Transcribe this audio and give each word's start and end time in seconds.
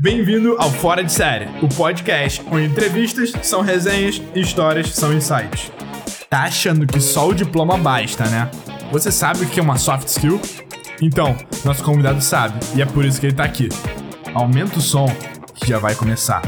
Bem-vindo 0.00 0.54
ao 0.60 0.70
Fora 0.70 1.02
de 1.02 1.10
Série, 1.10 1.48
o 1.60 1.68
podcast 1.68 2.40
onde 2.52 2.66
entrevistas 2.66 3.32
são 3.42 3.62
resenhas 3.62 4.22
e 4.32 4.38
histórias 4.38 4.94
são 4.94 5.12
insights. 5.12 5.72
Tá 6.30 6.44
achando 6.44 6.86
que 6.86 7.00
só 7.00 7.28
o 7.28 7.34
diploma 7.34 7.76
basta, 7.76 8.24
né? 8.28 8.48
Você 8.92 9.10
sabe 9.10 9.42
o 9.42 9.48
que 9.48 9.58
é 9.58 9.62
uma 9.62 9.76
soft 9.76 10.06
skill? 10.06 10.40
Então, 11.02 11.36
nosso 11.64 11.82
convidado 11.82 12.22
sabe 12.22 12.60
e 12.76 12.80
é 12.80 12.86
por 12.86 13.04
isso 13.04 13.18
que 13.18 13.26
ele 13.26 13.34
tá 13.34 13.42
aqui. 13.42 13.68
Aumenta 14.32 14.78
o 14.78 14.80
som 14.80 15.08
que 15.56 15.66
já 15.66 15.80
vai 15.80 15.96
começar. 15.96 16.42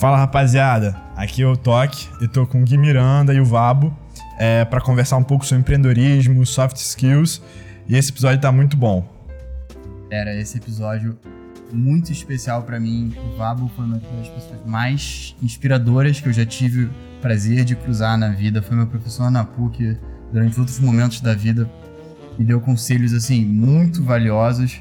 Fala 0.00 0.16
rapaziada, 0.16 1.00
aqui 1.16 1.44
é 1.44 1.46
o 1.46 1.56
Toque, 1.56 2.08
eu 2.20 2.26
tô 2.26 2.44
com 2.44 2.60
o 2.60 2.64
Gui 2.64 2.76
Miranda 2.76 3.32
e 3.32 3.38
o 3.38 3.44
Vabo 3.44 3.96
é, 4.36 4.64
para 4.64 4.80
conversar 4.80 5.16
um 5.16 5.22
pouco 5.22 5.46
sobre 5.46 5.60
empreendedorismo, 5.60 6.44
soft 6.44 6.78
skills 6.78 7.40
e 7.88 7.96
esse 7.96 8.10
episódio 8.10 8.40
tá 8.40 8.50
muito 8.50 8.76
bom. 8.76 9.17
Era 10.10 10.34
esse 10.34 10.56
episódio 10.56 11.18
muito 11.72 12.10
especial 12.12 12.62
para 12.62 12.80
mim. 12.80 13.12
O 13.30 13.36
Vabo 13.36 13.70
foi 13.76 13.84
uma 13.84 13.98
das 13.98 14.28
pessoas 14.28 14.60
mais 14.66 15.36
inspiradoras 15.42 16.20
que 16.20 16.28
eu 16.28 16.32
já 16.32 16.46
tive 16.46 16.84
o 16.84 16.90
prazer 17.20 17.64
de 17.64 17.76
cruzar 17.76 18.16
na 18.16 18.30
vida. 18.30 18.62
Foi 18.62 18.76
meu 18.76 18.86
professor 18.86 19.30
na 19.30 19.44
PUC 19.44 19.96
durante 20.32 20.58
outros 20.58 20.80
momentos 20.80 21.20
da 21.20 21.34
vida. 21.34 21.68
Me 22.38 22.44
deu 22.44 22.60
conselhos 22.60 23.12
assim 23.12 23.44
muito 23.44 24.02
valiosos. 24.02 24.80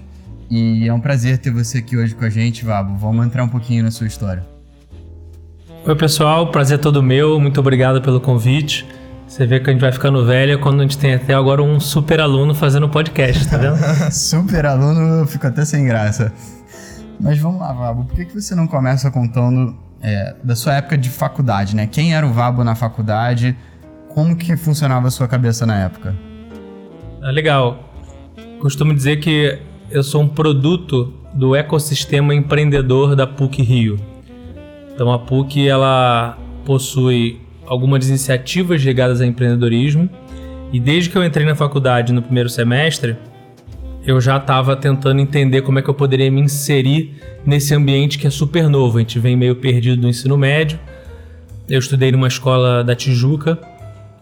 E 0.50 0.88
é 0.88 0.94
um 0.94 1.00
prazer 1.02 1.38
ter 1.40 1.52
você 1.52 1.80
aqui 1.80 1.98
hoje 1.98 2.16
com 2.16 2.24
a 2.24 2.30
gente, 2.30 2.64
Vabo. 2.64 2.96
Vamos 2.96 3.26
entrar 3.26 3.44
um 3.44 3.50
pouquinho 3.50 3.84
na 3.84 3.92
sua 3.92 4.08
história. 4.08 4.46
Oi, 5.86 5.96
pessoal. 5.96 6.52
Prazer 6.52 6.80
todo 6.80 7.04
meu. 7.04 7.38
Muito 7.40 7.60
obrigado 7.60 8.02
pelo 8.02 8.22
convite. 8.22 8.86
Você 9.28 9.46
vê 9.46 9.60
que 9.60 9.70
a 9.70 9.74
gente 9.74 9.82
vai 9.82 9.92
ficando 9.92 10.26
velho 10.26 10.58
quando 10.58 10.80
a 10.80 10.84
gente 10.84 10.98
tem 10.98 11.14
até 11.14 11.34
agora 11.34 11.62
um 11.62 11.82
super 11.82 12.22
aluno 12.22 12.56
fazendo 12.56 12.88
podcast, 12.88 13.48
tá 13.50 13.58
vendo? 13.58 13.78
super 14.10 14.66
aluno, 14.66 15.20
eu 15.20 15.28
fico 15.28 15.46
até 15.46 15.66
sem 15.66 15.86
graça. 15.86 16.32
Mas 17.20 17.38
vamos 17.38 17.60
lá, 17.60 17.74
Vabo. 17.74 18.06
Por 18.06 18.16
que, 18.16 18.26
que 18.26 18.34
você 18.34 18.56
não 18.56 18.66
começa 18.66 19.12
contando 19.12 19.76
é, 20.02 20.34
da 20.42 20.56
sua 20.56 20.76
época 20.76 20.98
de 20.98 21.10
faculdade, 21.10 21.76
né? 21.76 21.88
Quem 21.88 22.16
era 22.16 22.26
o 22.26 22.32
Vabo 22.32 22.64
na 22.64 22.74
faculdade? 22.74 23.56
Como 24.14 24.36
que 24.36 24.56
funcionava 24.56 25.10
a 25.10 25.12
sua 25.12 25.28
cabeça 25.28 25.66
na 25.66 25.78
época? 25.78 26.16
Ah, 27.22 27.30
legal. 27.30 27.84
Costumo 28.62 28.94
dizer 28.94 29.18
que 29.18 29.60
eu 29.92 30.04
sou 30.04 30.22
um 30.22 30.28
produto 30.28 31.14
do 31.34 31.54
ecossistema 31.54 32.34
empreendedor 32.34 33.14
da 33.14 33.28
PUC 33.28 33.62
Rio. 33.62 34.00
Então 34.94 35.12
a 35.12 35.20
PUC 35.20 35.68
ela 35.68 36.38
possui 36.66 37.42
algumas 37.68 38.08
iniciativas 38.08 38.82
ligadas 38.82 39.22
a 39.22 39.26
empreendedorismo. 39.26 40.10
E 40.72 40.80
desde 40.80 41.10
que 41.10 41.18
eu 41.18 41.24
entrei 41.24 41.46
na 41.46 41.56
faculdade 41.56 42.12
no 42.12 42.22
primeiro 42.22 42.50
semestre, 42.50 43.16
eu 44.06 44.20
já 44.22 44.38
estava 44.38 44.76
tentando 44.76 45.20
entender 45.20 45.62
como 45.62 45.80
é 45.80 45.82
que 45.82 45.90
eu 45.90 45.94
poderia 45.94 46.32
me 46.32 46.42
inserir 46.42 47.16
nesse 47.46 47.76
ambiente 47.76 48.18
que 48.18 48.26
é 48.26 48.30
super 48.30 48.70
novo. 48.70 48.98
A 48.98 49.02
gente 49.02 49.20
vem 49.20 49.36
meio 49.36 49.56
perdido 49.56 50.02
do 50.02 50.08
ensino 50.08 50.38
médio. 50.38 50.80
Eu 51.70 51.80
estudei 51.80 52.12
numa 52.12 52.28
escola 52.28 52.84
da 52.84 52.96
Tijuca. 52.96 53.60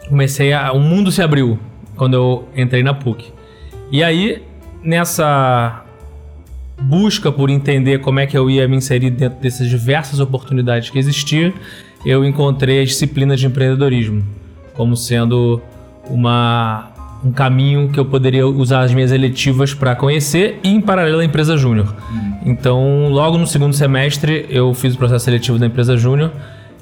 Comecei 0.10 0.54
a. 0.54 0.72
O 0.72 0.80
mundo 0.80 1.12
se 1.12 1.22
abriu 1.22 1.60
quando 1.96 2.16
eu 2.16 2.50
entrei 2.56 2.84
na 2.84 2.94
PUC. 2.94 3.32
E 3.92 4.04
aí, 4.04 4.42
nessa 4.84 5.86
busca 6.82 7.32
por 7.32 7.50
entender 7.50 8.00
como 8.00 8.20
é 8.20 8.28
que 8.28 8.38
eu 8.38 8.50
ia 8.50 8.68
me 8.68 8.76
inserir 8.76 9.10
dentro 9.10 9.40
dessas 9.40 9.70
diversas 9.70 10.20
oportunidades 10.20 10.90
que 10.90 11.00
existiam, 11.00 11.54
eu 12.06 12.24
encontrei 12.24 12.82
a 12.82 12.86
disciplina 12.86 13.36
de 13.36 13.46
empreendedorismo 13.48 14.24
como 14.76 14.96
sendo 14.96 15.62
uma, 16.10 16.92
um 17.24 17.32
caminho 17.32 17.90
que 17.90 18.00
eu 18.00 18.06
poderia 18.06 18.46
usar 18.46 18.82
as 18.82 18.94
minhas 18.94 19.12
eletivas 19.12 19.74
para 19.74 19.96
conhecer 19.96 20.60
e 20.64 20.70
em 20.70 20.82
paralelo 20.82 21.20
a 21.20 21.26
empresa 21.26 21.58
júnior. 21.58 21.96
Uhum. 22.12 22.38
Então, 22.46 23.10
logo 23.10 23.38
no 23.38 23.48
segundo 23.48 23.74
semestre, 23.74 24.46
eu 24.50 24.74
fiz 24.74 24.94
o 24.94 24.98
processo 24.98 25.26
seletivo 25.26 25.58
da 25.58 25.66
empresa 25.66 25.98
júnior 25.98 26.32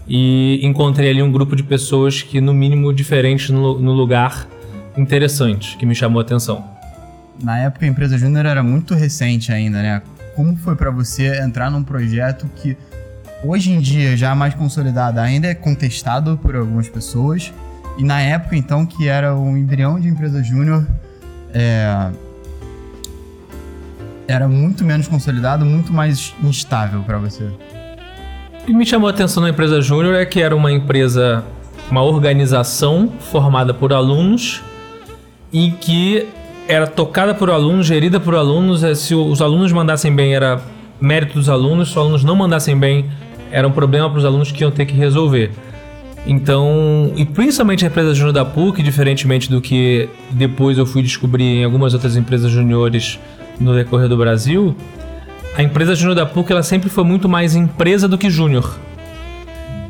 e 0.07 0.59
encontrei 0.63 1.09
ali 1.09 1.23
um 1.23 1.31
grupo 1.31 1.55
de 1.55 1.63
pessoas 1.63 2.21
que, 2.21 2.41
no 2.41 2.53
mínimo, 2.53 2.91
diferentes 2.93 3.49
no, 3.49 3.79
no 3.79 3.93
lugar, 3.93 4.47
interessante, 4.97 5.77
que 5.77 5.85
me 5.85 5.95
chamou 5.95 6.19
a 6.19 6.23
atenção. 6.23 6.65
Na 7.41 7.59
época, 7.59 7.85
a 7.85 7.87
empresa 7.87 8.17
júnior 8.17 8.45
era 8.45 8.61
muito 8.61 8.93
recente 8.93 9.51
ainda, 9.51 9.81
né? 9.81 10.01
Como 10.35 10.55
foi 10.57 10.75
para 10.75 10.91
você 10.91 11.41
entrar 11.41 11.69
num 11.69 11.83
projeto 11.83 12.49
que 12.55 12.75
hoje 13.43 13.71
em 13.71 13.79
dia 13.79 14.15
já 14.15 14.33
mais 14.33 14.53
consolidada, 14.53 15.21
ainda 15.21 15.47
é 15.47 15.53
contestado 15.53 16.39
por 16.41 16.55
algumas 16.55 16.87
pessoas. 16.87 17.53
E 17.97 18.03
na 18.03 18.21
época, 18.21 18.55
então, 18.55 18.85
que 18.85 19.07
era 19.07 19.35
um 19.35 19.55
embrião 19.55 19.99
de 19.99 20.07
empresa 20.07 20.41
júnior, 20.41 20.87
é... 21.53 22.09
era 24.27 24.47
muito 24.47 24.83
menos 24.83 25.07
consolidado, 25.07 25.65
muito 25.65 25.93
mais 25.93 26.33
instável 26.43 27.03
para 27.03 27.17
você. 27.17 27.43
O 27.43 28.65
que 28.65 28.73
me 28.73 28.85
chamou 28.85 29.07
a 29.07 29.11
atenção 29.11 29.43
na 29.43 29.49
empresa 29.49 29.81
júnior 29.81 30.15
é 30.15 30.25
que 30.25 30.41
era 30.41 30.55
uma 30.55 30.71
empresa, 30.71 31.43
uma 31.91 32.01
organização 32.01 33.11
formada 33.19 33.73
por 33.73 33.91
alunos 33.91 34.63
e 35.51 35.69
que 35.71 36.27
era 36.67 36.87
tocada 36.87 37.35
por 37.35 37.49
alunos, 37.49 37.85
gerida 37.85 38.19
por 38.19 38.35
alunos. 38.35 38.83
É, 38.83 38.95
se 38.95 39.13
os 39.13 39.41
alunos 39.41 39.71
mandassem 39.71 40.15
bem, 40.15 40.33
era 40.33 40.61
mérito 40.99 41.33
dos 41.33 41.49
alunos. 41.49 41.89
Se 41.89 41.91
os 41.93 41.97
alunos 41.97 42.23
não 42.23 42.35
mandassem 42.35 42.77
bem, 42.77 43.11
era 43.53 43.67
um 43.67 43.71
problema 43.71 44.09
para 44.09 44.17
os 44.17 44.25
alunos 44.25 44.51
que 44.51 44.63
iam 44.63 44.71
ter 44.71 44.85
que 44.85 44.95
resolver. 44.95 45.51
Então, 46.25 47.13
e 47.15 47.23
principalmente 47.23 47.85
a 47.85 47.87
empresa 47.87 48.15
júnior 48.15 48.33
da 48.33 48.43
PUC, 48.43 48.81
diferentemente 48.81 49.49
do 49.49 49.61
que 49.61 50.09
depois 50.31 50.77
eu 50.77 50.85
fui 50.85 51.03
descobrir 51.03 51.43
em 51.43 51.63
algumas 51.63 51.93
outras 51.93 52.17
empresas 52.17 52.49
juniores 52.49 53.19
no 53.59 53.75
decorrer 53.75 54.09
do 54.09 54.17
Brasil, 54.17 54.75
a 55.55 55.61
empresa 55.61 55.93
júnior 55.93 56.15
da 56.15 56.25
PUC 56.25 56.51
ela 56.51 56.63
sempre 56.63 56.89
foi 56.89 57.03
muito 57.03 57.29
mais 57.29 57.55
empresa 57.55 58.07
do 58.07 58.17
que 58.17 58.29
júnior. 58.29 58.75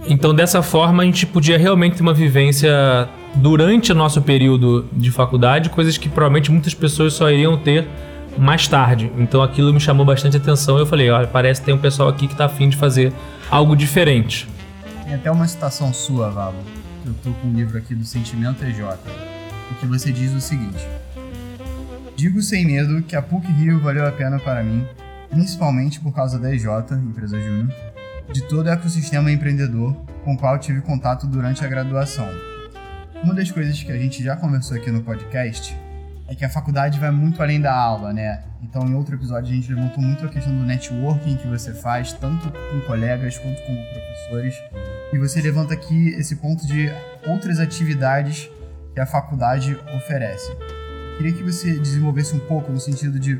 Então, 0.05 0.35
dessa 0.35 0.61
forma, 0.61 1.01
a 1.01 1.05
gente 1.05 1.25
podia 1.25 1.57
realmente 1.57 1.95
ter 1.95 2.01
uma 2.01 2.13
vivência 2.13 3.07
durante 3.35 3.93
o 3.93 3.95
nosso 3.95 4.21
período 4.21 4.85
de 4.91 5.09
faculdade, 5.09 5.69
coisas 5.69 5.97
que 5.97 6.09
provavelmente 6.09 6.51
muitas 6.51 6.73
pessoas 6.73 7.13
só 7.13 7.31
iriam 7.31 7.57
ter 7.57 7.87
mais 8.37 8.67
tarde. 8.67 9.11
Então 9.17 9.41
aquilo 9.41 9.73
me 9.73 9.79
chamou 9.79 10.05
bastante 10.05 10.37
atenção. 10.37 10.77
Eu 10.77 10.85
falei, 10.85 11.09
olha, 11.09 11.27
parece 11.27 11.61
que 11.61 11.65
tem 11.65 11.75
um 11.75 11.79
pessoal 11.79 12.09
aqui 12.09 12.27
que 12.27 12.33
está 12.33 12.45
afim 12.45 12.69
de 12.69 12.77
fazer 12.77 13.13
algo 13.53 13.75
diferente. 13.75 14.49
Tem 15.03 15.13
até 15.13 15.29
uma 15.29 15.47
citação 15.47 15.93
sua, 15.93 16.31
Valo. 16.31 16.57
Eu 17.05 17.13
tô 17.13 17.31
com 17.33 17.49
um 17.49 17.53
livro 17.53 17.77
aqui 17.77 17.93
do 17.93 18.03
Sentimento 18.03 18.63
EJ, 18.65 18.79
em 18.79 19.75
que 19.79 19.85
você 19.85 20.11
diz 20.11 20.33
o 20.33 20.41
seguinte: 20.41 20.83
Digo 22.15 22.41
sem 22.41 22.65
medo 22.65 23.03
que 23.03 23.15
a 23.15 23.21
PUC 23.21 23.45
Rio 23.51 23.79
valeu 23.79 24.07
a 24.07 24.11
pena 24.11 24.39
para 24.39 24.63
mim, 24.63 24.87
principalmente 25.29 25.99
por 25.99 26.11
causa 26.15 26.39
da 26.39 26.51
EJ, 26.51 26.65
empresa 26.93 27.39
júnior, 27.39 27.71
de 28.31 28.41
todo 28.41 28.65
o 28.65 28.69
ecossistema 28.69 29.31
empreendedor 29.31 29.93
com 30.23 30.33
o 30.33 30.37
qual 30.37 30.57
tive 30.57 30.81
contato 30.81 31.27
durante 31.27 31.63
a 31.63 31.67
graduação. 31.67 32.27
Uma 33.23 33.35
das 33.35 33.51
coisas 33.51 33.83
que 33.83 33.91
a 33.91 33.97
gente 33.99 34.23
já 34.23 34.35
conversou 34.35 34.77
aqui 34.77 34.89
no 34.89 35.03
podcast 35.03 35.77
é 36.27 36.33
que 36.33 36.43
a 36.43 36.49
faculdade 36.49 36.99
vai 36.99 37.11
muito 37.11 37.43
além 37.43 37.61
da 37.61 37.71
aula, 37.75 38.11
né? 38.11 38.41
Então, 38.63 38.87
em 38.87 38.95
outro 38.95 39.15
episódio, 39.15 39.51
a 39.51 39.55
gente 39.55 39.71
levantou 39.71 40.01
muito 40.01 40.25
a 40.25 40.29
questão 40.29 40.57
do 40.57 40.63
networking 40.63 41.35
que 41.35 41.47
você 41.47 41.73
faz, 41.73 42.13
tanto 42.13 42.49
com 42.49 42.81
colegas 42.87 43.37
quanto 43.37 43.61
com 43.61 43.75
professores. 43.75 44.55
E 45.11 45.17
você 45.17 45.41
levanta 45.41 45.73
aqui 45.73 46.09
esse 46.09 46.37
ponto 46.37 46.65
de 46.65 46.89
outras 47.27 47.59
atividades 47.59 48.49
que 48.93 48.99
a 48.99 49.05
faculdade 49.05 49.77
oferece. 49.95 50.55
Queria 51.17 51.33
que 51.33 51.43
você 51.43 51.77
desenvolvesse 51.77 52.35
um 52.35 52.39
pouco 52.39 52.71
no 52.71 52.79
sentido 52.79 53.19
de 53.19 53.39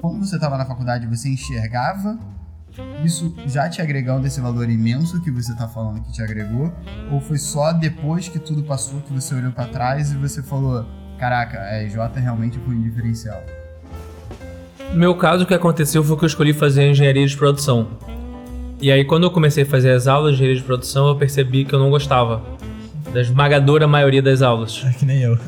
quando 0.00 0.24
você 0.24 0.36
estava 0.36 0.56
na 0.56 0.64
faculdade, 0.64 1.06
você 1.06 1.28
enxergava 1.28 2.18
isso 3.04 3.34
já 3.46 3.68
te 3.68 3.80
agregando 3.80 4.26
esse 4.26 4.40
valor 4.40 4.68
imenso 4.68 5.20
que 5.22 5.30
você 5.30 5.52
está 5.52 5.66
falando 5.66 6.02
que 6.02 6.12
te 6.12 6.22
agregou? 6.22 6.72
Ou 7.10 7.20
foi 7.20 7.38
só 7.38 7.72
depois 7.72 8.28
que 8.28 8.38
tudo 8.38 8.62
passou 8.62 9.00
que 9.00 9.12
você 9.12 9.34
olhou 9.34 9.52
para 9.52 9.68
trás 9.68 10.12
e 10.12 10.16
você 10.16 10.42
falou: 10.42 10.86
caraca, 11.18 11.60
a 11.60 11.82
EJ 11.82 11.96
realmente 12.16 12.58
foi 12.58 12.74
um 12.74 12.82
diferencial. 12.82 13.42
No 14.90 14.98
meu 14.98 15.14
caso, 15.14 15.44
o 15.44 15.46
que 15.46 15.54
aconteceu 15.54 16.02
foi 16.02 16.16
que 16.16 16.24
eu 16.24 16.28
escolhi 16.28 16.52
fazer 16.52 16.90
engenharia 16.90 17.26
de 17.26 17.36
produção. 17.36 17.88
E 18.80 18.90
aí, 18.90 19.04
quando 19.04 19.24
eu 19.24 19.30
comecei 19.30 19.64
a 19.64 19.66
fazer 19.66 19.90
as 19.92 20.06
aulas 20.06 20.32
de 20.32 20.36
engenharia 20.36 20.60
de 20.60 20.66
produção, 20.66 21.08
eu 21.08 21.16
percebi 21.16 21.64
que 21.64 21.74
eu 21.74 21.78
não 21.78 21.90
gostava 21.90 22.42
da 23.12 23.20
esmagadora 23.20 23.86
maioria 23.86 24.22
das 24.22 24.42
aulas. 24.42 24.84
É 24.84 24.92
que 24.92 25.04
nem 25.04 25.22
eu. 25.22 25.38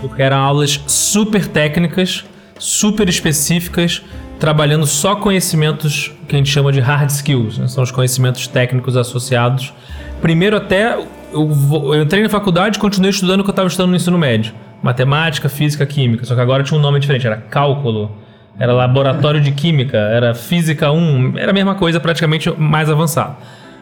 Porque 0.00 0.22
eram 0.22 0.38
aulas 0.38 0.80
super 0.86 1.46
técnicas, 1.46 2.24
super 2.58 3.08
específicas, 3.08 4.02
trabalhando 4.38 4.86
só 4.86 5.14
conhecimentos 5.14 6.10
que 6.26 6.34
a 6.34 6.38
gente 6.38 6.50
chama 6.50 6.72
de 6.72 6.80
hard 6.80 7.10
skills, 7.10 7.58
né? 7.58 7.68
são 7.68 7.84
os 7.84 7.90
conhecimentos 7.90 8.46
técnicos 8.46 8.96
associados. 8.96 9.74
Primeiro, 10.22 10.56
até 10.56 10.94
eu, 11.32 11.50
eu 11.94 12.02
entrei 12.02 12.22
na 12.22 12.28
faculdade 12.28 12.78
e 12.78 12.80
continuei 12.80 13.10
estudando 13.10 13.40
o 13.40 13.44
que 13.44 13.50
eu 13.50 13.52
estava 13.52 13.68
estudando 13.68 13.90
no 13.90 13.96
ensino 13.96 14.16
médio: 14.16 14.54
matemática, 14.82 15.48
física, 15.48 15.84
química. 15.84 16.24
Só 16.24 16.34
que 16.34 16.40
agora 16.40 16.62
tinha 16.62 16.78
um 16.78 16.82
nome 16.82 16.98
diferente, 16.98 17.26
era 17.26 17.36
cálculo, 17.36 18.10
era 18.58 18.72
laboratório 18.72 19.40
de 19.40 19.52
química, 19.52 19.96
era 19.96 20.34
física 20.34 20.90
1, 20.90 21.38
era 21.38 21.50
a 21.50 21.54
mesma 21.54 21.74
coisa, 21.74 21.98
praticamente 21.98 22.50
mais 22.58 22.90
avançado. 22.90 23.36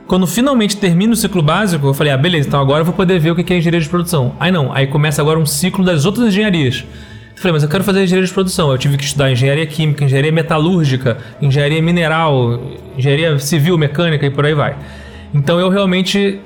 Quando 0.06 0.26
finalmente 0.26 0.76
termina 0.76 1.12
o 1.12 1.16
ciclo 1.16 1.42
básico, 1.42 1.86
eu 1.86 1.94
falei: 1.94 2.12
ah, 2.12 2.16
beleza, 2.16 2.48
então 2.48 2.60
agora 2.60 2.80
eu 2.80 2.84
vou 2.84 2.94
poder 2.94 3.18
ver 3.18 3.32
o 3.32 3.36
que 3.36 3.52
é 3.52 3.58
engenharia 3.58 3.80
de 3.80 3.88
produção. 3.88 4.34
Aí 4.40 4.50
não, 4.50 4.72
aí 4.72 4.86
começa 4.86 5.20
agora 5.20 5.38
um 5.38 5.44
ciclo 5.44 5.84
das 5.84 6.06
outras 6.06 6.28
engenharias. 6.28 6.84
Eu 7.36 7.42
falei, 7.42 7.52
mas 7.52 7.62
eu 7.62 7.68
quero 7.68 7.84
fazer 7.84 8.02
engenharia 8.02 8.26
de 8.26 8.32
produção. 8.32 8.72
Eu 8.72 8.78
tive 8.78 8.96
que 8.96 9.04
estudar 9.04 9.30
engenharia 9.30 9.66
química, 9.66 10.04
engenharia 10.04 10.32
metalúrgica, 10.32 11.18
engenharia 11.40 11.80
mineral, 11.80 12.58
engenharia 12.96 13.38
civil, 13.38 13.76
mecânica 13.78 14.26
e 14.26 14.30
por 14.30 14.44
aí 14.44 14.54
vai. 14.54 14.76
Então 15.32 15.60
eu 15.60 15.68
realmente 15.68 16.40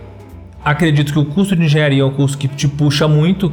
acredito 0.65 1.13
que 1.13 1.19
o 1.19 1.25
curso 1.25 1.57
de 1.57 1.65
engenharia 1.65 2.03
é 2.03 2.05
um 2.05 2.11
curso 2.11 2.37
que 2.37 2.49
te 2.49 2.69
puxa 2.69 3.07
muito, 3.09 3.53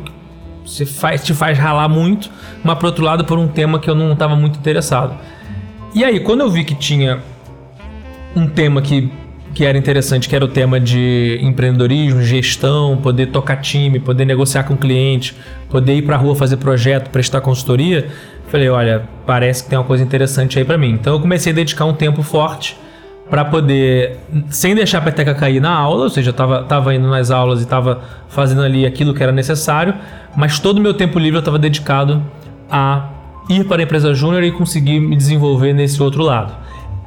você 0.69 0.85
faz, 0.85 1.23
te 1.23 1.33
faz 1.33 1.57
ralar 1.57 1.89
muito, 1.89 2.29
mas 2.63 2.77
por 2.77 2.85
outro 2.85 3.03
lado, 3.03 3.25
por 3.25 3.39
um 3.39 3.47
tema 3.47 3.79
que 3.79 3.89
eu 3.89 3.95
não 3.95 4.13
estava 4.13 4.35
muito 4.35 4.59
interessado. 4.59 5.17
E 5.95 6.03
aí, 6.03 6.19
quando 6.19 6.41
eu 6.41 6.49
vi 6.49 6.63
que 6.63 6.75
tinha 6.75 7.19
um 8.35 8.47
tema 8.47 8.79
que, 8.79 9.11
que 9.55 9.65
era 9.65 9.75
interessante, 9.77 10.29
que 10.29 10.35
era 10.35 10.45
o 10.45 10.47
tema 10.47 10.79
de 10.79 11.39
empreendedorismo, 11.41 12.21
gestão, 12.21 12.97
poder 12.97 13.27
tocar 13.27 13.57
time, 13.57 13.99
poder 13.99 14.25
negociar 14.25 14.63
com 14.63 14.77
cliente, 14.77 15.35
poder 15.69 15.95
ir 15.95 16.03
para 16.03 16.15
a 16.15 16.19
rua 16.19 16.35
fazer 16.35 16.57
projeto, 16.57 17.09
prestar 17.09 17.41
consultoria, 17.41 18.07
falei, 18.47 18.69
olha, 18.69 19.09
parece 19.25 19.63
que 19.63 19.69
tem 19.69 19.79
uma 19.79 19.85
coisa 19.85 20.03
interessante 20.03 20.59
aí 20.59 20.65
para 20.65 20.77
mim. 20.77 20.91
Então 20.91 21.13
eu 21.13 21.19
comecei 21.19 21.51
a 21.51 21.55
dedicar 21.55 21.85
um 21.85 21.93
tempo 21.93 22.21
forte 22.21 22.77
para 23.29 23.45
poder, 23.45 24.17
sem 24.49 24.73
deixar 24.73 24.97
a 24.97 25.01
peteca 25.01 25.35
cair 25.35 25.59
na 25.59 25.71
aula, 25.71 26.03
ou 26.03 26.09
seja, 26.09 26.29
eu 26.29 26.33
tava, 26.33 26.63
tava 26.63 26.95
indo 26.95 27.07
nas 27.07 27.29
aulas 27.29 27.61
e 27.61 27.67
tava 27.67 28.01
fazendo 28.27 28.61
ali 28.61 28.85
aquilo 28.85 29.13
que 29.13 29.21
era 29.21 29.31
necessário, 29.31 29.93
mas 30.35 30.59
todo 30.59 30.79
o 30.79 30.81
meu 30.81 30.93
tempo 30.93 31.19
livre 31.19 31.37
eu 31.37 31.39
estava 31.39 31.59
dedicado 31.59 32.23
a 32.71 33.09
ir 33.49 33.65
para 33.65 33.81
a 33.81 33.83
empresa 33.83 34.13
júnior 34.13 34.43
e 34.43 34.51
conseguir 34.51 34.99
me 34.99 35.15
desenvolver 35.15 35.73
nesse 35.73 36.01
outro 36.01 36.23
lado. 36.23 36.53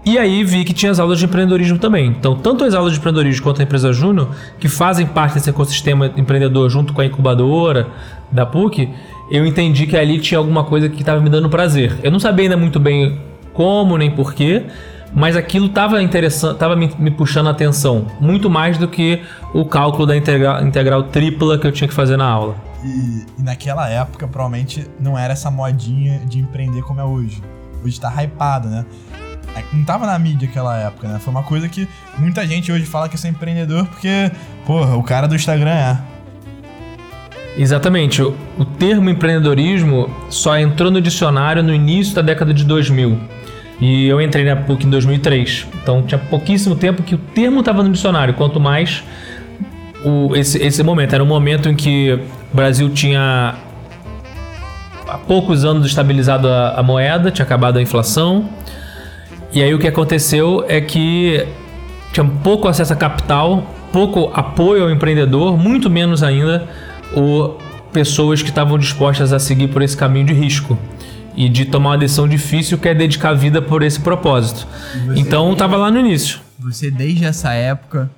E 0.04 0.18
aí 0.18 0.42
vi 0.42 0.64
que 0.64 0.72
tinha 0.72 0.90
as 0.90 0.98
aulas 0.98 1.20
de 1.20 1.26
empreendedorismo 1.26 1.78
também. 1.78 2.08
Então, 2.08 2.34
tanto 2.34 2.64
as 2.64 2.74
aulas 2.74 2.92
de 2.92 2.98
empreendedorismo 2.98 3.44
quanto 3.44 3.60
a 3.60 3.64
empresa 3.64 3.92
júnior, 3.92 4.30
que 4.58 4.68
fazem 4.68 5.06
parte 5.06 5.34
desse 5.34 5.48
ecossistema 5.48 6.10
empreendedor 6.16 6.68
junto 6.68 6.92
com 6.92 7.00
a 7.00 7.06
incubadora 7.06 7.86
da 8.30 8.44
PUC, 8.44 8.88
eu 9.30 9.46
entendi 9.46 9.86
que 9.86 9.96
ali 9.96 10.18
tinha 10.18 10.38
alguma 10.38 10.64
coisa 10.64 10.88
que 10.88 11.00
estava 11.00 11.20
me 11.20 11.30
dando 11.30 11.48
prazer. 11.48 11.96
Eu 12.02 12.10
não 12.10 12.18
sabia 12.18 12.46
ainda 12.46 12.56
muito 12.56 12.80
bem 12.80 13.20
como 13.52 13.96
nem 13.96 14.10
porquê, 14.10 14.64
mas 15.14 15.36
aquilo 15.36 15.66
estava 15.66 16.02
interessante, 16.02 16.54
estava 16.54 16.74
me, 16.74 16.90
me, 16.98 17.10
puxando 17.10 17.48
a 17.48 17.50
atenção, 17.50 18.06
muito 18.20 18.48
mais 18.48 18.78
do 18.78 18.88
que 18.88 19.22
o 19.52 19.64
cálculo 19.64 20.06
da 20.06 20.16
integral, 20.16 20.64
integral 20.64 21.04
tripla 21.04 21.58
que 21.58 21.66
eu 21.66 21.72
tinha 21.72 21.86
que 21.86 21.94
fazer 21.94 22.16
na 22.16 22.26
aula. 22.26 22.56
E, 22.82 23.26
e, 23.38 23.42
naquela 23.42 23.88
época, 23.88 24.26
provavelmente, 24.26 24.86
não 24.98 25.18
era 25.18 25.32
essa 25.32 25.50
modinha 25.50 26.20
de 26.20 26.38
empreender 26.38 26.82
como 26.82 27.00
é 27.00 27.04
hoje. 27.04 27.42
Hoje 27.84 28.00
tá 28.00 28.10
hypado, 28.22 28.68
né? 28.68 28.84
É, 29.54 29.62
não 29.72 29.84
tava 29.84 30.06
na 30.06 30.18
mídia 30.18 30.48
naquela 30.48 30.78
época, 30.78 31.08
né? 31.08 31.18
Foi 31.18 31.30
uma 31.30 31.42
coisa 31.42 31.68
que 31.68 31.86
muita 32.18 32.46
gente 32.46 32.72
hoje 32.72 32.86
fala 32.86 33.08
que 33.08 33.16
é 33.24 33.28
empreendedor 33.28 33.86
porque, 33.86 34.30
porra, 34.66 34.96
o 34.96 35.02
cara 35.02 35.28
do 35.28 35.34
Instagram 35.34 35.70
é. 35.70 35.98
Exatamente. 37.56 38.22
O, 38.22 38.34
o 38.58 38.64
termo 38.64 39.10
empreendedorismo 39.10 40.08
só 40.30 40.58
entrou 40.58 40.90
no 40.90 41.02
dicionário 41.02 41.62
no 41.62 41.74
início 41.74 42.14
da 42.14 42.22
década 42.22 42.54
de 42.54 42.64
2000. 42.64 43.41
E 43.82 44.06
eu 44.06 44.20
entrei 44.20 44.44
na 44.44 44.54
PUC 44.54 44.86
em 44.86 44.90
2003. 44.90 45.66
Então 45.82 46.02
tinha 46.02 46.16
pouquíssimo 46.16 46.76
tempo 46.76 47.02
que 47.02 47.16
o 47.16 47.18
termo 47.18 47.58
estava 47.58 47.82
no 47.82 47.90
dicionário, 47.90 48.32
quanto 48.32 48.60
mais 48.60 49.02
o, 50.04 50.36
esse, 50.36 50.56
esse 50.62 50.84
momento. 50.84 51.12
Era 51.16 51.24
um 51.24 51.26
momento 51.26 51.68
em 51.68 51.74
que 51.74 52.12
o 52.52 52.56
Brasil 52.56 52.88
tinha 52.90 53.56
há 55.08 55.18
poucos 55.18 55.64
anos 55.64 55.84
estabilizado 55.84 56.46
a, 56.46 56.74
a 56.76 56.82
moeda, 56.84 57.32
tinha 57.32 57.44
acabado 57.44 57.76
a 57.76 57.82
inflação. 57.82 58.48
E 59.52 59.60
aí 59.60 59.74
o 59.74 59.80
que 59.80 59.88
aconteceu 59.88 60.64
é 60.68 60.80
que 60.80 61.44
tinha 62.12 62.24
pouco 62.24 62.68
acesso 62.68 62.92
a 62.92 62.96
capital, 62.96 63.66
pouco 63.92 64.30
apoio 64.32 64.84
ao 64.84 64.90
empreendedor, 64.92 65.58
muito 65.58 65.90
menos 65.90 66.22
ainda 66.22 66.68
o 67.16 67.56
pessoas 67.92 68.42
que 68.42 68.48
estavam 68.48 68.78
dispostas 68.78 69.32
a 69.32 69.40
seguir 69.40 69.66
por 69.66 69.82
esse 69.82 69.96
caminho 69.96 70.26
de 70.26 70.32
risco 70.32 70.78
e 71.34 71.48
de 71.48 71.64
tomar 71.64 71.90
uma 71.90 71.98
decisão 71.98 72.28
difícil 72.28 72.78
que 72.78 72.88
é 72.88 72.94
dedicar 72.94 73.30
a 73.30 73.34
vida 73.34 73.60
por 73.60 73.82
esse 73.82 74.00
propósito. 74.00 74.66
Então 75.16 75.52
estava 75.52 75.76
lá 75.76 75.90
no 75.90 75.98
início. 75.98 76.40
Você 76.58 76.90
desde 76.90 77.24
essa 77.24 77.52
época 77.52 78.10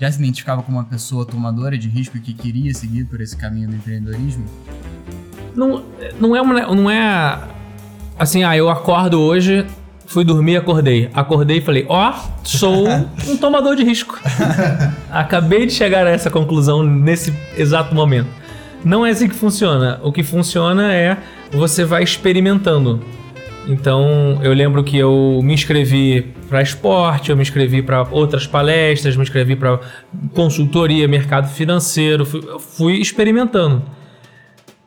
já 0.00 0.10
se 0.10 0.18
identificava 0.18 0.62
como 0.62 0.78
uma 0.78 0.84
pessoa 0.84 1.26
tomadora 1.26 1.76
de 1.76 1.88
risco 1.88 2.16
e 2.16 2.20
que 2.20 2.32
queria 2.32 2.72
seguir 2.72 3.04
por 3.04 3.20
esse 3.20 3.36
caminho 3.36 3.68
do 3.68 3.76
empreendedorismo? 3.76 4.44
Não, 5.54 5.84
não 6.18 6.34
é 6.34 6.40
uma, 6.40 6.74
não 6.74 6.90
é 6.90 7.38
assim, 8.18 8.42
ah, 8.42 8.56
eu 8.56 8.70
acordo 8.70 9.20
hoje, 9.20 9.66
fui 10.06 10.24
dormir, 10.24 10.56
acordei. 10.56 11.10
Acordei 11.12 11.58
e 11.58 11.60
falei, 11.60 11.86
ó, 11.88 12.10
oh, 12.10 12.14
sou 12.44 12.86
um 13.28 13.36
tomador 13.36 13.76
de 13.76 13.84
risco. 13.84 14.18
Acabei 15.10 15.66
de 15.66 15.72
chegar 15.72 16.06
a 16.06 16.10
essa 16.10 16.30
conclusão 16.30 16.82
nesse 16.82 17.32
exato 17.56 17.94
momento. 17.94 18.39
Não 18.84 19.04
é 19.04 19.10
assim 19.10 19.28
que 19.28 19.34
funciona. 19.34 20.00
O 20.02 20.12
que 20.12 20.22
funciona 20.22 20.92
é 20.92 21.18
você 21.52 21.84
vai 21.84 22.02
experimentando. 22.02 23.00
Então, 23.68 24.40
eu 24.42 24.52
lembro 24.52 24.82
que 24.82 24.96
eu 24.96 25.40
me 25.42 25.52
inscrevi 25.52 26.22
para 26.48 26.62
esporte, 26.62 27.30
eu 27.30 27.36
me 27.36 27.42
inscrevi 27.42 27.82
para 27.82 28.02
outras 28.10 28.46
palestras, 28.46 29.16
me 29.16 29.22
inscrevi 29.22 29.54
para 29.54 29.78
consultoria, 30.34 31.06
mercado 31.06 31.48
financeiro, 31.48 32.24
fui, 32.24 32.42
fui, 32.58 32.94
experimentando. 32.94 33.82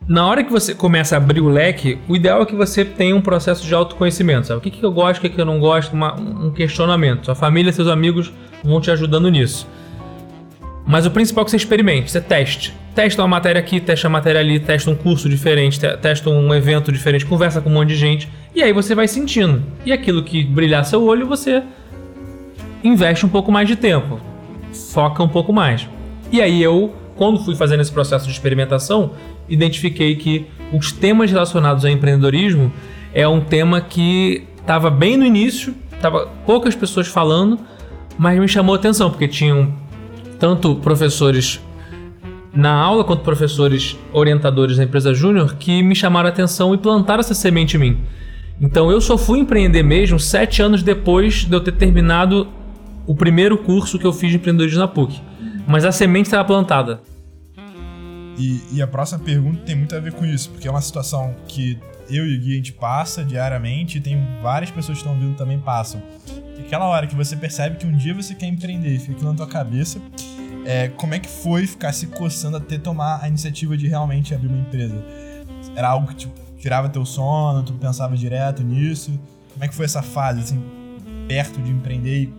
Na 0.05 0.27
hora 0.27 0.43
que 0.43 0.51
você 0.51 0.75
começa 0.75 1.15
a 1.15 1.17
abrir 1.17 1.39
o 1.39 1.47
leque, 1.47 1.97
o 2.09 2.15
ideal 2.15 2.41
é 2.41 2.45
que 2.45 2.55
você 2.55 2.83
tenha 2.83 3.15
um 3.15 3.21
processo 3.21 3.65
de 3.65 3.73
autoconhecimento, 3.73 4.47
sabe? 4.47 4.57
O 4.57 4.61
que, 4.61 4.71
que 4.71 4.83
eu 4.83 4.91
gosto, 4.91 5.19
o 5.19 5.21
que, 5.21 5.29
que 5.29 5.39
eu 5.39 5.45
não 5.45 5.59
gosto, 5.59 5.93
uma, 5.93 6.13
um 6.19 6.51
questionamento. 6.51 7.25
Sua 7.25 7.35
família, 7.35 7.71
seus 7.71 7.87
amigos 7.87 8.33
vão 8.63 8.81
te 8.81 8.91
ajudando 8.91 9.29
nisso. 9.31 9.65
Mas 10.85 11.05
o 11.05 11.11
principal 11.11 11.43
é 11.43 11.45
que 11.45 11.51
você 11.51 11.57
experimente, 11.57 12.11
você 12.11 12.19
teste. 12.19 12.73
Testa 12.93 13.21
uma 13.21 13.27
matéria 13.27 13.59
aqui, 13.59 13.79
testa 13.79 14.07
a 14.07 14.09
matéria 14.09 14.39
ali, 14.39 14.59
testa 14.59 14.91
um 14.91 14.95
curso 14.95 15.27
diferente, 15.27 15.79
testa 15.79 16.29
um 16.29 16.53
evento 16.53 16.91
diferente, 16.91 17.25
conversa 17.25 17.61
com 17.61 17.69
um 17.69 17.73
monte 17.73 17.89
de 17.89 17.95
gente. 17.95 18.29
E 18.53 18.61
aí 18.61 18.71
você 18.71 18.93
vai 18.93 19.07
sentindo. 19.07 19.63
E 19.85 19.91
aquilo 19.91 20.23
que 20.23 20.43
brilhar 20.43 20.85
seu 20.85 21.03
olho, 21.03 21.25
você 21.25 21.63
investe 22.83 23.25
um 23.25 23.29
pouco 23.29 23.51
mais 23.51 23.67
de 23.67 23.75
tempo. 23.75 24.19
Foca 24.91 25.23
um 25.23 25.29
pouco 25.29 25.51
mais. 25.53 25.87
E 26.31 26.41
aí 26.41 26.61
eu, 26.61 26.93
quando 27.15 27.43
fui 27.43 27.55
fazendo 27.55 27.81
esse 27.81 27.91
processo 27.91 28.25
de 28.25 28.31
experimentação, 28.31 29.11
identifiquei 29.47 30.15
que 30.15 30.47
os 30.71 30.91
temas 30.91 31.31
relacionados 31.31 31.85
ao 31.85 31.91
empreendedorismo 31.91 32.71
é 33.13 33.27
um 33.27 33.39
tema 33.39 33.81
que 33.81 34.47
estava 34.59 34.89
bem 34.89 35.17
no 35.17 35.25
início, 35.25 35.73
estava 35.93 36.27
poucas 36.45 36.75
pessoas 36.75 37.07
falando, 37.07 37.59
mas 38.17 38.39
me 38.39 38.47
chamou 38.47 38.75
atenção, 38.75 39.09
porque 39.09 39.27
tinham 39.27 39.73
tanto 40.43 40.75
professores 40.75 41.61
na 42.53 42.73
aula 42.73 43.05
quanto 43.05 43.23
professores 43.23 43.97
orientadores 44.11 44.75
da 44.75 44.83
empresa 44.83 45.13
Júnior 45.13 45.55
que 45.55 45.81
me 45.81 45.95
chamaram 45.95 46.27
a 46.27 46.33
atenção 46.33 46.73
e 46.73 46.77
plantaram 46.77 47.21
essa 47.21 47.33
semente 47.33 47.77
em 47.77 47.79
mim. 47.79 48.01
Então 48.59 48.91
eu 48.91 48.99
só 48.99 49.17
fui 49.17 49.39
empreender 49.39 49.83
mesmo 49.83 50.19
sete 50.19 50.61
anos 50.61 50.83
depois 50.83 51.45
de 51.45 51.55
eu 51.55 51.61
ter 51.61 51.71
terminado 51.71 52.49
o 53.07 53.15
primeiro 53.15 53.57
curso 53.57 53.97
que 53.97 54.05
eu 54.05 54.11
fiz 54.11 54.31
de 54.31 54.35
empreendedorismo 54.35 54.81
na 54.81 54.87
PUC. 54.89 55.21
Mas 55.65 55.85
a 55.85 55.93
semente 55.93 56.27
estava 56.27 56.43
plantada. 56.43 56.99
E, 58.37 58.59
e, 58.73 58.81
a 58.81 58.87
próxima 58.87 59.19
pergunta 59.23 59.61
tem 59.65 59.77
muito 59.77 59.95
a 59.95 59.99
ver 60.01 60.11
com 60.11 60.25
isso, 60.25 60.49
porque 60.49 60.67
é 60.67 60.71
uma 60.71 60.81
situação 60.81 61.33
que 61.47 61.79
eu 62.09 62.27
e 62.27 62.35
o 62.35 62.41
Gui 62.41 62.51
a 62.51 62.55
gente 62.57 62.73
passa 62.73 63.23
diariamente 63.23 63.97
e 63.97 64.01
tem 64.01 64.21
várias 64.41 64.69
pessoas 64.69 64.97
que 64.97 65.05
estão 65.05 65.17
vindo 65.17 65.37
também 65.37 65.57
passam. 65.57 66.03
Aquela 66.65 66.85
hora 66.87 67.07
que 67.07 67.15
você 67.15 67.35
percebe 67.35 67.77
que 67.77 67.85
um 67.85 67.95
dia 67.95 68.13
você 68.13 68.33
quer 68.33 68.47
empreender, 68.47 68.99
fica 68.99 69.13
aquilo 69.13 69.31
na 69.31 69.37
tua 69.37 69.47
cabeça 69.47 69.99
é, 70.65 70.89
como 70.95 71.13
é 71.13 71.19
que 71.19 71.27
foi 71.27 71.67
ficar 71.67 71.91
se 71.91 72.07
coçando 72.07 72.57
até 72.57 72.77
tomar 72.77 73.19
a 73.21 73.27
iniciativa 73.27 73.75
de 73.75 73.87
realmente 73.87 74.33
abrir 74.33 74.47
uma 74.47 74.59
empresa? 74.59 74.95
Era 75.75 75.89
algo 75.89 76.07
que 76.07 76.15
tipo, 76.15 76.33
tirava 76.57 76.87
teu 76.89 77.05
sono, 77.05 77.63
tu 77.63 77.73
pensava 77.73 78.15
direto 78.15 78.63
nisso? 78.63 79.11
Como 79.53 79.65
é 79.65 79.67
que 79.67 79.75
foi 79.75 79.85
essa 79.85 80.01
fase, 80.01 80.39
assim, 80.39 80.63
perto 81.27 81.61
de 81.61 81.71
empreender? 81.71 82.29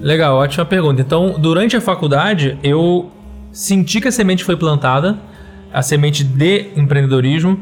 Legal, 0.00 0.36
ótima 0.36 0.64
pergunta. 0.64 1.00
Então, 1.00 1.38
durante 1.38 1.76
a 1.76 1.80
faculdade, 1.80 2.58
eu 2.62 3.10
senti 3.50 4.00
que 4.00 4.08
a 4.08 4.12
semente 4.12 4.44
foi 4.44 4.56
plantada, 4.56 5.18
a 5.72 5.82
semente 5.82 6.22
de 6.22 6.70
empreendedorismo, 6.76 7.60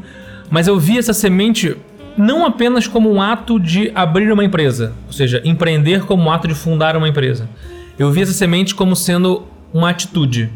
mas 0.49 0.67
eu 0.67 0.79
vi 0.79 0.97
essa 0.97 1.13
semente 1.13 1.75
não 2.17 2.45
apenas 2.45 2.87
como 2.87 3.11
um 3.11 3.21
ato 3.21 3.59
de 3.59 3.91
abrir 3.93 4.31
uma 4.31 4.43
empresa, 4.43 4.93
ou 5.05 5.13
seja, 5.13 5.41
empreender 5.45 6.05
como 6.05 6.23
um 6.23 6.31
ato 6.31 6.47
de 6.47 6.55
fundar 6.55 6.97
uma 6.97 7.07
empresa 7.07 7.47
eu 7.97 8.11
vi 8.11 8.21
essa 8.21 8.33
semente 8.33 8.75
como 8.75 8.95
sendo 8.95 9.47
uma 9.73 9.89
atitude. 9.89 10.49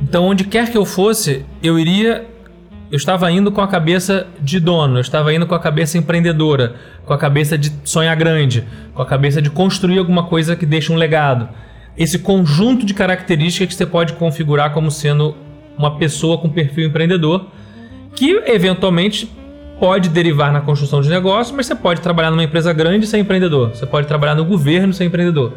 Então, 0.00 0.24
onde 0.24 0.44
quer 0.44 0.70
que 0.70 0.76
eu 0.76 0.84
fosse, 0.84 1.44
eu 1.62 1.78
iria. 1.78 2.26
Eu 2.90 2.96
estava 2.96 3.30
indo 3.30 3.50
com 3.50 3.62
a 3.62 3.68
cabeça 3.68 4.26
de 4.38 4.60
dono, 4.60 4.96
eu 4.96 5.00
estava 5.00 5.32
indo 5.32 5.46
com 5.46 5.54
a 5.54 5.58
cabeça 5.58 5.96
empreendedora, 5.96 6.74
com 7.06 7.14
a 7.14 7.18
cabeça 7.18 7.56
de 7.56 7.72
sonhar 7.84 8.14
grande, 8.16 8.64
com 8.92 9.00
a 9.00 9.06
cabeça 9.06 9.40
de 9.40 9.48
construir 9.48 9.98
alguma 9.98 10.24
coisa 10.24 10.54
que 10.54 10.66
deixe 10.66 10.92
um 10.92 10.96
legado. 10.96 11.48
Esse 11.96 12.18
conjunto 12.18 12.84
de 12.84 12.92
características 12.92 13.68
que 13.68 13.74
você 13.74 13.86
pode 13.86 14.12
configurar 14.14 14.74
como 14.74 14.90
sendo 14.90 15.34
uma 15.78 15.96
pessoa 15.96 16.36
com 16.36 16.50
perfil 16.50 16.86
empreendedor, 16.86 17.46
que 18.14 18.42
eventualmente 18.44 19.30
pode 19.82 20.08
derivar 20.10 20.52
na 20.52 20.60
construção 20.60 21.00
de 21.00 21.08
negócio, 21.08 21.56
mas 21.56 21.66
você 21.66 21.74
pode 21.74 22.00
trabalhar 22.00 22.30
numa 22.30 22.44
empresa 22.44 22.72
grande 22.72 23.04
e 23.04 23.08
ser 23.08 23.18
empreendedor. 23.18 23.70
Você 23.70 23.84
pode 23.84 24.06
trabalhar 24.06 24.36
no 24.36 24.44
governo 24.44 24.92
e 24.92 24.94
ser 24.94 25.06
empreendedor 25.06 25.54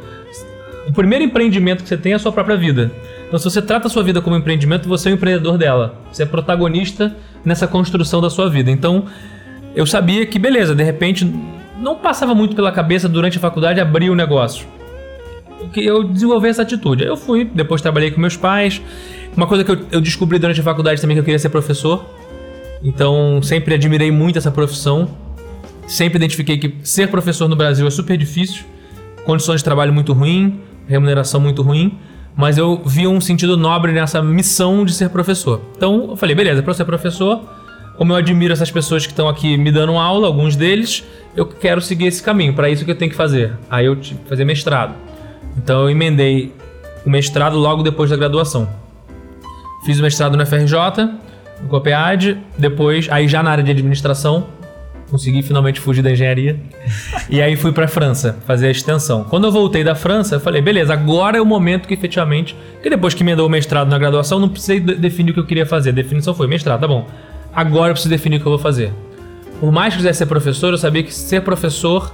o 0.88 0.94
primeiro 0.94 1.24
empreendimento 1.24 1.84
que 1.84 1.90
você 1.90 1.98
tem 1.98 2.14
é 2.14 2.16
a 2.16 2.20
sua 2.20 2.32
própria 2.32 2.56
vida. 2.56 2.92
Então, 3.28 3.40
se 3.40 3.46
você 3.46 3.62
trata 3.62 3.88
a 3.88 3.90
sua 3.90 4.04
vida 4.04 4.22
como 4.22 4.36
empreendimento, 4.36 4.88
você 4.88 5.10
é 5.10 5.12
o 5.12 5.16
empreendedor 5.16 5.58
dela. 5.58 5.96
Você 6.12 6.24
é 6.24 6.26
protagonista 6.26 7.16
nessa 7.44 7.68
construção 7.68 8.22
da 8.22 8.30
sua 8.30 8.50
vida. 8.50 8.70
Então, 8.70 9.06
eu 9.76 9.86
sabia 9.86 10.26
que, 10.26 10.38
beleza, 10.38 10.76
de 10.76 10.84
repente, 10.84 11.30
não 11.80 11.96
passava 11.96 12.36
muito 12.36 12.56
pela 12.56 12.72
cabeça 12.72 13.10
durante 13.10 13.38
a 13.38 13.42
faculdade 13.42 13.80
abrir 13.80 14.10
o 14.10 14.16
negócio. 14.16 14.68
Eu 15.76 16.04
desenvolvi 16.04 16.50
essa 16.50 16.62
atitude. 16.62 17.04
Eu 17.04 17.18
fui, 17.18 17.46
depois 17.46 17.82
trabalhei 17.82 18.12
com 18.12 18.22
meus 18.22 18.38
pais. 18.38 18.82
Uma 19.36 19.48
coisa 19.48 19.64
que 19.64 19.72
eu 19.92 20.00
descobri 20.00 20.38
durante 20.38 20.62
a 20.62 20.64
faculdade 20.64 21.02
também 21.02 21.16
que 21.16 21.20
eu 21.20 21.26
queria 21.26 21.40
ser 21.40 21.50
professor. 21.50 22.06
Então, 22.86 23.42
sempre 23.42 23.74
admirei 23.74 24.12
muito 24.12 24.38
essa 24.38 24.52
profissão. 24.52 25.10
Sempre 25.88 26.18
identifiquei 26.18 26.58
que 26.58 26.76
ser 26.84 27.08
professor 27.10 27.50
no 27.50 27.56
Brasil 27.56 27.86
é 27.88 27.90
super 27.90 28.16
difícil, 28.16 28.64
condições 29.26 29.58
de 29.58 29.64
trabalho 29.64 29.92
muito 29.92 30.14
ruim, 30.14 30.62
remuneração 30.88 31.40
muito 31.40 31.62
ruim, 31.62 31.98
mas 32.36 32.58
eu 32.58 32.82
vi 32.86 33.08
um 33.08 33.20
sentido 33.22 33.56
nobre 33.56 33.92
nessa 33.92 34.22
missão 34.22 34.86
de 34.86 34.94
ser 34.94 35.10
professor. 35.10 35.62
Então, 35.76 36.10
eu 36.12 36.16
falei, 36.16 36.36
beleza, 36.36 36.64
para 36.64 36.74
ser 36.74 36.86
professor, 36.86 37.42
como 37.98 38.14
eu 38.14 38.18
admiro 38.18 38.54
essas 38.54 38.70
pessoas 38.70 39.06
que 39.06 39.12
estão 39.12 39.28
aqui 39.28 39.58
me 39.58 39.72
dando 39.72 39.94
aula, 39.94 40.28
alguns 40.28 40.56
deles, 40.56 41.04
eu 41.36 41.46
quero 41.46 41.82
seguir 41.82 42.08
esse 42.08 42.22
caminho. 42.22 42.54
Para 42.54 42.70
isso 42.70 42.84
que 42.84 42.92
eu 42.92 42.96
tenho 42.96 43.10
que 43.10 43.18
fazer. 43.18 43.54
Aí 43.70 43.86
eu 43.86 43.96
tive 43.96 44.20
que 44.22 44.30
fazer 44.30 44.46
mestrado. 44.46 44.96
Então 45.58 45.84
eu 45.84 45.90
emendei 45.90 46.52
o 47.06 47.10
mestrado 47.10 47.58
logo 47.58 47.84
depois 47.84 48.10
da 48.10 48.18
graduação. 48.18 48.68
Fiz 49.86 50.00
o 50.00 50.02
mestrado 50.02 50.36
no 50.36 50.46
FRJ, 50.46 50.76
no 51.62 51.70
COPEAD, 51.70 52.38
depois, 52.58 53.08
aí 53.10 53.28
já 53.28 53.42
na 53.42 53.52
área 53.52 53.64
de 53.64 53.72
administração, 53.72 54.48
consegui 55.10 55.42
finalmente 55.42 55.80
fugir 55.80 56.02
da 56.02 56.12
engenharia. 56.12 56.60
e 57.30 57.42
aí 57.42 57.56
fui 57.56 57.72
para 57.72 57.88
França 57.88 58.38
fazer 58.46 58.68
a 58.68 58.72
extensão. 58.72 59.24
Quando 59.24 59.46
eu 59.46 59.52
voltei 59.52 59.84
da 59.84 59.96
França, 59.96 60.36
eu 60.36 60.40
falei, 60.40 60.62
beleza, 60.62 60.94
agora 60.94 61.38
é 61.38 61.42
o 61.42 61.46
momento 61.46 61.88
que 61.88 61.94
efetivamente, 61.94 62.56
que 62.82 62.90
depois 62.90 63.14
que 63.14 63.24
emendou 63.24 63.48
o 63.48 63.50
mestrado 63.50 63.90
na 63.90 63.98
graduação, 63.98 64.40
não 64.40 64.50
precisei 64.50 64.80
definir 64.80 65.32
o 65.32 65.34
que 65.34 65.40
eu 65.40 65.46
queria 65.46 65.66
fazer. 65.66 65.90
A 65.90 65.94
definição 65.94 66.34
foi 66.34 66.48
mestrado, 66.48 66.82
tá 66.82 66.88
bom. 66.88 67.08
Agora 67.54 67.90
eu 67.90 67.94
preciso 67.94 68.10
definir 68.10 68.38
o 68.38 68.40
que 68.40 68.46
eu 68.46 68.52
vou 68.52 68.60
fazer. 68.60 68.92
Por 69.60 69.72
mais 69.72 69.94
que 69.94 70.00
quisesse 70.00 70.20
ser 70.20 70.26
professor, 70.26 70.74
eu 70.74 70.78
sabia 70.78 71.04
que 71.04 71.14
ser 71.14 71.42
professor 71.42 72.14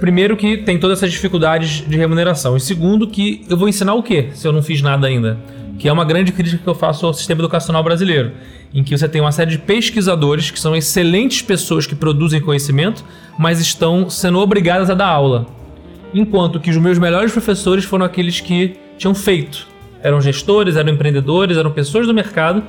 Primeiro 0.00 0.36
que 0.36 0.58
tem 0.58 0.78
todas 0.78 0.98
essas 0.98 1.10
dificuldades 1.10 1.84
de 1.86 1.96
remuneração. 1.96 2.56
E 2.56 2.60
segundo 2.60 3.08
que 3.08 3.44
eu 3.48 3.56
vou 3.56 3.68
ensinar 3.68 3.94
o 3.94 4.02
quê 4.02 4.28
se 4.32 4.46
eu 4.46 4.52
não 4.52 4.62
fiz 4.62 4.80
nada 4.80 5.08
ainda? 5.08 5.38
Que 5.78 5.88
é 5.88 5.92
uma 5.92 6.04
grande 6.04 6.32
crítica 6.32 6.62
que 6.62 6.68
eu 6.68 6.74
faço 6.74 7.06
ao 7.06 7.14
sistema 7.14 7.40
educacional 7.40 7.82
brasileiro, 7.82 8.32
em 8.74 8.82
que 8.82 8.96
você 8.96 9.08
tem 9.08 9.20
uma 9.20 9.32
série 9.32 9.52
de 9.52 9.58
pesquisadores 9.58 10.50
que 10.50 10.58
são 10.58 10.74
excelentes 10.74 11.40
pessoas 11.42 11.86
que 11.86 11.94
produzem 11.94 12.40
conhecimento, 12.40 13.04
mas 13.38 13.60
estão 13.60 14.10
sendo 14.10 14.38
obrigadas 14.38 14.90
a 14.90 14.94
dar 14.94 15.06
aula. 15.06 15.46
Enquanto 16.12 16.58
que 16.58 16.70
os 16.70 16.76
meus 16.76 16.98
melhores 16.98 17.32
professores 17.32 17.84
foram 17.84 18.04
aqueles 18.04 18.40
que 18.40 18.76
tinham 18.96 19.14
feito. 19.14 19.66
Eram 20.02 20.20
gestores, 20.20 20.76
eram 20.76 20.90
empreendedores, 20.90 21.56
eram 21.56 21.70
pessoas 21.70 22.06
do 22.06 22.14
mercado 22.14 22.62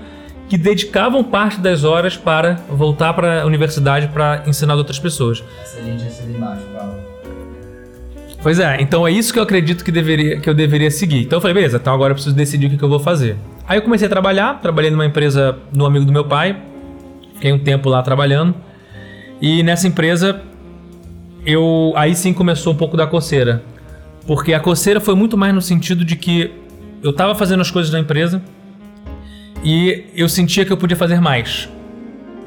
que 0.48 0.58
dedicavam 0.58 1.24
parte 1.24 1.60
das 1.60 1.84
horas 1.84 2.18
para 2.18 2.56
voltar 2.70 3.14
para 3.14 3.44
a 3.44 3.46
universidade 3.46 4.08
para 4.08 4.44
ensinar 4.48 4.76
outras 4.76 5.00
pessoas. 5.00 5.44
Excelente 5.64 6.04
essa 6.06 6.24
imagem, 6.24 6.66
Paulo. 6.76 7.09
Pois 8.42 8.58
é, 8.58 8.78
então 8.82 9.06
é 9.06 9.12
isso 9.12 9.34
que 9.34 9.40
eu 9.40 9.44
acredito 9.44 9.84
que, 9.84 9.92
deveria, 9.92 10.40
que 10.40 10.50
eu 10.50 10.54
deveria 10.54 10.90
seguir. 10.90 11.24
Então 11.24 11.38
eu 11.38 11.42
falei, 11.42 11.54
beleza, 11.54 11.78
então 11.78 11.94
agora 11.94 12.12
eu 12.12 12.16
preciso 12.16 12.36
decidir 12.36 12.68
o 12.68 12.70
que, 12.70 12.78
que 12.78 12.84
eu 12.84 12.90
vou 12.90 13.00
fazer. 13.00 13.36
Aí 13.68 13.78
eu 13.78 13.82
comecei 13.82 14.08
a 14.08 14.10
trabalhar, 14.10 14.62
trabalhei 14.62 14.90
numa 14.90 15.06
empresa 15.06 15.58
no 15.74 15.86
amigo 15.86 16.06
do 16.06 16.12
meu 16.12 16.24
pai, 16.24 16.58
fiquei 17.34 17.52
um 17.52 17.60
tempo 17.60 17.90
lá 17.90 18.02
trabalhando. 18.02 18.56
E 19.42 19.62
nessa 19.62 19.88
empresa, 19.88 20.42
eu 21.46 21.92
aí 21.98 22.16
sim 22.16 22.34
começou 22.34 22.72
um 22.72 22.78
pouco 22.78 22.96
da 22.96 23.06
coceira. 23.06 23.62
Porque 24.26 24.54
a 24.54 24.60
coceira 24.60 25.02
foi 25.02 25.16
muito 25.16 25.38
mais 25.38 25.54
no 25.54 25.62
sentido 25.62 26.06
de 26.06 26.16
que 26.16 26.52
eu 27.04 27.12
estava 27.12 27.36
fazendo 27.36 27.60
as 27.60 27.72
coisas 27.72 27.92
da 27.92 28.00
empresa 28.00 28.42
e 29.64 30.06
eu 30.16 30.30
sentia 30.30 30.64
que 30.64 30.72
eu 30.72 30.78
podia 30.78 30.96
fazer 30.96 31.20
mais. 31.20 31.68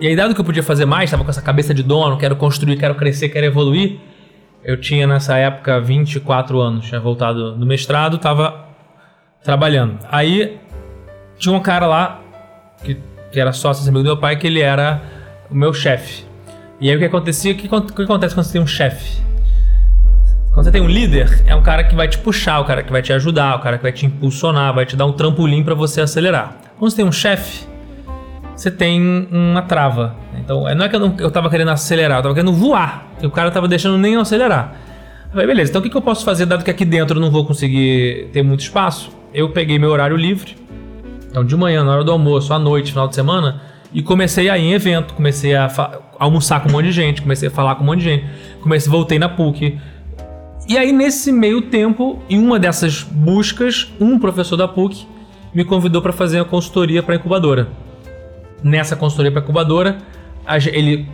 E 0.00 0.06
aí, 0.06 0.16
dado 0.16 0.34
que 0.34 0.40
eu 0.40 0.44
podia 0.44 0.62
fazer 0.62 0.86
mais, 0.86 1.04
estava 1.04 1.22
com 1.22 1.30
essa 1.30 1.42
cabeça 1.42 1.74
de 1.74 1.82
dono, 1.82 2.16
quero 2.16 2.34
construir, 2.34 2.76
quero 2.76 2.94
crescer, 2.94 3.28
quero 3.28 3.46
evoluir 3.46 4.00
eu 4.64 4.80
tinha 4.80 5.06
nessa 5.06 5.36
época 5.36 5.80
24 5.80 6.60
anos, 6.60 6.86
tinha 6.86 7.00
voltado 7.00 7.56
do 7.56 7.66
mestrado, 7.66 8.18
tava 8.18 8.66
trabalhando. 9.42 9.98
Aí 10.10 10.58
tinha 11.38 11.54
um 11.54 11.60
cara 11.60 11.86
lá 11.86 12.20
que, 12.82 12.96
que 13.30 13.40
era 13.40 13.52
sócio 13.52 13.82
amigo 13.88 14.04
do 14.04 14.06
meu 14.06 14.16
pai, 14.16 14.36
que 14.36 14.46
ele 14.46 14.60
era 14.60 15.02
o 15.50 15.54
meu 15.54 15.74
chefe. 15.74 16.24
E 16.80 16.88
aí 16.88 16.96
o 16.96 16.98
que 16.98 17.04
acontecia? 17.04 17.52
O 17.52 17.56
que, 17.56 17.66
o 17.66 17.82
que 17.82 18.02
acontece 18.02 18.34
quando 18.34 18.46
você 18.46 18.52
tem 18.52 18.62
um 18.62 18.66
chefe? 18.66 19.20
Quando 20.52 20.64
você 20.64 20.70
tem 20.70 20.82
um 20.82 20.88
líder, 20.88 21.42
é 21.46 21.54
um 21.54 21.62
cara 21.62 21.82
que 21.82 21.94
vai 21.94 22.06
te 22.06 22.18
puxar, 22.18 22.60
o 22.60 22.64
cara 22.64 22.82
que 22.82 22.92
vai 22.92 23.00
te 23.00 23.12
ajudar, 23.12 23.56
o 23.56 23.60
cara 23.60 23.78
que 23.78 23.82
vai 23.82 23.92
te 23.92 24.04
impulsionar, 24.04 24.74
vai 24.74 24.84
te 24.84 24.94
dar 24.94 25.06
um 25.06 25.12
trampolim 25.12 25.64
para 25.64 25.74
você 25.74 26.02
acelerar. 26.02 26.56
Quando 26.78 26.90
você 26.90 26.96
tem 26.96 27.04
um 27.04 27.12
chefe, 27.12 27.66
você 28.62 28.70
tem 28.70 29.26
uma 29.32 29.62
trava. 29.62 30.14
Então, 30.38 30.62
não 30.72 30.84
é 30.84 30.88
que 30.88 30.94
eu, 30.94 31.00
não, 31.00 31.14
eu 31.18 31.32
tava 31.32 31.50
querendo 31.50 31.72
acelerar, 31.72 32.18
eu 32.18 32.22
tava 32.22 32.34
querendo 32.34 32.52
voar. 32.52 33.08
E 33.20 33.26
o 33.26 33.30
cara 33.30 33.50
tava 33.50 33.66
deixando 33.66 33.98
nem 33.98 34.14
acelerar. 34.14 34.76
Eu 35.24 35.32
falei, 35.32 35.48
beleza, 35.48 35.70
então 35.70 35.80
o 35.80 35.82
que, 35.82 35.90
que 35.90 35.96
eu 35.96 36.02
posso 36.02 36.24
fazer, 36.24 36.46
dado 36.46 36.62
que 36.62 36.70
aqui 36.70 36.84
dentro 36.84 37.16
eu 37.16 37.20
não 37.20 37.28
vou 37.28 37.44
conseguir 37.44 38.30
ter 38.32 38.40
muito 38.44 38.60
espaço? 38.60 39.10
Eu 39.34 39.48
peguei 39.48 39.80
meu 39.80 39.90
horário 39.90 40.16
livre, 40.16 40.56
então 41.28 41.44
de 41.44 41.56
manhã, 41.56 41.82
na 41.82 41.92
hora 41.92 42.04
do 42.04 42.12
almoço, 42.12 42.54
à 42.54 42.58
noite, 42.58 42.92
final 42.92 43.08
de 43.08 43.16
semana, 43.16 43.60
e 43.92 44.00
comecei 44.00 44.48
a 44.48 44.56
ir 44.56 44.62
em 44.62 44.72
evento, 44.74 45.14
comecei 45.14 45.56
a 45.56 45.68
almoçar 46.20 46.60
com 46.60 46.68
um 46.68 46.72
monte 46.72 46.84
de 46.84 46.92
gente, 46.92 47.20
comecei 47.20 47.48
a 47.48 47.50
falar 47.50 47.74
com 47.74 47.82
um 47.82 47.86
monte 47.86 47.98
de 47.98 48.04
gente, 48.04 48.24
comecei, 48.62 48.88
voltei 48.88 49.18
na 49.18 49.28
PUC. 49.28 49.76
E 50.68 50.78
aí, 50.78 50.92
nesse 50.92 51.32
meio 51.32 51.62
tempo, 51.62 52.22
em 52.30 52.38
uma 52.38 52.60
dessas 52.60 53.02
buscas, 53.02 53.92
um 54.00 54.20
professor 54.20 54.56
da 54.56 54.68
PUC 54.68 55.04
me 55.52 55.64
convidou 55.64 56.00
para 56.00 56.12
fazer 56.12 56.38
uma 56.38 56.44
consultoria 56.44 57.02
para 57.02 57.16
incubadora 57.16 57.82
nessa 58.62 58.96
consultoria 58.96 59.30
para 59.30 59.42
incubadora, 59.42 59.98
ele 60.72 61.08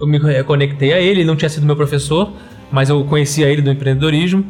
eu 0.00 0.06
me 0.06 0.18
conectei 0.44 0.92
a 0.92 1.00
ele, 1.00 1.20
ele 1.20 1.24
não 1.24 1.36
tinha 1.36 1.48
sido 1.48 1.64
meu 1.64 1.76
professor, 1.76 2.32
mas 2.70 2.90
eu 2.90 3.04
conhecia 3.04 3.48
ele 3.48 3.62
do 3.62 3.70
empreendedorismo. 3.70 4.44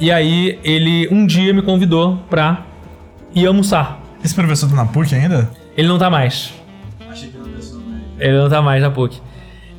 E 0.00 0.10
aí 0.12 0.58
ele 0.62 1.08
um 1.10 1.26
dia 1.26 1.52
me 1.52 1.62
convidou 1.62 2.18
para 2.30 2.64
ir 3.34 3.46
almoçar. 3.46 4.00
Esse 4.24 4.34
professor 4.34 4.68
tá 4.68 4.76
na 4.76 4.86
PUC 4.86 5.14
ainda? 5.14 5.50
Ele 5.76 5.88
não 5.88 5.98
tá 5.98 6.08
mais. 6.08 6.54
Achei 7.10 7.28
que 7.28 7.38
não 7.38 7.48
pensou 7.48 7.80
mais. 7.80 8.02
Ele 8.18 8.38
não 8.38 8.48
tá 8.48 8.62
mais 8.62 8.82
na 8.82 8.90
PUC. 8.90 9.20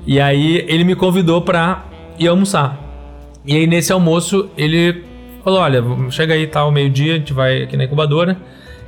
E 0.05 0.19
aí 0.19 0.65
ele 0.67 0.83
me 0.83 0.95
convidou 0.95 1.41
para 1.41 1.86
ir 2.17 2.27
almoçar. 2.27 2.77
E 3.45 3.55
aí 3.55 3.65
nesse 3.65 3.91
almoço 3.91 4.50
ele 4.57 5.03
falou: 5.43 5.59
"Olha, 5.59 5.83
chega 6.12 6.33
aí 6.33 6.48
tal 6.48 6.71
meio-dia, 6.71 7.15
a 7.15 7.17
gente 7.17 7.33
vai 7.33 7.63
aqui 7.63 7.77
na 7.77 7.86
incubadora". 7.86 8.38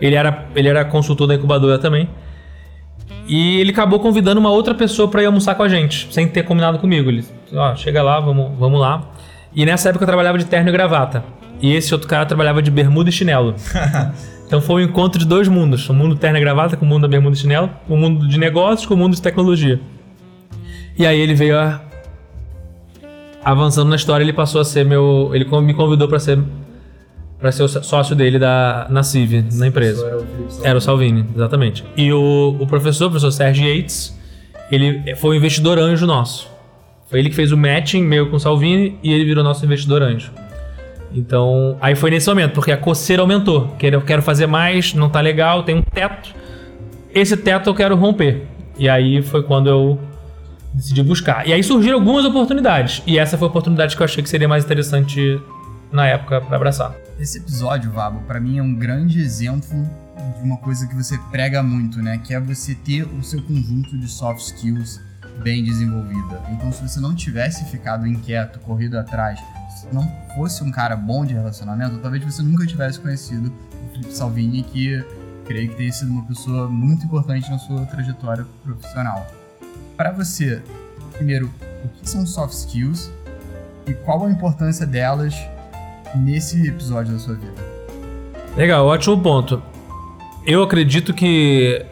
Ele 0.02 0.16
era 0.16 0.46
ele 0.56 0.68
era 0.68 0.84
consultor 0.84 1.28
da 1.28 1.36
incubadora 1.36 1.80
também. 1.80 2.10
E 3.28 3.60
ele 3.60 3.72
acabou 3.72 4.00
convidando 4.00 4.40
uma 4.40 4.50
outra 4.50 4.74
pessoa 4.74 5.08
para 5.08 5.22
ir 5.22 5.26
almoçar 5.26 5.56
com 5.56 5.64
a 5.64 5.70
gente, 5.70 6.08
sem 6.12 6.28
ter 6.28 6.44
combinado 6.44 6.80
comigo. 6.80 7.10
Ele, 7.10 7.24
ó, 7.54 7.76
chega 7.76 8.02
lá, 8.02 8.20
vamos, 8.20 8.52
vamos 8.58 8.80
lá. 8.80 9.10
E 9.56 9.66
nessa 9.66 9.90
época 9.90 10.04
eu 10.04 10.08
trabalhava 10.08 10.38
de 10.38 10.46
terno 10.46 10.70
e 10.70 10.72
gravata. 10.72 11.24
E 11.62 11.74
esse 11.74 11.94
outro 11.94 12.08
cara 12.08 12.26
trabalhava 12.26 12.62
de 12.62 12.72
bermuda 12.72 13.10
e 13.10 13.14
chinelo. 13.14 13.56
então 14.48 14.60
foi 14.60 14.84
um 14.84 14.86
encontro 14.86 15.20
de 15.20 15.26
dois 15.26 15.48
mundos: 15.48 15.88
o 15.90 15.94
mundo 15.94 16.16
terno 16.16 16.38
e 16.38 16.42
gravata 16.42 16.76
com 16.76 16.86
o 16.86 16.88
mundo 16.88 17.04
da 17.04 17.08
bermuda 17.08 17.36
e 17.36 17.40
chinelo, 17.40 17.70
o 17.88 17.96
mundo 17.96 18.28
de 18.28 18.40
negócios 18.40 18.88
com 18.88 18.96
o 18.96 18.98
mundo 18.98 19.16
de 19.16 19.22
tecnologia. 19.22 19.80
E 20.98 21.06
aí 21.06 21.20
ele 21.20 21.34
veio 21.34 21.58
a... 21.58 21.82
avançando 23.44 23.90
na 23.90 23.96
história, 23.96 24.24
ele 24.24 24.34
passou 24.34 24.60
a 24.60 24.66
ser 24.66 24.84
meu. 24.84 25.32
Ele 25.34 25.46
me 25.62 25.74
convidou 25.74 26.08
para 26.08 26.20
ser 26.20 26.40
para 27.42 27.52
ser 27.52 27.64
o 27.64 27.68
sócio 27.68 28.16
dele 28.16 28.38
da, 28.38 28.86
na 28.90 29.02
CIV, 29.02 29.46
na 29.54 29.68
empresa. 29.68 30.06
Era 30.06 30.18
o, 30.18 30.26
era 30.64 30.78
o 30.78 30.82
Salvini, 30.82 31.26
exatamente. 31.36 31.84
E 31.98 32.14
o, 32.14 32.56
o 32.60 32.68
professor, 32.68 33.08
o 33.08 33.10
professor 33.10 33.32
Sérgio 33.32 33.68
Yates, 33.68 34.16
ele 34.72 35.16
foi 35.16 35.32
o 35.32 35.38
investidor 35.38 35.80
anjo 35.80 36.06
nosso. 36.06 36.48
Foi 37.10 37.20
ele 37.20 37.30
que 37.30 37.36
fez 37.36 37.52
o 37.52 37.58
matching 37.58 38.04
meu 38.04 38.30
com 38.30 38.36
o 38.36 38.40
Salvini 38.40 38.98
e 39.02 39.12
ele 39.12 39.26
virou 39.26 39.44
nosso 39.44 39.66
investidor 39.66 40.04
anjo. 40.04 40.32
Então, 41.14 41.76
aí 41.82 41.96
foi 41.96 42.12
nesse 42.12 42.30
momento, 42.30 42.54
porque 42.54 42.72
a 42.72 42.78
coceira 42.78 43.22
aumentou. 43.22 43.76
Eu 43.82 44.02
quero 44.02 44.22
fazer 44.22 44.46
mais, 44.46 44.94
não 44.94 45.10
tá 45.10 45.20
legal, 45.20 45.64
tem 45.64 45.76
um 45.76 45.82
teto. 45.82 46.34
Esse 47.14 47.36
teto 47.36 47.70
eu 47.70 47.74
quero 47.74 47.96
romper. 47.96 48.44
E 48.78 48.88
aí 48.88 49.22
foi 49.22 49.44
quando 49.44 49.68
eu 49.68 50.00
decidi 50.74 51.04
buscar. 51.04 51.46
E 51.48 51.52
aí 51.52 51.64
surgiram 51.64 51.98
algumas 51.98 52.24
oportunidades. 52.24 53.02
E 53.06 53.18
essa 53.18 53.38
foi 53.38 53.48
a 53.48 53.50
oportunidade 53.50 53.96
que 53.96 54.02
eu 54.02 54.06
achei 54.06 54.24
que 54.24 54.30
seria 54.30 54.48
mais 54.48 54.64
interessante 54.64 55.42
na 55.92 56.08
época 56.08 56.40
para 56.42 56.56
abraçar. 56.56 56.96
Esse 57.20 57.38
episódio, 57.38 57.92
Vabo, 57.92 58.22
para 58.22 58.40
mim 58.40 58.58
é 58.58 58.64
um 58.64 58.74
grande 58.74 59.20
exemplo 59.20 59.84
de 60.38 60.44
uma 60.44 60.58
coisa 60.58 60.88
que 60.88 60.96
você 60.96 61.18
prega 61.30 61.62
muito, 61.62 62.02
né? 62.02 62.18
Que 62.18 62.34
é 62.34 62.40
você 62.40 62.74
ter 62.74 63.04
o 63.04 63.24
seu 63.24 63.42
conjunto 63.44 63.98
de 63.98 64.08
soft 64.08 64.42
skills 64.42 65.00
bem 65.44 65.64
desenvolvida. 65.64 66.42
Então, 66.52 66.72
se 66.72 66.82
você 66.82 67.00
não 67.00 67.14
tivesse 67.14 67.66
ficado 67.66 68.08
inquieto, 68.08 68.60
corrido 68.60 68.98
atrás, 68.98 69.40
se 69.80 69.88
não 69.94 70.10
fosse 70.36 70.64
um 70.64 70.72
cara 70.72 70.96
bom 70.96 71.26
de 71.26 71.34
relacionamento, 71.34 71.98
talvez 71.98 72.24
você 72.24 72.42
nunca 72.42 72.66
tivesse 72.66 73.00
conhecido 73.00 73.52
o 73.74 73.92
Felipe 73.92 74.14
Salvini, 74.14 74.64
que 74.64 75.04
creio 75.46 75.70
que 75.70 75.76
tenha 75.76 75.92
sido 75.92 76.12
uma 76.12 76.24
pessoa 76.26 76.70
muito 76.70 77.06
importante 77.06 77.50
na 77.50 77.58
sua 77.58 77.86
trajetória 77.86 78.46
profissional. 78.64 79.28
Para 79.98 80.12
você, 80.12 80.62
primeiro, 81.14 81.52
o 81.84 81.90
que 81.90 82.10
são 82.10 82.26
soft 82.26 82.54
skills 82.54 83.12
e 83.88 83.94
qual 83.94 84.26
a 84.26 84.30
importância 84.30 84.86
delas 84.86 85.36
nesse 86.16 86.68
episódio 86.68 87.14
da 87.14 87.20
sua 87.20 87.36
vida? 87.36 87.54
Legal, 88.56 88.86
ótimo 88.86 89.18
ponto. 89.20 89.62
Eu 90.46 90.64
acredito 90.64 91.14
que 91.14 91.86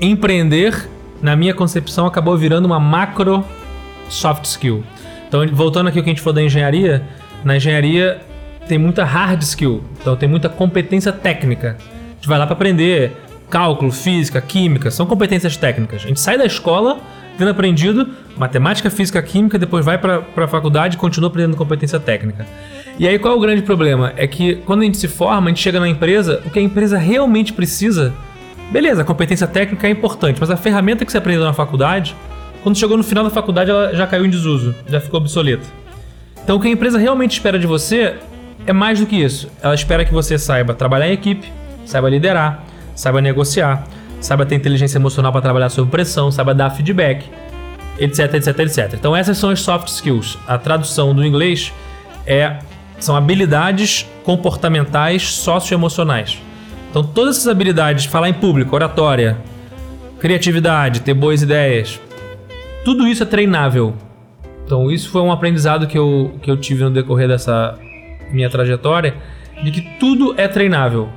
empreender, 0.00 0.88
na 1.22 1.36
minha 1.36 1.54
concepção, 1.54 2.06
acabou 2.06 2.36
virando 2.36 2.66
uma 2.66 2.80
macro 2.80 3.44
soft 4.08 4.44
skill. 4.44 4.82
Então, 5.28 5.46
voltando 5.48 5.88
aqui 5.88 5.98
ao 5.98 6.04
que 6.04 6.10
a 6.10 6.12
gente 6.12 6.22
falou 6.22 6.34
da 6.34 6.42
engenharia, 6.42 7.02
na 7.44 7.56
engenharia 7.56 8.20
tem 8.66 8.78
muita 8.78 9.04
hard 9.04 9.40
skill, 9.42 9.82
então 10.00 10.14
tem 10.14 10.28
muita 10.28 10.48
competência 10.48 11.12
técnica. 11.12 11.76
A 11.78 12.14
gente 12.14 12.28
vai 12.28 12.38
lá 12.38 12.46
para 12.46 12.54
aprender 12.54 13.12
cálculo, 13.48 13.90
física, 13.90 14.40
química, 14.40 14.90
são 14.90 15.06
competências 15.06 15.56
técnicas. 15.56 16.02
A 16.04 16.08
gente 16.08 16.20
sai 16.20 16.36
da 16.36 16.44
escola 16.44 16.98
tendo 17.38 17.50
aprendido 17.50 18.08
matemática, 18.36 18.90
física, 18.90 19.22
química, 19.22 19.58
depois 19.58 19.84
vai 19.84 19.96
para 19.96 20.24
a 20.36 20.48
faculdade 20.48 20.96
e 20.96 20.98
continua 20.98 21.28
aprendendo 21.28 21.56
competência 21.56 21.98
técnica. 22.00 22.46
E 22.98 23.06
aí 23.06 23.16
qual 23.16 23.34
é 23.34 23.36
o 23.36 23.40
grande 23.40 23.62
problema? 23.62 24.12
É 24.16 24.26
que 24.26 24.56
quando 24.66 24.80
a 24.80 24.84
gente 24.84 24.98
se 24.98 25.06
forma, 25.06 25.46
a 25.46 25.48
gente 25.50 25.62
chega 25.62 25.78
na 25.78 25.88
empresa, 25.88 26.42
o 26.44 26.50
que 26.50 26.58
a 26.58 26.62
empresa 26.62 26.98
realmente 26.98 27.52
precisa, 27.52 28.12
beleza, 28.72 29.02
a 29.02 29.04
competência 29.04 29.46
técnica 29.46 29.86
é 29.86 29.90
importante, 29.90 30.38
mas 30.40 30.50
a 30.50 30.56
ferramenta 30.56 31.04
que 31.04 31.12
você 31.12 31.18
aprendeu 31.18 31.44
na 31.44 31.52
faculdade, 31.52 32.16
quando 32.60 32.76
chegou 32.76 32.96
no 32.96 33.04
final 33.04 33.22
da 33.22 33.30
faculdade, 33.30 33.70
ela 33.70 33.94
já 33.94 34.04
caiu 34.04 34.26
em 34.26 34.30
desuso, 34.30 34.74
já 34.88 35.00
ficou 35.00 35.20
obsoleta. 35.20 35.62
Então 36.42 36.56
o 36.56 36.60
que 36.60 36.66
a 36.66 36.70
empresa 36.72 36.98
realmente 36.98 37.32
espera 37.32 37.56
de 37.56 37.68
você 37.68 38.16
é 38.66 38.72
mais 38.72 38.98
do 38.98 39.06
que 39.06 39.14
isso. 39.14 39.48
Ela 39.62 39.76
espera 39.76 40.04
que 40.04 40.12
você 40.12 40.36
saiba 40.36 40.74
trabalhar 40.74 41.08
em 41.08 41.12
equipe, 41.12 41.52
saiba 41.86 42.10
liderar, 42.10 42.64
saiba 42.96 43.20
negociar, 43.20 43.86
saiba 44.20 44.44
ter 44.44 44.56
inteligência 44.56 44.98
emocional 44.98 45.30
para 45.30 45.40
trabalhar 45.40 45.68
sob 45.68 45.88
pressão, 45.88 46.32
saiba 46.32 46.52
dar 46.52 46.70
feedback, 46.70 47.24
etc, 47.96 48.34
etc, 48.34 48.58
etc. 48.58 48.94
Então 48.94 49.14
essas 49.14 49.38
são 49.38 49.50
as 49.50 49.60
soft 49.60 49.86
skills. 49.86 50.36
A 50.48 50.58
tradução 50.58 51.14
do 51.14 51.24
inglês 51.24 51.72
é 52.26 52.58
são 52.98 53.16
habilidades 53.16 54.06
comportamentais 54.24 55.30
socioemocionais. 55.30 56.38
Então, 56.90 57.02
todas 57.02 57.36
essas 57.36 57.48
habilidades, 57.48 58.06
falar 58.06 58.28
em 58.28 58.34
público, 58.34 58.74
oratória, 58.74 59.36
criatividade, 60.18 61.00
ter 61.00 61.14
boas 61.14 61.42
ideias, 61.42 62.00
tudo 62.84 63.06
isso 63.06 63.22
é 63.22 63.26
treinável. 63.26 63.94
Então, 64.64 64.90
isso 64.90 65.10
foi 65.10 65.22
um 65.22 65.30
aprendizado 65.30 65.86
que 65.86 65.98
eu, 65.98 66.38
que 66.42 66.50
eu 66.50 66.56
tive 66.56 66.84
no 66.84 66.90
decorrer 66.90 67.28
dessa 67.28 67.78
minha 68.30 68.50
trajetória, 68.50 69.14
de 69.62 69.70
que 69.70 69.80
tudo 69.98 70.34
é 70.36 70.48
treinável. 70.48 71.08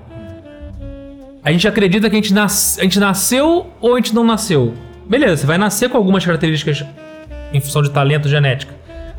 A 1.43 1.51
gente 1.51 1.67
acredita 1.67 2.09
que 2.09 2.15
a 2.15 2.19
gente, 2.19 2.33
nas, 2.33 2.77
a 2.79 2.83
gente 2.83 2.99
nasceu 2.99 3.71
ou 3.79 3.93
a 3.93 3.97
gente 3.97 4.13
não 4.13 4.23
nasceu. 4.23 4.73
Beleza, 5.09 5.37
você 5.37 5.47
vai 5.47 5.57
nascer 5.57 5.89
com 5.89 5.97
algumas 5.97 6.23
características 6.23 6.85
em 7.51 7.59
função 7.59 7.81
de 7.81 7.89
talento 7.89 8.29
genética. 8.29 8.73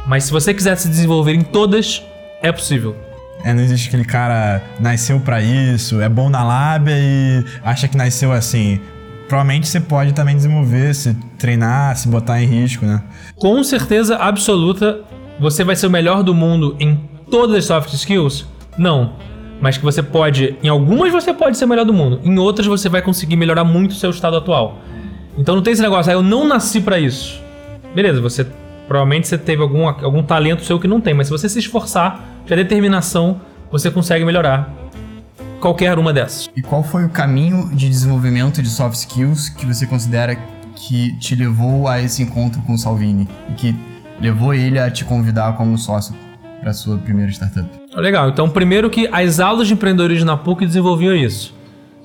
Mas 0.06 0.24
se 0.24 0.32
você 0.32 0.54
quiser 0.54 0.76
se 0.76 0.88
desenvolver 0.88 1.34
em 1.34 1.42
todas, 1.42 2.02
é 2.42 2.52
possível. 2.52 2.96
É, 3.44 3.52
não 3.52 3.62
existe 3.62 3.88
aquele 3.88 4.04
cara 4.04 4.62
nasceu 4.78 5.18
para 5.18 5.40
isso, 5.42 6.00
é 6.00 6.08
bom 6.08 6.28
na 6.28 6.44
lábia 6.44 6.94
e 6.96 7.44
acha 7.64 7.88
que 7.88 7.96
nasceu 7.96 8.32
assim. 8.32 8.80
Provavelmente 9.26 9.66
você 9.66 9.80
pode 9.80 10.12
também 10.12 10.36
desenvolver, 10.36 10.94
se 10.94 11.14
treinar, 11.38 11.96
se 11.96 12.06
botar 12.06 12.40
em 12.40 12.46
risco, 12.46 12.84
né? 12.84 13.02
Com 13.36 13.64
certeza 13.64 14.16
absoluta, 14.16 15.00
você 15.40 15.64
vai 15.64 15.74
ser 15.74 15.86
o 15.86 15.90
melhor 15.90 16.22
do 16.22 16.34
mundo 16.34 16.76
em 16.78 17.00
todas 17.30 17.56
as 17.56 17.64
soft 17.64 17.92
skills? 17.94 18.46
Não. 18.76 19.14
Mas 19.60 19.78
que 19.78 19.84
você 19.84 20.02
pode, 20.02 20.56
em 20.62 20.68
algumas 20.68 21.12
você 21.12 21.32
pode 21.32 21.56
ser 21.56 21.64
o 21.64 21.68
melhor 21.68 21.84
do 21.84 21.92
mundo, 21.92 22.20
em 22.24 22.38
outras 22.38 22.66
você 22.66 22.88
vai 22.88 23.00
conseguir 23.00 23.36
melhorar 23.36 23.64
muito 23.64 23.92
o 23.92 23.94
seu 23.94 24.10
estado 24.10 24.36
atual. 24.36 24.78
Então 25.38 25.54
não 25.54 25.62
tem 25.62 25.72
esse 25.72 25.82
negócio, 25.82 26.12
ah, 26.12 26.14
eu 26.14 26.22
não 26.22 26.46
nasci 26.46 26.80
para 26.80 26.98
isso. 26.98 27.40
Beleza, 27.94 28.20
você 28.20 28.46
provavelmente 28.92 29.26
você 29.26 29.38
teve 29.38 29.62
algum, 29.62 29.88
algum 29.88 30.22
talento 30.22 30.62
seu 30.66 30.78
que 30.78 30.86
não 30.86 31.00
tem, 31.00 31.14
mas 31.14 31.28
se 31.28 31.30
você 31.30 31.48
se 31.48 31.58
esforçar, 31.58 32.22
tiver 32.44 32.56
determinação, 32.56 33.40
você 33.70 33.90
consegue 33.90 34.22
melhorar 34.22 34.70
qualquer 35.60 35.98
uma 35.98 36.12
dessas. 36.12 36.50
E 36.54 36.60
qual 36.60 36.82
foi 36.82 37.06
o 37.06 37.08
caminho 37.08 37.70
de 37.74 37.88
desenvolvimento 37.88 38.60
de 38.60 38.68
soft 38.68 38.96
skills 38.96 39.48
que 39.48 39.64
você 39.64 39.86
considera 39.86 40.36
que 40.76 41.18
te 41.18 41.34
levou 41.34 41.88
a 41.88 42.02
esse 42.02 42.22
encontro 42.22 42.60
com 42.66 42.74
o 42.74 42.78
Salvini 42.78 43.26
e 43.48 43.54
que 43.54 43.74
levou 44.20 44.52
ele 44.52 44.78
a 44.78 44.90
te 44.90 45.06
convidar 45.06 45.56
como 45.56 45.78
sócio 45.78 46.14
para 46.60 46.74
sua 46.74 46.98
primeira 46.98 47.32
startup? 47.32 47.66
Legal. 47.94 48.28
Então, 48.28 48.46
primeiro 48.50 48.90
que 48.90 49.08
as 49.10 49.40
aulas 49.40 49.68
de 49.68 49.72
empreendedorismo 49.72 50.26
na 50.26 50.36
PUC 50.36 50.66
desenvolviam 50.66 51.16
isso. 51.16 51.54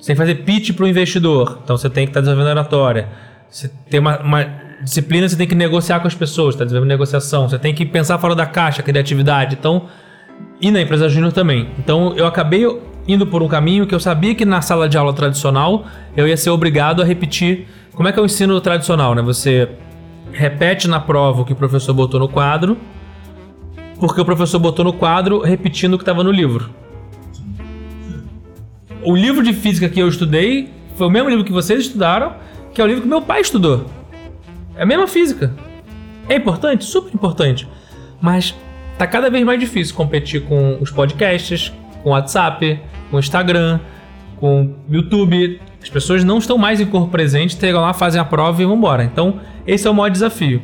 Você 0.00 0.06
tem 0.06 0.16
que 0.16 0.22
fazer 0.22 0.34
pitch 0.36 0.72
para 0.72 0.86
o 0.86 0.88
investidor. 0.88 1.58
Então, 1.62 1.76
você 1.76 1.90
tem 1.90 2.06
que 2.06 2.12
estar 2.12 2.20
tá 2.20 2.24
desenvolvendo 2.24 2.56
oratória. 2.56 3.10
Você 3.50 3.70
tem 3.90 4.00
uma, 4.00 4.18
uma 4.20 4.67
disciplina, 4.82 5.28
você 5.28 5.36
tem 5.36 5.46
que 5.46 5.54
negociar 5.54 6.00
com 6.00 6.06
as 6.06 6.14
pessoas, 6.14 6.54
está 6.54 6.64
desenvolvendo 6.64 6.90
negociação. 6.90 7.48
Você 7.48 7.58
tem 7.58 7.74
que 7.74 7.84
pensar 7.84 8.18
fora 8.18 8.34
da 8.34 8.46
caixa, 8.46 8.82
criatividade. 8.82 9.56
Então, 9.58 9.88
e 10.60 10.70
na 10.70 10.80
empresa 10.80 11.08
júnior 11.08 11.32
também. 11.32 11.68
Então 11.78 12.14
eu 12.16 12.26
acabei 12.26 12.64
indo 13.06 13.26
por 13.26 13.42
um 13.42 13.48
caminho 13.48 13.86
que 13.86 13.94
eu 13.94 14.00
sabia 14.00 14.34
que 14.34 14.44
na 14.44 14.60
sala 14.60 14.88
de 14.88 14.98
aula 14.98 15.12
tradicional 15.12 15.86
eu 16.16 16.26
ia 16.26 16.36
ser 16.36 16.50
obrigado 16.50 17.02
a 17.02 17.04
repetir. 17.04 17.66
Como 17.94 18.08
é 18.08 18.12
que 18.12 18.18
é 18.18 18.22
o 18.22 18.26
ensino 18.26 18.60
tradicional, 18.60 19.14
né? 19.14 19.22
Você 19.22 19.68
repete 20.32 20.86
na 20.88 21.00
prova 21.00 21.42
o 21.42 21.44
que 21.44 21.52
o 21.52 21.56
professor 21.56 21.94
botou 21.94 22.20
no 22.20 22.28
quadro, 22.28 22.76
porque 23.98 24.20
o 24.20 24.24
professor 24.24 24.58
botou 24.58 24.84
no 24.84 24.92
quadro 24.92 25.40
repetindo 25.40 25.94
o 25.94 25.98
que 25.98 26.02
estava 26.02 26.22
no 26.22 26.30
livro. 26.30 26.70
O 29.02 29.16
livro 29.16 29.42
de 29.42 29.52
física 29.52 29.88
que 29.88 30.00
eu 30.00 30.08
estudei 30.08 30.70
foi 30.96 31.06
o 31.06 31.10
mesmo 31.10 31.28
livro 31.28 31.44
que 31.44 31.52
vocês 31.52 31.80
estudaram, 31.80 32.34
que 32.74 32.80
é 32.80 32.84
o 32.84 32.86
livro 32.86 33.02
que 33.02 33.08
meu 33.08 33.22
pai 33.22 33.40
estudou. 33.40 33.86
É 34.78 34.84
a 34.84 34.86
mesma 34.86 35.08
física. 35.08 35.52
É 36.28 36.36
importante? 36.36 36.84
Super 36.84 37.12
importante. 37.12 37.68
Mas 38.20 38.54
tá 38.96 39.06
cada 39.06 39.28
vez 39.28 39.44
mais 39.44 39.58
difícil 39.58 39.94
competir 39.94 40.42
com 40.42 40.78
os 40.80 40.90
podcasts, 40.90 41.72
com 42.02 42.10
o 42.10 42.12
WhatsApp, 42.12 42.80
com 43.10 43.16
o 43.16 43.20
Instagram, 43.20 43.80
com 44.36 44.62
o 44.62 44.94
YouTube. 44.94 45.60
As 45.82 45.90
pessoas 45.90 46.22
não 46.22 46.38
estão 46.38 46.56
mais 46.56 46.80
em 46.80 46.86
corpo 46.86 47.08
presente, 47.08 47.58
chegam 47.58 47.80
lá, 47.80 47.92
fazem 47.92 48.20
a 48.20 48.24
prova 48.24 48.62
e 48.62 48.64
vão 48.64 48.76
embora. 48.76 49.02
Então, 49.02 49.40
esse 49.66 49.86
é 49.86 49.90
o 49.90 49.94
maior 49.94 50.10
desafio. 50.10 50.62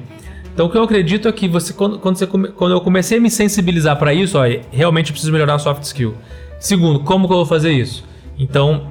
Então, 0.53 0.67
o 0.67 0.71
que 0.71 0.79
eu 0.79 0.85
acredito 0.85 1.27
é 1.27 1.33
que 1.33 1.49
você, 1.49 1.73
quando, 1.73 1.99
quando, 1.99 2.17
você, 2.17 2.27
quando 2.27 2.71
eu 2.71 2.81
comecei 2.81 3.19
a 3.19 3.21
me 3.21 3.31
sensibilizar 3.31 3.97
para 3.97 4.15
isso, 4.15 4.39
olha, 4.39 4.61
realmente 4.71 5.09
eu 5.09 5.13
preciso 5.13 5.33
melhorar 5.33 5.55
a 5.55 5.59
soft 5.59 5.83
skill. 5.83 6.15
Segundo, 6.61 7.01
como 7.01 7.27
que 7.27 7.33
eu 7.33 7.39
vou 7.39 7.47
fazer 7.47 7.73
isso? 7.73 8.05
Então, 8.39 8.87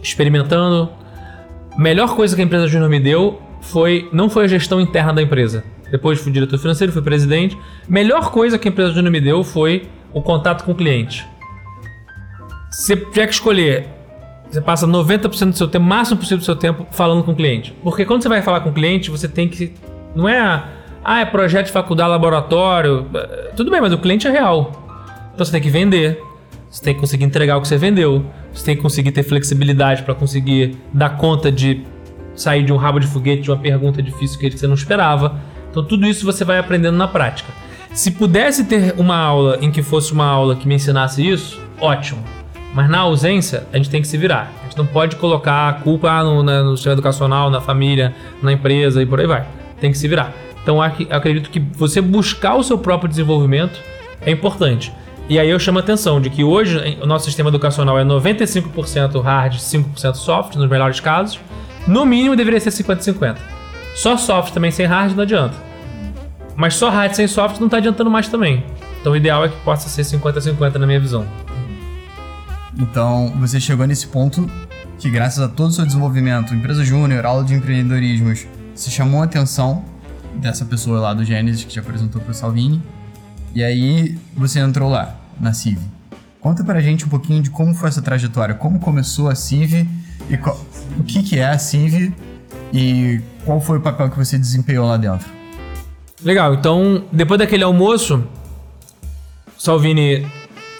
experimentando. 0.00 0.88
Melhor 1.76 2.14
coisa 2.14 2.36
que 2.36 2.42
a 2.42 2.44
empresa 2.44 2.68
Júnior 2.68 2.88
me 2.88 3.00
deu 3.00 3.40
foi 3.60 4.08
não 4.12 4.28
foi 4.30 4.44
a 4.44 4.48
gestão 4.48 4.80
interna 4.80 5.12
da 5.12 5.22
empresa, 5.22 5.64
depois 5.90 6.20
fui 6.20 6.32
diretor 6.32 6.58
financeiro, 6.58 6.92
fui 6.92 7.02
presidente. 7.02 7.58
Melhor 7.88 8.30
coisa 8.30 8.58
que 8.58 8.68
a 8.68 8.70
empresa 8.70 8.92
Júnior 8.92 9.10
me 9.10 9.20
deu 9.20 9.42
foi 9.42 9.88
o 10.12 10.22
contato 10.22 10.64
com 10.64 10.72
o 10.72 10.74
cliente. 10.74 11.26
Você 12.70 12.96
tiver 12.96 13.26
que 13.26 13.32
escolher, 13.32 13.88
você 14.48 14.60
passa 14.60 14.86
90% 14.86 15.50
do 15.50 15.56
seu 15.56 15.66
tempo, 15.66 15.84
máximo 15.84 16.18
possível 16.18 16.38
do 16.38 16.44
seu 16.44 16.56
tempo, 16.56 16.86
falando 16.92 17.24
com 17.24 17.32
o 17.32 17.36
cliente. 17.36 17.74
Porque 17.82 18.04
quando 18.04 18.22
você 18.22 18.28
vai 18.28 18.42
falar 18.42 18.60
com 18.60 18.70
o 18.70 18.72
cliente, 18.72 19.10
você 19.10 19.28
tem 19.28 19.48
que. 19.48 19.74
Não 20.14 20.28
é. 20.28 20.64
Ah, 21.04 21.20
é 21.20 21.24
projeto 21.24 21.66
de 21.66 21.72
faculdade, 21.72 22.10
laboratório. 22.10 23.06
Tudo 23.56 23.70
bem, 23.70 23.80
mas 23.80 23.92
o 23.92 23.98
cliente 23.98 24.28
é 24.28 24.30
real. 24.30 24.72
Então 25.34 25.44
você 25.44 25.52
tem 25.52 25.60
que 25.60 25.70
vender. 25.70 26.20
Você 26.70 26.82
tem 26.82 26.94
que 26.94 27.00
conseguir 27.00 27.24
entregar 27.24 27.56
o 27.56 27.62
que 27.62 27.68
você 27.68 27.76
vendeu. 27.76 28.24
Você 28.52 28.64
tem 28.64 28.76
que 28.76 28.82
conseguir 28.82 29.10
ter 29.10 29.22
flexibilidade 29.22 30.02
para 30.02 30.14
conseguir 30.14 30.76
dar 30.92 31.16
conta 31.16 31.50
de 31.50 31.84
sair 32.40 32.64
de 32.64 32.72
um 32.72 32.76
rabo 32.76 32.98
de 32.98 33.06
foguete 33.06 33.42
de 33.42 33.50
uma 33.50 33.58
pergunta 33.58 34.02
difícil 34.02 34.38
que 34.38 34.50
você 34.50 34.66
não 34.66 34.74
esperava. 34.74 35.36
Então 35.70 35.84
tudo 35.84 36.06
isso 36.06 36.24
você 36.24 36.44
vai 36.44 36.58
aprendendo 36.58 36.96
na 36.96 37.06
prática. 37.06 37.52
Se 37.92 38.10
pudesse 38.12 38.64
ter 38.64 38.94
uma 38.96 39.16
aula 39.16 39.58
em 39.60 39.70
que 39.70 39.82
fosse 39.82 40.12
uma 40.12 40.24
aula 40.24 40.56
que 40.56 40.66
me 40.66 40.74
ensinasse 40.74 41.26
isso, 41.28 41.60
ótimo. 41.80 42.22
Mas 42.72 42.88
na 42.88 43.00
ausência, 43.00 43.66
a 43.72 43.76
gente 43.76 43.90
tem 43.90 44.00
que 44.00 44.06
se 44.06 44.16
virar. 44.16 44.52
A 44.60 44.64
gente 44.64 44.78
não 44.78 44.86
pode 44.86 45.16
colocar 45.16 45.68
a 45.68 45.72
culpa 45.72 46.22
no, 46.22 46.42
né, 46.42 46.62
no 46.62 46.76
sistema 46.76 46.94
educacional, 46.94 47.50
na 47.50 47.60
família, 47.60 48.14
na 48.40 48.52
empresa 48.52 49.02
e 49.02 49.06
por 49.06 49.20
aí 49.20 49.26
vai. 49.26 49.44
Tem 49.80 49.90
que 49.90 49.98
se 49.98 50.06
virar. 50.06 50.32
Então 50.62 50.80
acredito 50.80 51.50
que 51.50 51.58
você 51.58 52.00
buscar 52.00 52.54
o 52.54 52.62
seu 52.62 52.78
próprio 52.78 53.08
desenvolvimento 53.08 53.80
é 54.24 54.30
importante. 54.30 54.92
E 55.28 55.38
aí 55.38 55.48
eu 55.48 55.58
chamo 55.58 55.78
a 55.78 55.80
atenção 55.80 56.20
de 56.20 56.28
que 56.28 56.42
hoje 56.42 56.98
o 57.00 57.06
nosso 57.06 57.24
sistema 57.24 57.50
educacional 57.50 57.98
é 57.98 58.04
95% 58.04 59.20
hard, 59.22 59.54
5% 59.54 60.14
soft, 60.14 60.56
nos 60.56 60.68
melhores 60.68 61.00
casos. 61.00 61.38
No 61.86 62.04
mínimo 62.04 62.36
deveria 62.36 62.60
ser 62.60 62.70
50-50. 62.70 63.38
Só 63.94 64.16
soft 64.16 64.52
também 64.52 64.70
sem 64.70 64.86
hard 64.86 65.14
não 65.14 65.22
adianta. 65.22 65.56
Mas 66.56 66.74
só 66.74 66.90
hard 66.90 67.14
sem 67.14 67.26
soft 67.26 67.58
não 67.58 67.66
está 67.66 67.78
adiantando 67.78 68.10
mais 68.10 68.28
também. 68.28 68.64
Então 69.00 69.12
o 69.12 69.16
ideal 69.16 69.44
é 69.44 69.48
que 69.48 69.56
possa 69.60 69.88
ser 69.88 70.02
50-50 70.02 70.76
na 70.76 70.86
minha 70.86 71.00
visão. 71.00 71.26
Então 72.78 73.32
você 73.38 73.58
chegou 73.58 73.86
nesse 73.86 74.06
ponto 74.06 74.48
que 74.98 75.10
graças 75.10 75.42
a 75.42 75.48
todo 75.48 75.70
o 75.70 75.72
seu 75.72 75.86
desenvolvimento, 75.86 76.54
empresa 76.54 76.84
júnior, 76.84 77.24
aula 77.24 77.42
de 77.42 77.54
empreendedorismos, 77.54 78.46
se 78.74 78.90
chamou 78.90 79.22
a 79.22 79.24
atenção 79.24 79.84
dessa 80.34 80.64
pessoa 80.64 81.00
lá 81.00 81.14
do 81.14 81.24
Gênesis 81.24 81.64
que 81.64 81.70
te 81.70 81.78
apresentou 81.78 82.20
para 82.20 82.30
o 82.30 82.34
Salvini. 82.34 82.82
E 83.54 83.64
aí 83.64 84.16
você 84.36 84.60
entrou 84.60 84.90
lá, 84.90 85.16
na 85.40 85.52
CIV. 85.52 85.80
Conta 86.40 86.62
pra 86.62 86.80
gente 86.80 87.04
um 87.04 87.08
pouquinho 87.08 87.42
de 87.42 87.50
como 87.50 87.74
foi 87.74 87.88
essa 87.88 88.00
trajetória, 88.00 88.54
como 88.54 88.78
começou 88.78 89.28
a 89.28 89.34
CIV 89.34 89.88
e 90.30 90.36
qual, 90.36 90.58
o 90.98 91.02
que, 91.02 91.22
que 91.22 91.38
é 91.38 91.46
a 91.46 91.58
CIV 91.58 92.14
e 92.72 93.20
qual 93.44 93.60
foi 93.60 93.78
o 93.78 93.80
papel 93.80 94.08
que 94.08 94.16
você 94.16 94.38
desempenhou 94.38 94.86
lá 94.86 94.96
dentro? 94.96 95.28
Legal, 96.22 96.54
então 96.54 97.04
depois 97.10 97.38
daquele 97.38 97.64
almoço, 97.64 98.24
Salvini 99.58 100.26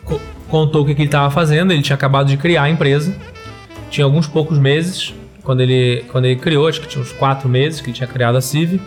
co 0.04 0.20
contou 0.48 0.82
o 0.82 0.86
que, 0.86 0.94
que 0.94 1.02
ele 1.02 1.08
estava 1.08 1.30
fazendo. 1.30 1.72
Ele 1.72 1.82
tinha 1.82 1.94
acabado 1.94 2.28
de 2.28 2.36
criar 2.36 2.64
a 2.64 2.70
empresa, 2.70 3.14
tinha 3.90 4.04
alguns 4.04 4.26
poucos 4.26 4.58
meses. 4.58 5.14
quando 5.42 5.60
ele, 5.60 6.04
quando 6.12 6.26
ele 6.26 6.36
criou, 6.36 6.68
acho 6.68 6.80
que 6.80 6.88
tinha 6.88 7.02
uns 7.02 7.12
quatro 7.12 7.48
meses 7.48 7.80
que 7.80 7.88
ele 7.88 7.96
tinha 7.96 8.06
criado 8.06 8.36
a 8.36 8.40
CIV. 8.40 8.80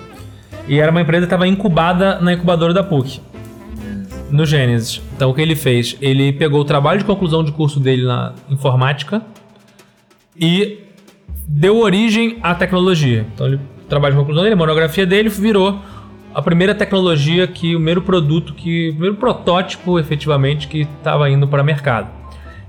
E 0.67 0.79
era 0.79 0.91
uma 0.91 1.01
empresa 1.01 1.21
que 1.21 1.25
estava 1.25 1.47
incubada 1.47 2.19
na 2.21 2.33
incubadora 2.33 2.73
da 2.73 2.83
PUC, 2.83 3.21
no 4.29 4.45
Gênesis. 4.45 5.01
Então 5.15 5.29
o 5.31 5.33
que 5.33 5.41
ele 5.41 5.55
fez? 5.55 5.97
Ele 5.99 6.31
pegou 6.31 6.61
o 6.61 6.65
trabalho 6.65 6.99
de 6.99 7.05
conclusão 7.05 7.43
de 7.43 7.51
curso 7.51 7.79
dele 7.79 8.05
na 8.05 8.33
informática 8.49 9.21
e 10.39 10.79
deu 11.47 11.77
origem 11.77 12.37
à 12.41 12.55
tecnologia. 12.55 13.25
Então 13.33 13.47
ele 13.47 13.59
trabalho 13.93 14.15
de 14.15 14.19
conclusão 14.19 14.43
dele, 14.43 14.53
a 14.53 14.57
monografia 14.57 15.05
dele 15.05 15.29
virou 15.29 15.79
a 16.33 16.41
primeira 16.41 16.73
tecnologia 16.73 17.45
que 17.45 17.75
o 17.75 17.77
primeiro 17.77 18.01
produto 18.01 18.53
que 18.53 18.89
o 18.89 18.93
primeiro 18.93 19.15
protótipo 19.17 19.99
efetivamente 19.99 20.67
que 20.67 20.87
estava 20.97 21.29
indo 21.29 21.47
para 21.47 21.61
o 21.61 21.65
mercado. 21.65 22.09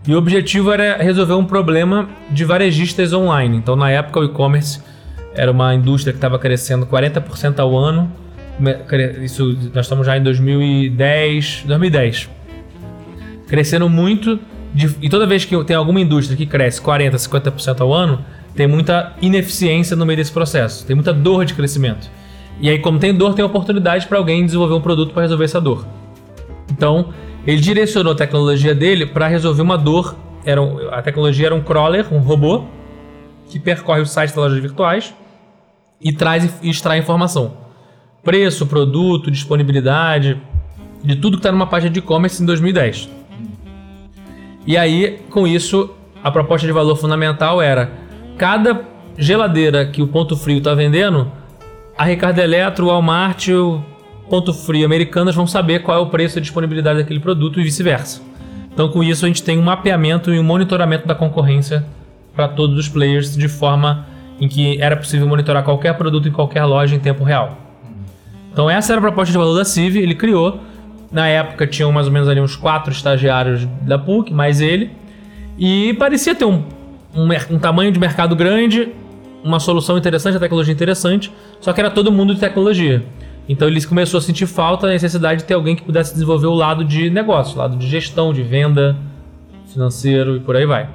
E 0.06 0.14
o 0.14 0.18
objetivo 0.18 0.70
era 0.70 0.98
resolver 0.98 1.32
um 1.32 1.46
problema 1.46 2.08
de 2.30 2.44
varejistas 2.44 3.14
online. 3.14 3.56
Então 3.56 3.74
na 3.74 3.90
época 3.90 4.20
o 4.20 4.24
e-commerce 4.24 4.82
era 5.34 5.50
uma 5.50 5.74
indústria 5.74 6.12
que 6.12 6.18
estava 6.18 6.38
crescendo 6.38 6.84
40% 6.84 7.58
ao 7.58 7.74
ano. 7.76 8.12
Isso 9.22 9.56
nós 9.74 9.86
estamos 9.86 10.06
já 10.06 10.18
em 10.18 10.22
2010, 10.22 11.64
2010. 11.66 12.28
Crescendo 13.48 13.88
muito 13.88 14.38
de, 14.74 14.96
e 15.00 15.08
toda 15.08 15.26
vez 15.26 15.44
que 15.44 15.64
tem 15.64 15.76
alguma 15.76 16.00
indústria 16.00 16.36
que 16.36 16.44
cresce 16.44 16.80
40, 16.80 17.16
50% 17.16 17.80
ao 17.80 17.92
ano, 17.92 18.24
tem 18.56 18.66
muita 18.66 19.14
ineficiência 19.22 19.96
no 19.96 20.04
meio 20.04 20.16
desse 20.16 20.32
processo, 20.32 20.84
tem 20.84 20.96
muita 20.96 21.12
dor 21.12 21.44
de 21.44 21.54
crescimento. 21.54 22.10
E 22.60 22.68
aí, 22.68 22.78
como 22.78 22.98
tem 22.98 23.14
dor, 23.14 23.34
tem 23.34 23.44
oportunidade 23.44 24.06
para 24.06 24.18
alguém 24.18 24.44
desenvolver 24.44 24.74
um 24.74 24.80
produto 24.80 25.12
para 25.12 25.22
resolver 25.22 25.44
essa 25.44 25.60
dor. 25.60 25.86
Então, 26.70 27.12
ele 27.46 27.60
direcionou 27.60 28.12
a 28.12 28.16
tecnologia 28.16 28.74
dele 28.74 29.06
para 29.06 29.26
resolver 29.28 29.62
uma 29.62 29.76
dor. 29.76 30.16
Era 30.44 30.60
um, 30.60 30.88
a 30.90 31.02
tecnologia 31.02 31.46
era 31.46 31.54
um 31.54 31.62
crawler, 31.62 32.12
um 32.12 32.18
robô, 32.18 32.64
que 33.48 33.58
percorre 33.58 34.00
os 34.00 34.10
sites 34.10 34.34
das 34.34 34.44
lojas 34.44 34.58
virtuais 34.58 35.14
e 36.00 36.12
traz 36.12 36.60
e 36.62 36.70
extrai 36.70 36.98
informação. 36.98 37.54
Preço, 38.22 38.66
produto, 38.66 39.30
disponibilidade, 39.30 40.40
de 41.02 41.16
tudo 41.16 41.36
que 41.36 41.40
está 41.40 41.52
numa 41.52 41.66
página 41.66 41.90
de 41.90 41.98
e-commerce 41.98 42.42
em 42.42 42.46
2010. 42.46 43.10
E 44.66 44.76
aí, 44.76 45.20
com 45.30 45.46
isso, 45.46 45.90
a 46.22 46.30
proposta 46.30 46.66
de 46.66 46.72
valor 46.72 46.96
fundamental 46.96 47.60
era 47.60 47.90
cada 48.38 48.82
geladeira 49.16 49.86
que 49.86 50.02
o 50.02 50.06
Ponto 50.06 50.36
Frio 50.36 50.58
está 50.58 50.74
vendendo, 50.74 51.30
a 51.96 52.04
Ricardo 52.04 52.38
Eletro, 52.38 52.86
o 52.86 52.88
Walmart, 52.88 53.48
o 53.48 53.82
Ponto 54.28 54.52
Frio 54.52 54.84
Americanas 54.84 55.34
vão 55.34 55.46
saber 55.46 55.82
qual 55.82 55.98
é 55.98 56.00
o 56.00 56.06
preço 56.06 56.38
e 56.38 56.40
disponibilidade 56.40 56.98
daquele 56.98 57.20
produto 57.20 57.60
e 57.60 57.62
vice-versa. 57.62 58.22
Então, 58.72 58.88
com 58.88 59.04
isso, 59.04 59.24
a 59.24 59.28
gente 59.28 59.42
tem 59.42 59.58
um 59.58 59.62
mapeamento 59.62 60.32
e 60.32 60.38
um 60.38 60.42
monitoramento 60.42 61.06
da 61.06 61.14
concorrência 61.14 61.84
para 62.34 62.48
todos 62.48 62.76
os 62.76 62.88
players 62.88 63.36
de 63.36 63.46
forma 63.46 64.06
em 64.40 64.48
que 64.48 64.80
era 64.82 64.96
possível 64.96 65.28
monitorar 65.28 65.62
qualquer 65.62 65.96
produto 65.96 66.28
em 66.28 66.32
qualquer 66.32 66.64
loja 66.64 66.96
em 66.96 66.98
tempo 66.98 67.22
real. 67.22 67.56
Então, 68.52 68.68
essa 68.68 68.92
era 68.92 68.98
a 68.98 69.02
proposta 69.02 69.30
de 69.30 69.38
valor 69.38 69.56
da 69.56 69.64
CIV, 69.64 70.00
ele 70.00 70.14
criou. 70.14 70.60
Na 71.14 71.26
época, 71.28 71.66
tinham 71.66 71.90
mais 71.90 72.06
ou 72.06 72.12
menos 72.12 72.28
ali 72.28 72.40
uns 72.40 72.56
quatro 72.56 72.92
estagiários 72.92 73.64
da 73.80 73.98
PUC, 73.98 74.34
mais 74.34 74.60
ele. 74.60 74.90
E 75.56 75.94
parecia 75.94 76.34
ter 76.34 76.44
um 76.44 76.62
um, 77.14 77.28
um 77.54 77.58
tamanho 77.58 77.92
de 77.92 77.98
mercado 77.98 78.34
grande, 78.34 78.88
uma 79.42 79.60
solução 79.60 79.96
interessante, 79.96 80.36
a 80.36 80.40
tecnologia 80.40 80.72
interessante, 80.72 81.32
só 81.60 81.72
que 81.72 81.80
era 81.80 81.90
todo 81.90 82.10
mundo 82.10 82.34
de 82.34 82.40
tecnologia. 82.40 83.04
Então 83.48 83.68
ele 83.68 83.84
começou 83.84 84.18
a 84.18 84.20
sentir 84.20 84.46
falta, 84.46 84.86
a 84.86 84.90
necessidade 84.90 85.40
de 85.40 85.44
ter 85.46 85.54
alguém 85.54 85.76
que 85.76 85.82
pudesse 85.82 86.12
desenvolver 86.12 86.46
o 86.46 86.54
lado 86.54 86.84
de 86.84 87.10
negócio, 87.10 87.54
o 87.56 87.58
lado 87.58 87.76
de 87.76 87.86
gestão, 87.86 88.32
de 88.32 88.42
venda, 88.42 88.96
financeiro 89.72 90.36
e 90.36 90.40
por 90.40 90.56
aí 90.56 90.66
vai. 90.66 90.88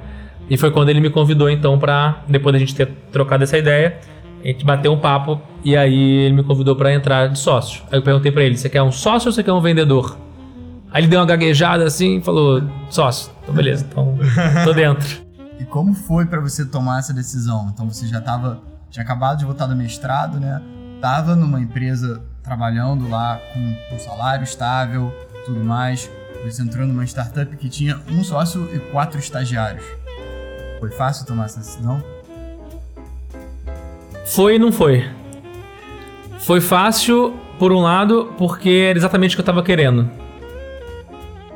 E 0.48 0.56
foi 0.56 0.70
quando 0.70 0.88
ele 0.88 1.00
me 1.00 1.10
convidou 1.10 1.48
então 1.48 1.78
para 1.78 2.22
depois 2.26 2.52
da 2.52 2.58
gente 2.58 2.74
ter 2.74 2.88
trocado 3.12 3.44
essa 3.44 3.56
ideia, 3.56 3.98
a 4.42 4.46
gente 4.46 4.64
bateu 4.64 4.92
um 4.92 4.98
papo 4.98 5.40
e 5.64 5.76
aí 5.76 5.94
ele 5.94 6.36
me 6.36 6.42
convidou 6.42 6.74
para 6.74 6.92
entrar 6.92 7.28
de 7.28 7.38
sócio. 7.38 7.82
Aí 7.90 7.98
eu 7.98 8.02
perguntei 8.02 8.32
para 8.32 8.42
ele: 8.42 8.56
"Você 8.56 8.68
quer 8.68 8.82
um 8.82 8.92
sócio 8.92 9.28
ou 9.28 9.32
você 9.32 9.42
quer 9.42 9.52
um 9.52 9.60
vendedor?" 9.60 10.16
Aí 10.92 11.02
ele 11.02 11.08
deu 11.08 11.20
uma 11.20 11.26
gaguejada 11.26 11.84
assim 11.84 12.18
e 12.18 12.20
falou: 12.22 12.62
"Sócio". 12.88 13.32
Então 13.42 13.54
beleza, 13.54 13.86
então 13.88 14.18
tô 14.64 14.72
dentro. 14.72 15.22
E 15.58 15.64
como 15.64 15.92
foi 15.94 16.24
para 16.24 16.40
você 16.40 16.64
tomar 16.64 17.00
essa 17.00 17.12
decisão? 17.12 17.70
Então 17.72 17.88
você 17.88 18.06
já 18.06 18.18
estava, 18.18 18.62
tinha 18.90 19.02
acabado 19.02 19.38
de 19.38 19.44
voltar 19.44 19.66
do 19.66 19.76
mestrado, 19.76 20.40
né? 20.40 20.60
Tava 21.00 21.36
numa 21.36 21.60
empresa 21.60 22.22
trabalhando 22.42 23.08
lá 23.08 23.38
com 23.52 23.94
um 23.94 23.98
salário 23.98 24.42
estável, 24.42 25.12
tudo 25.44 25.62
mais. 25.62 26.10
Você 26.44 26.62
entrou 26.62 26.86
numa 26.86 27.04
startup 27.04 27.54
que 27.56 27.68
tinha 27.68 28.00
um 28.10 28.24
sócio 28.24 28.68
e 28.74 28.78
quatro 28.78 29.18
estagiários. 29.18 29.84
Foi 30.78 30.90
fácil 30.90 31.26
tomar 31.26 31.44
essa 31.44 31.58
decisão? 31.58 32.02
Foi 34.34 34.56
e 34.56 34.58
não 34.58 34.72
foi. 34.72 35.04
Foi 36.38 36.60
fácil, 36.60 37.34
por 37.58 37.72
um 37.72 37.80
lado, 37.80 38.32
porque 38.38 38.86
era 38.88 38.98
exatamente 38.98 39.34
o 39.34 39.36
que 39.36 39.40
eu 39.40 39.42
estava 39.42 39.62
querendo 39.62 40.08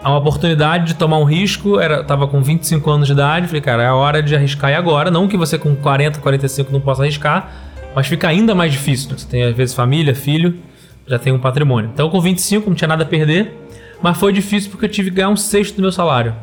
a 0.05 0.11
uma 0.11 0.19
oportunidade 0.19 0.89
de 0.89 0.95
tomar 0.95 1.17
um 1.17 1.25
risco. 1.25 1.81
Era, 1.81 2.05
tava 2.05 2.29
com 2.29 2.43
25 2.43 2.89
anos 2.91 3.07
de 3.07 3.15
idade. 3.15 3.47
Falei, 3.47 3.63
cara, 3.63 3.83
é 3.83 3.87
a 3.87 3.95
hora 3.95 4.23
de 4.23 4.37
arriscar 4.37 4.71
e 4.71 4.75
agora. 4.75 5.11
Não 5.11 5.27
que 5.27 5.37
você 5.37 5.59
com 5.59 5.75
40, 5.75 6.21
45 6.21 6.71
não 6.71 6.81
possa 6.81 7.03
arriscar, 7.03 7.51
mas 7.97 8.07
fica 8.07 8.29
ainda 8.29 8.55
mais 8.55 8.71
difícil. 8.71 9.11
Né? 9.11 9.17
Você 9.17 9.27
tem, 9.27 9.43
às 9.43 9.57
vezes, 9.57 9.75
família, 9.75 10.15
filho, 10.15 10.59
já 11.07 11.19
tem 11.19 11.33
um 11.33 11.39
patrimônio. 11.39 11.91
Então, 11.93 12.11
com 12.11 12.21
25, 12.21 12.69
não 12.69 12.77
tinha 12.77 12.89
nada 12.89 13.03
a 13.03 13.07
perder. 13.07 13.59
Mas 14.03 14.19
foi 14.19 14.33
difícil 14.33 14.71
porque 14.71 14.85
eu 14.85 14.91
tive 14.91 15.09
que 15.09 15.17
ganhar 15.17 15.31
um 15.31 15.37
sexto 15.37 15.77
do 15.77 15.81
meu 15.81 15.91
salário. 15.91 16.35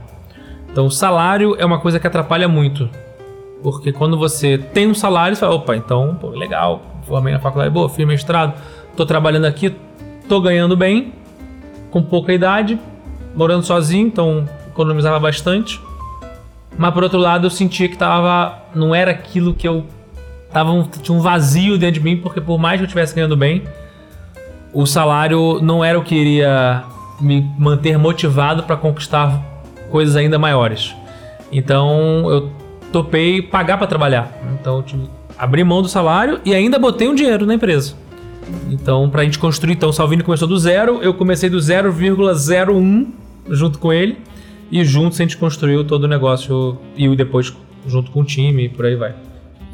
Então, 0.72 0.88
o 0.88 0.91
salário 0.91 1.56
é 1.60 1.65
uma 1.65 1.80
coisa 1.80 2.00
que 2.00 2.08
atrapalha 2.08 2.48
muito. 2.48 2.89
Porque 3.63 3.91
quando 3.91 4.17
você 4.17 4.58
tem 4.58 4.88
um 4.88 4.93
salário, 4.93 5.36
você 5.36 5.41
fala, 5.41 5.56
opa, 5.56 5.76
então, 5.76 6.17
pô, 6.19 6.30
legal, 6.30 6.82
formei 7.08 7.34
na 7.34 7.39
faculdade, 7.39 7.71
boa, 7.71 7.88
fiz 7.88 8.06
mestrado, 8.08 8.60
tô 8.95 9.06
trabalhando 9.06 9.45
aqui, 9.45 9.76
tô 10.28 10.41
ganhando 10.41 10.76
bem, 10.76 11.13
com 11.91 12.02
pouca 12.02 12.34
idade, 12.34 12.80
morando 13.36 13.63
sozinho, 13.63 14.08
então 14.08 14.47
economizava 14.67 15.19
bastante. 15.19 15.80
Mas 16.78 16.93
por 16.93 17.04
outro 17.04 17.19
lado, 17.19 17.45
eu 17.45 17.52
sentia 17.52 17.88
que 17.88 17.97
tava 17.97 18.58
não 18.74 18.95
era 18.95 19.12
aquilo 19.12 19.54
que 19.54 19.67
eu 19.67 19.86
tava 20.52 20.71
um, 20.71 20.84
tinha 20.84 21.15
um 21.15 21.21
vazio 21.21 21.78
dentro 21.78 21.95
de 21.95 22.02
mim, 22.02 22.17
porque 22.17 22.41
por 22.41 22.58
mais 22.58 22.80
que 22.80 22.84
eu 22.84 22.86
estivesse 22.86 23.13
ganhando 23.13 23.38
bem, 23.38 23.63
o 24.74 24.86
salário 24.86 25.60
não 25.62 25.84
era 25.84 26.00
o 26.00 26.04
que 26.04 26.15
iria 26.15 26.84
me 27.19 27.41
manter 27.60 27.97
motivado 27.97 28.63
para 28.63 28.76
conquistar 28.76 29.41
coisas 29.91 30.15
ainda 30.15 30.39
maiores. 30.39 30.95
Então, 31.52 32.30
eu 32.30 32.61
topei 32.91 33.41
pagar 33.41 33.77
para 33.77 33.88
trabalhar. 33.88 34.32
Então, 34.60 34.77
eu 34.77 34.84
tive, 34.84 35.10
abri 35.38 35.63
mão 35.63 35.82
do 35.82 35.88
salário 35.88 36.39
e 36.45 36.54
ainda 36.54 36.77
botei 36.77 37.08
um 37.08 37.15
dinheiro 37.15 37.45
na 37.45 37.54
empresa. 37.54 37.93
Então, 38.69 39.10
pra 39.10 39.23
gente 39.23 39.39
construir, 39.39 39.73
então 39.73 39.89
o 39.89 39.93
Salvini 39.93 40.23
começou 40.23 40.47
do 40.47 40.58
zero, 40.58 40.99
eu 41.01 41.13
comecei 41.13 41.49
do 41.49 41.58
0,01 41.58 43.08
junto 43.49 43.80
com 43.80 43.91
ele 43.91 44.17
e 44.71 44.84
juntos 44.86 45.19
a 45.19 45.23
gente 45.23 45.38
construiu 45.38 45.84
todo 45.84 46.06
o 46.06 46.08
negócio 46.08 46.77
e 46.95 47.13
depois 47.15 47.54
junto 47.88 48.12
com 48.12 48.21
o 48.21 48.23
time 48.23 48.65
e 48.65 48.69
por 48.69 48.86
aí 48.86 48.95
vai. 48.95 49.13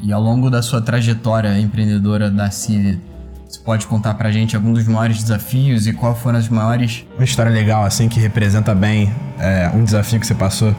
E 0.02 0.12
ao 0.12 0.22
longo 0.22 0.50
da 0.50 0.62
sua 0.62 0.80
trajetória 0.80 1.58
empreendedora 1.58 2.30
da 2.30 2.50
CIV, 2.50 3.00
você 3.48 3.60
pode 3.60 3.86
contar 3.86 4.14
pra 4.14 4.30
gente 4.30 4.54
alguns 4.54 4.78
dos 4.78 4.88
maiores 4.88 5.22
desafios 5.22 5.86
e 5.86 5.92
qual 5.92 6.14
foram 6.14 6.38
as 6.38 6.48
maiores. 6.48 7.04
Uma 7.16 7.24
história 7.24 7.50
legal, 7.50 7.84
assim, 7.84 8.08
que 8.08 8.20
representa 8.20 8.74
bem 8.74 9.12
é, 9.38 9.70
um 9.74 9.84
desafio 9.84 10.20
que 10.20 10.26
você 10.26 10.34
passou? 10.34 10.74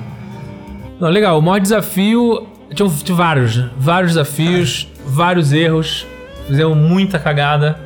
Não, 0.99 1.09
legal. 1.09 1.39
O 1.39 1.41
maior 1.41 1.59
desafio. 1.59 2.47
Tinha, 2.73 2.89
tinha 2.89 3.15
vários, 3.17 3.57
vários 3.77 4.13
desafios, 4.13 4.87
vários 5.05 5.51
erros. 5.51 6.05
Fizemos 6.47 6.77
muita 6.77 7.17
cagada. 7.17 7.79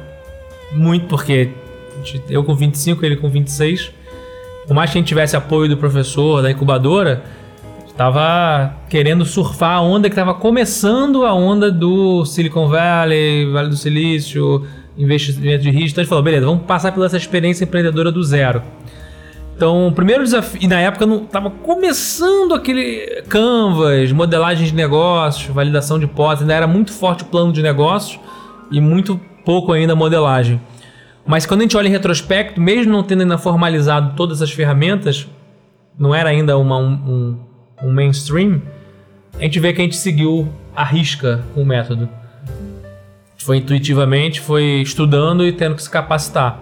Muito, 0.71 1.07
porque 1.07 1.51
eu 2.29 2.43
com 2.43 2.55
25, 2.55 3.05
ele 3.05 3.15
com 3.15 3.29
26 3.29 3.91
por 4.67 4.73
mais 4.73 4.91
que 4.91 4.97
a 4.97 5.01
gente 5.01 5.07
tivesse 5.07 5.35
apoio 5.35 5.69
do 5.69 5.77
professor, 5.77 6.41
da 6.41 6.49
incubadora, 6.51 7.23
estava 7.85 8.73
querendo 8.89 9.25
surfar 9.25 9.77
a 9.77 9.81
onda 9.81 10.09
que 10.09 10.13
estava 10.13 10.33
começando 10.33 11.25
a 11.25 11.33
onda 11.33 11.71
do 11.71 12.25
Silicon 12.25 12.67
Valley, 12.67 13.51
Vale 13.51 13.69
do 13.69 13.75
Silício, 13.75 14.65
investimento 14.97 15.63
de 15.63 15.69
risco. 15.69 15.91
Então 15.91 16.01
a 16.01 16.03
gente 16.03 16.09
falou, 16.09 16.23
beleza, 16.23 16.45
vamos 16.45 16.63
passar 16.63 16.91
pela 16.91 17.05
essa 17.05 17.17
experiência 17.17 17.65
empreendedora 17.65 18.11
do 18.11 18.23
zero. 18.23 18.63
Então, 19.55 19.87
o 19.87 19.91
primeiro 19.91 20.23
desafio, 20.23 20.59
e 20.63 20.67
na 20.67 20.79
época 20.79 21.05
não 21.05 21.23
estava 21.23 21.49
começando 21.49 22.53
aquele 22.53 23.23
Canvas, 23.29 24.11
modelagem 24.11 24.65
de 24.65 24.73
negócios, 24.73 25.45
validação 25.53 25.99
de 25.99 26.05
hipóteses, 26.05 26.41
ainda 26.41 26.53
era 26.53 26.67
muito 26.67 26.91
forte 26.91 27.23
o 27.23 27.27
plano 27.27 27.53
de 27.53 27.61
negócios 27.61 28.19
e 28.71 28.81
muito 28.81 29.19
pouco 29.45 29.71
ainda 29.71 29.93
a 29.93 29.95
modelagem. 29.95 30.59
Mas 31.25 31.45
quando 31.45 31.61
a 31.61 31.63
gente 31.63 31.77
olha 31.77 31.87
em 31.87 31.91
retrospecto, 31.91 32.59
mesmo 32.59 32.91
não 32.91 33.03
tendo 33.03 33.21
ainda 33.21 33.37
formalizado 33.37 34.13
todas 34.15 34.41
as 34.41 34.51
ferramentas, 34.51 35.27
não 35.97 36.13
era 36.13 36.29
ainda 36.29 36.57
uma, 36.57 36.77
um, 36.77 37.39
um, 37.81 37.93
mainstream, 37.93 38.61
a 39.39 39.43
gente 39.43 39.59
vê 39.59 39.71
que 39.71 39.81
a 39.81 39.83
gente 39.83 39.95
seguiu 39.95 40.51
a 40.75 40.83
risca 40.83 41.43
o 41.55 41.63
método. 41.63 42.09
Foi 43.37 43.57
intuitivamente, 43.57 44.41
foi 44.41 44.81
estudando 44.81 45.45
e 45.45 45.51
tendo 45.51 45.75
que 45.75 45.83
se 45.83 45.89
capacitar. 45.89 46.59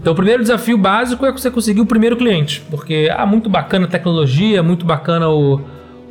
Então, 0.00 0.12
o 0.12 0.16
primeiro 0.16 0.42
desafio 0.42 0.78
básico 0.78 1.24
é 1.26 1.32
você 1.32 1.50
conseguir 1.50 1.80
o 1.80 1.86
primeiro 1.86 2.16
cliente, 2.16 2.62
porque 2.70 3.08
ah, 3.16 3.26
muito 3.26 3.50
bacana 3.50 3.86
a 3.86 3.88
tecnologia, 3.88 4.62
muito 4.62 4.84
bacana 4.86 5.28
o, 5.28 5.60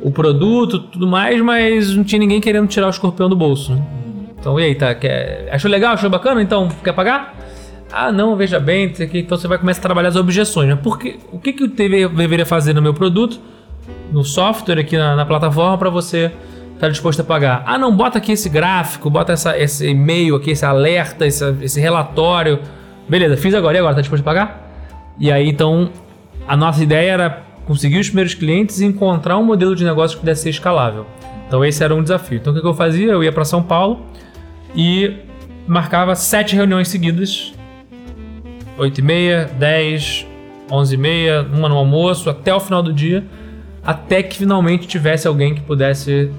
o 0.02 0.10
produto, 0.10 0.78
tudo 0.80 1.06
mais, 1.06 1.40
mas 1.40 1.94
não 1.94 2.04
tinha 2.04 2.18
ninguém 2.18 2.40
querendo 2.40 2.66
tirar 2.68 2.88
o 2.88 2.90
escorpião 2.90 3.28
do 3.28 3.36
bolso. 3.36 3.80
Então, 4.38 4.60
e 4.60 4.64
aí, 4.64 4.74
tá? 4.74 4.94
Quer, 4.94 5.48
achou 5.50 5.70
legal? 5.70 5.94
Achou 5.94 6.10
bacana? 6.10 6.42
Então, 6.42 6.68
quer 6.84 6.92
pagar? 6.92 7.34
Ah, 7.90 8.12
não, 8.12 8.36
veja 8.36 8.60
bem, 8.60 8.92
então 9.14 9.38
você 9.38 9.48
vai 9.48 9.58
começar 9.58 9.80
a 9.80 9.82
trabalhar 9.82 10.08
as 10.08 10.16
objeções. 10.16 10.68
Né? 10.68 10.78
Porque, 10.82 11.18
o 11.32 11.38
que, 11.38 11.52
que 11.52 11.62
eu 11.62 11.68
deve- 11.68 12.08
deveria 12.08 12.44
fazer 12.44 12.74
no 12.74 12.82
meu 12.82 12.92
produto, 12.92 13.40
no 14.12 14.24
software 14.24 14.78
aqui 14.78 14.96
na, 14.98 15.16
na 15.16 15.24
plataforma, 15.24 15.78
para 15.78 15.88
você 15.88 16.30
estar 16.74 16.88
disposto 16.90 17.20
a 17.20 17.24
pagar? 17.24 17.62
Ah, 17.64 17.78
não, 17.78 17.94
bota 17.96 18.18
aqui 18.18 18.32
esse 18.32 18.48
gráfico, 18.48 19.08
bota 19.08 19.32
essa, 19.32 19.58
esse 19.58 19.88
e-mail 19.88 20.34
aqui, 20.36 20.50
esse 20.50 20.64
alerta, 20.66 21.26
esse, 21.26 21.44
esse 21.62 21.80
relatório. 21.80 22.58
Beleza, 23.08 23.36
fiz 23.36 23.54
agora 23.54 23.76
e 23.76 23.80
agora, 23.80 23.94
tá 23.94 24.00
disposto 24.00 24.22
a 24.22 24.24
pagar? 24.24 25.14
E 25.18 25.30
aí, 25.30 25.48
então, 25.48 25.90
a 26.46 26.56
nossa 26.56 26.82
ideia 26.82 27.10
era 27.12 27.42
conseguir 27.64 27.98
os 27.98 28.08
primeiros 28.08 28.34
clientes 28.34 28.80
e 28.80 28.84
encontrar 28.84 29.38
um 29.38 29.44
modelo 29.44 29.74
de 29.74 29.84
negócio 29.84 30.16
que 30.16 30.20
pudesse 30.20 30.42
ser 30.42 30.50
escalável. 30.50 31.06
Então, 31.46 31.64
esse 31.64 31.82
era 31.82 31.94
um 31.94 32.02
desafio. 32.02 32.38
Então, 32.38 32.52
o 32.52 32.60
que 32.60 32.66
eu 32.66 32.74
fazia? 32.74 33.12
Eu 33.12 33.22
ia 33.22 33.32
para 33.32 33.44
São 33.44 33.62
Paulo 33.62 34.06
e 34.74 35.16
marcava 35.66 36.14
sete 36.14 36.54
reuniões 36.54 36.88
seguidas 36.88 37.52
8 38.78 38.98
e 38.98 39.02
meia, 39.02 39.50
10, 39.58 40.26
11 40.70 40.94
e 40.94 40.98
meia, 40.98 41.42
uma 41.52 41.68
no 41.68 41.76
almoço, 41.76 42.28
até 42.28 42.54
o 42.54 42.60
final 42.60 42.82
do 42.82 42.92
dia, 42.92 43.24
até 43.84 44.22
que 44.22 44.36
finalmente 44.36 44.86
tivesse 44.86 45.26
alguém 45.26 45.54
que 45.54 45.60
pudesse 45.62 46.30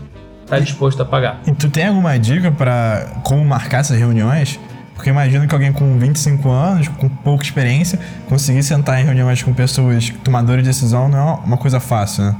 estar 0.44 0.60
disposto 0.60 1.02
a 1.02 1.06
pagar. 1.06 1.42
E 1.48 1.52
tu 1.52 1.70
tem 1.70 1.88
alguma 1.88 2.18
dica 2.18 2.52
pra 2.52 3.22
como 3.24 3.44
marcar 3.44 3.80
essas 3.80 3.98
reuniões? 3.98 4.60
Porque 4.98 5.12
imagino 5.12 5.48
que 5.48 5.54
alguém 5.54 5.72
com 5.72 5.98
25 6.00 6.50
anos, 6.50 6.88
com 6.88 7.08
pouca 7.08 7.44
experiência, 7.44 8.00
conseguir 8.28 8.64
sentar 8.64 9.00
em 9.00 9.06
reuniões 9.06 9.44
com 9.44 9.54
pessoas 9.54 10.10
tomadoras 10.24 10.64
de 10.64 10.70
decisão 10.70 11.08
não 11.08 11.20
é 11.20 11.34
uma 11.46 11.58
coisa 11.58 11.80
fácil, 11.80 12.26
né? 12.26 12.36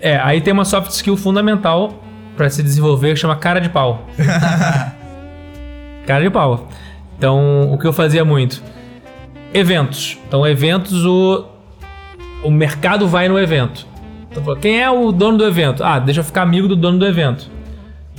É, 0.00 0.16
aí 0.16 0.40
tem 0.40 0.50
uma 0.50 0.64
soft 0.64 0.90
skill 0.92 1.14
fundamental 1.14 2.02
para 2.38 2.48
se 2.48 2.62
desenvolver 2.62 3.10
que 3.10 3.16
chama 3.16 3.36
cara 3.36 3.60
de 3.60 3.68
pau. 3.68 4.06
cara 6.06 6.24
de 6.24 6.30
pau. 6.30 6.68
Então, 7.18 7.70
o 7.70 7.76
que 7.76 7.86
eu 7.86 7.92
fazia 7.92 8.24
muito? 8.24 8.62
Eventos. 9.52 10.18
Então, 10.26 10.46
eventos, 10.46 11.04
o, 11.04 11.44
o 12.42 12.50
mercado 12.50 13.06
vai 13.06 13.28
no 13.28 13.38
evento. 13.38 13.86
Então, 14.30 14.56
quem 14.56 14.80
é 14.80 14.90
o 14.90 15.12
dono 15.12 15.36
do 15.36 15.44
evento? 15.44 15.84
Ah, 15.84 15.98
deixa 15.98 16.20
eu 16.20 16.24
ficar 16.24 16.40
amigo 16.40 16.66
do 16.66 16.76
dono 16.76 16.98
do 16.98 17.06
evento. 17.06 17.50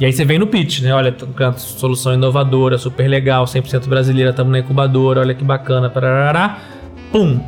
E 0.01 0.05
aí 0.05 0.11
você 0.11 0.25
vem 0.25 0.39
no 0.39 0.47
pitch, 0.47 0.81
né? 0.81 0.91
Olha, 0.91 1.15
solução 1.57 2.15
inovadora, 2.15 2.75
super 2.75 3.07
legal, 3.07 3.45
100% 3.45 3.87
brasileira, 3.87 4.31
estamos 4.31 4.51
na 4.51 4.57
incubadora, 4.57 5.19
olha 5.19 5.35
que 5.35 5.43
bacana, 5.43 5.91
parará. 5.91 6.57
Pum! 7.11 7.39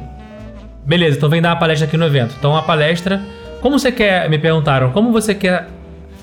Beleza, 0.86 1.18
então 1.18 1.28
vem 1.28 1.42
dar 1.42 1.50
uma 1.50 1.56
palestra 1.56 1.88
aqui 1.88 1.98
no 1.98 2.06
evento. 2.06 2.36
Então 2.38 2.56
a 2.56 2.62
palestra, 2.62 3.24
como 3.60 3.80
você 3.80 3.92
quer, 3.92 4.30
me 4.30 4.38
perguntaram, 4.38 4.92
como 4.92 5.12
você 5.12 5.34
quer 5.34 5.68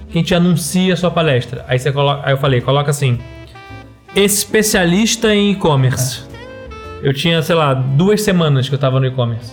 que 0.09 0.19
a 0.19 0.21
gente 0.21 0.33
anuncie 0.33 0.93
a 0.93 0.97
sua 0.97 1.11
palestra? 1.11 1.65
Aí 1.67 1.81
você 1.81 1.91
coloca, 1.91 2.23
aí 2.25 2.33
eu 2.33 2.39
falei, 2.39 2.61
coloca 2.61 2.93
assim: 2.93 3.19
especialista 4.15 5.35
em 5.35 5.51
e-commerce. 5.51 6.23
Eu 7.03 7.13
tinha, 7.13 7.43
sei 7.43 7.57
lá, 7.57 7.75
duas 7.75 8.23
semanas 8.23 8.69
que 8.69 8.75
eu 8.77 8.79
tava 8.79 9.01
no 9.01 9.07
e-commerce. 9.07 9.53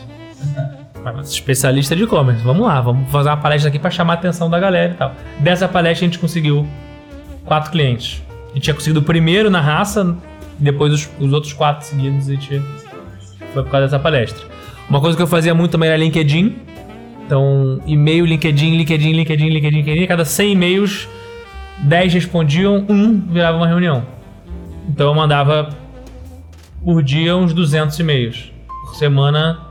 Especialista 1.22 1.96
de 1.96 2.04
e-commerce. 2.04 2.43
Vamos 2.43 2.65
lá, 2.65 2.82
vamos 2.82 3.10
fazer 3.10 3.30
uma 3.30 3.38
palestra 3.38 3.70
aqui 3.70 3.80
para 3.80 3.91
chamar 3.91 4.13
a 4.13 4.15
atenção 4.15 4.50
da 4.50 4.60
galera 4.60 4.93
e 4.93 4.96
tal. 4.96 5.13
Dessa 5.39 5.67
palestra 5.67 6.06
a 6.06 6.10
gente 6.10 6.20
conseguiu 6.20 6.67
quatro 7.46 7.72
clientes. 7.72 8.22
A 8.52 8.54
gente 8.54 8.63
tinha 8.63 8.74
conseguido 8.74 9.00
o 9.00 9.04
primeiro 9.04 9.50
na 9.50 9.62
raça, 9.62 10.15
depois 10.58 10.93
os, 10.93 11.10
os 11.20 11.34
outros 11.34 11.54
quatro 11.54 11.86
seguidos 11.86 12.30
a 12.30 12.34
gente 12.34 12.62
foi 13.54 13.63
por 13.63 13.70
causa 13.72 13.88
dessa 13.88 14.00
palestra. 14.00 14.46
Uma 14.89 15.02
coisa 15.02 15.17
que 15.17 15.24
eu 15.24 15.28
fazia 15.28 15.54
muito 15.54 15.72
também 15.72 15.89
era 15.89 15.98
LinkedIn. 15.98 16.56
Então, 17.26 17.82
e-mail, 17.86 18.26
LinkedIn, 18.26 18.78
LinkedIn, 18.78 19.12
LinkedIn, 19.12 19.50
LinkedIn, 19.50 19.78
LinkedIn. 19.78 20.08
Cada 20.08 20.24
100 20.24 20.52
e-mails, 20.54 21.10
10 21.80 22.13
respondiam, 22.13 22.86
um 22.88 23.20
virava 23.20 23.58
uma 23.58 23.67
reunião. 23.67 24.06
Então 24.88 25.08
eu 25.08 25.13
mandava 25.13 25.70
por 26.84 27.04
dia 27.04 27.36
uns 27.36 27.54
200 27.54 28.00
e-mails. 28.00 28.52
Por 28.86 28.96
semana, 28.96 29.66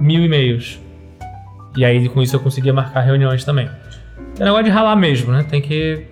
mil 0.00 0.24
e-mails. 0.24 0.80
E 1.76 1.84
aí 1.84 2.08
com 2.08 2.22
isso 2.22 2.34
eu 2.34 2.40
conseguia 2.40 2.72
marcar 2.72 3.00
reuniões 3.02 3.44
também. 3.44 3.68
É 4.38 4.44
negócio 4.44 4.64
de 4.64 4.70
ralar 4.70 4.96
mesmo, 4.96 5.32
né? 5.32 5.44
Tem 5.48 5.60
que. 5.60 6.06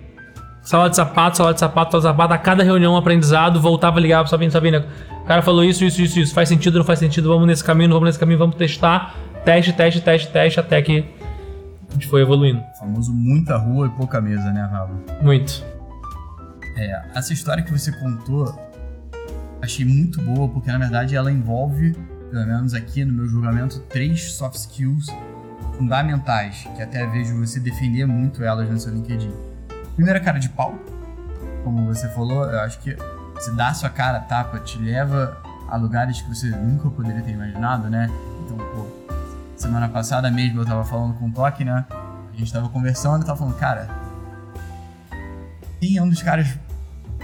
Sala 0.61 0.89
de 0.89 0.95
sapato, 0.95 1.37
sala 1.37 1.53
de 1.53 1.59
sapato, 1.59 1.91
sala 1.91 2.01
de 2.01 2.07
sapato. 2.09 2.33
A 2.33 2.37
cada 2.37 2.63
reunião, 2.63 2.93
um 2.93 2.97
aprendizado, 2.97 3.59
voltava 3.59 3.97
a 3.97 4.01
ligar 4.01 4.19
pra 4.19 4.27
Sabine, 4.27 4.51
Sabine. 4.51 4.77
O 4.77 5.23
cara 5.25 5.41
falou 5.41 5.63
isso, 5.63 5.83
isso, 5.83 6.01
isso, 6.01 6.19
isso. 6.19 6.33
Faz 6.33 6.47
sentido, 6.47 6.77
não 6.77 6.85
faz 6.85 6.99
sentido? 6.99 7.27
Vamos 7.27 7.47
nesse 7.47 7.63
caminho, 7.63 7.89
vamos 7.89 8.05
nesse 8.05 8.19
caminho, 8.19 8.37
vamos 8.37 8.55
testar. 8.55 9.15
Teste, 9.43 9.73
teste, 9.73 10.01
teste, 10.01 10.31
teste, 10.31 10.59
até 10.59 10.81
que 10.81 11.05
a 11.89 11.93
gente 11.93 12.07
foi 12.07 12.21
evoluindo. 12.21 12.59
O 12.59 12.79
famoso 12.79 13.11
muita 13.11 13.57
rua 13.57 13.87
e 13.87 13.89
pouca 13.89 14.21
mesa, 14.21 14.51
né, 14.51 14.61
Rafa? 14.61 14.93
Muito. 15.21 15.63
É, 16.77 17.01
essa 17.15 17.33
história 17.33 17.63
que 17.63 17.71
você 17.71 17.91
contou, 17.91 18.53
achei 19.61 19.85
muito 19.85 20.21
boa, 20.21 20.47
porque 20.47 20.71
na 20.71 20.77
verdade 20.77 21.15
ela 21.15 21.31
envolve, 21.31 21.95
pelo 22.29 22.45
menos 22.45 22.73
aqui 22.73 23.03
no 23.03 23.13
meu 23.13 23.27
julgamento, 23.27 23.79
três 23.89 24.33
soft 24.33 24.55
skills 24.55 25.07
fundamentais, 25.77 26.67
que 26.75 26.81
até 26.81 27.05
vejo 27.07 27.37
você 27.39 27.59
defender 27.59 28.05
muito 28.05 28.43
elas 28.43 28.69
no 28.69 28.79
seu 28.79 28.93
LinkedIn. 28.93 29.33
Primeiro, 29.95 30.19
a 30.19 30.21
cara 30.21 30.39
de 30.39 30.49
pau. 30.49 30.77
Como 31.63 31.85
você 31.85 32.07
falou, 32.09 32.45
eu 32.45 32.59
acho 32.61 32.79
que 32.79 32.95
você 33.35 33.51
dá 33.51 33.69
a 33.69 33.73
sua 33.73 33.89
cara 33.89 34.17
a 34.17 34.21
tapa, 34.21 34.59
te 34.59 34.77
leva 34.77 35.37
a 35.67 35.77
lugares 35.77 36.21
que 36.21 36.27
você 36.27 36.49
nunca 36.49 36.89
poderia 36.89 37.21
ter 37.21 37.31
imaginado, 37.31 37.89
né? 37.89 38.09
Então, 38.43 38.57
pô, 38.57 38.87
semana 39.55 39.87
passada 39.87 40.29
mesmo 40.31 40.61
eu 40.61 40.65
tava 40.65 40.83
falando 40.83 41.13
com 41.15 41.27
o 41.27 41.31
Toque, 41.31 41.63
né? 41.63 41.85
A 42.33 42.37
gente 42.37 42.51
tava 42.51 42.69
conversando 42.69 43.23
e 43.23 43.25
tava 43.25 43.37
falando, 43.37 43.55
cara, 43.57 43.89
quem 45.79 45.97
é 45.97 46.01
um 46.01 46.09
dos 46.09 46.21
caras 46.21 46.47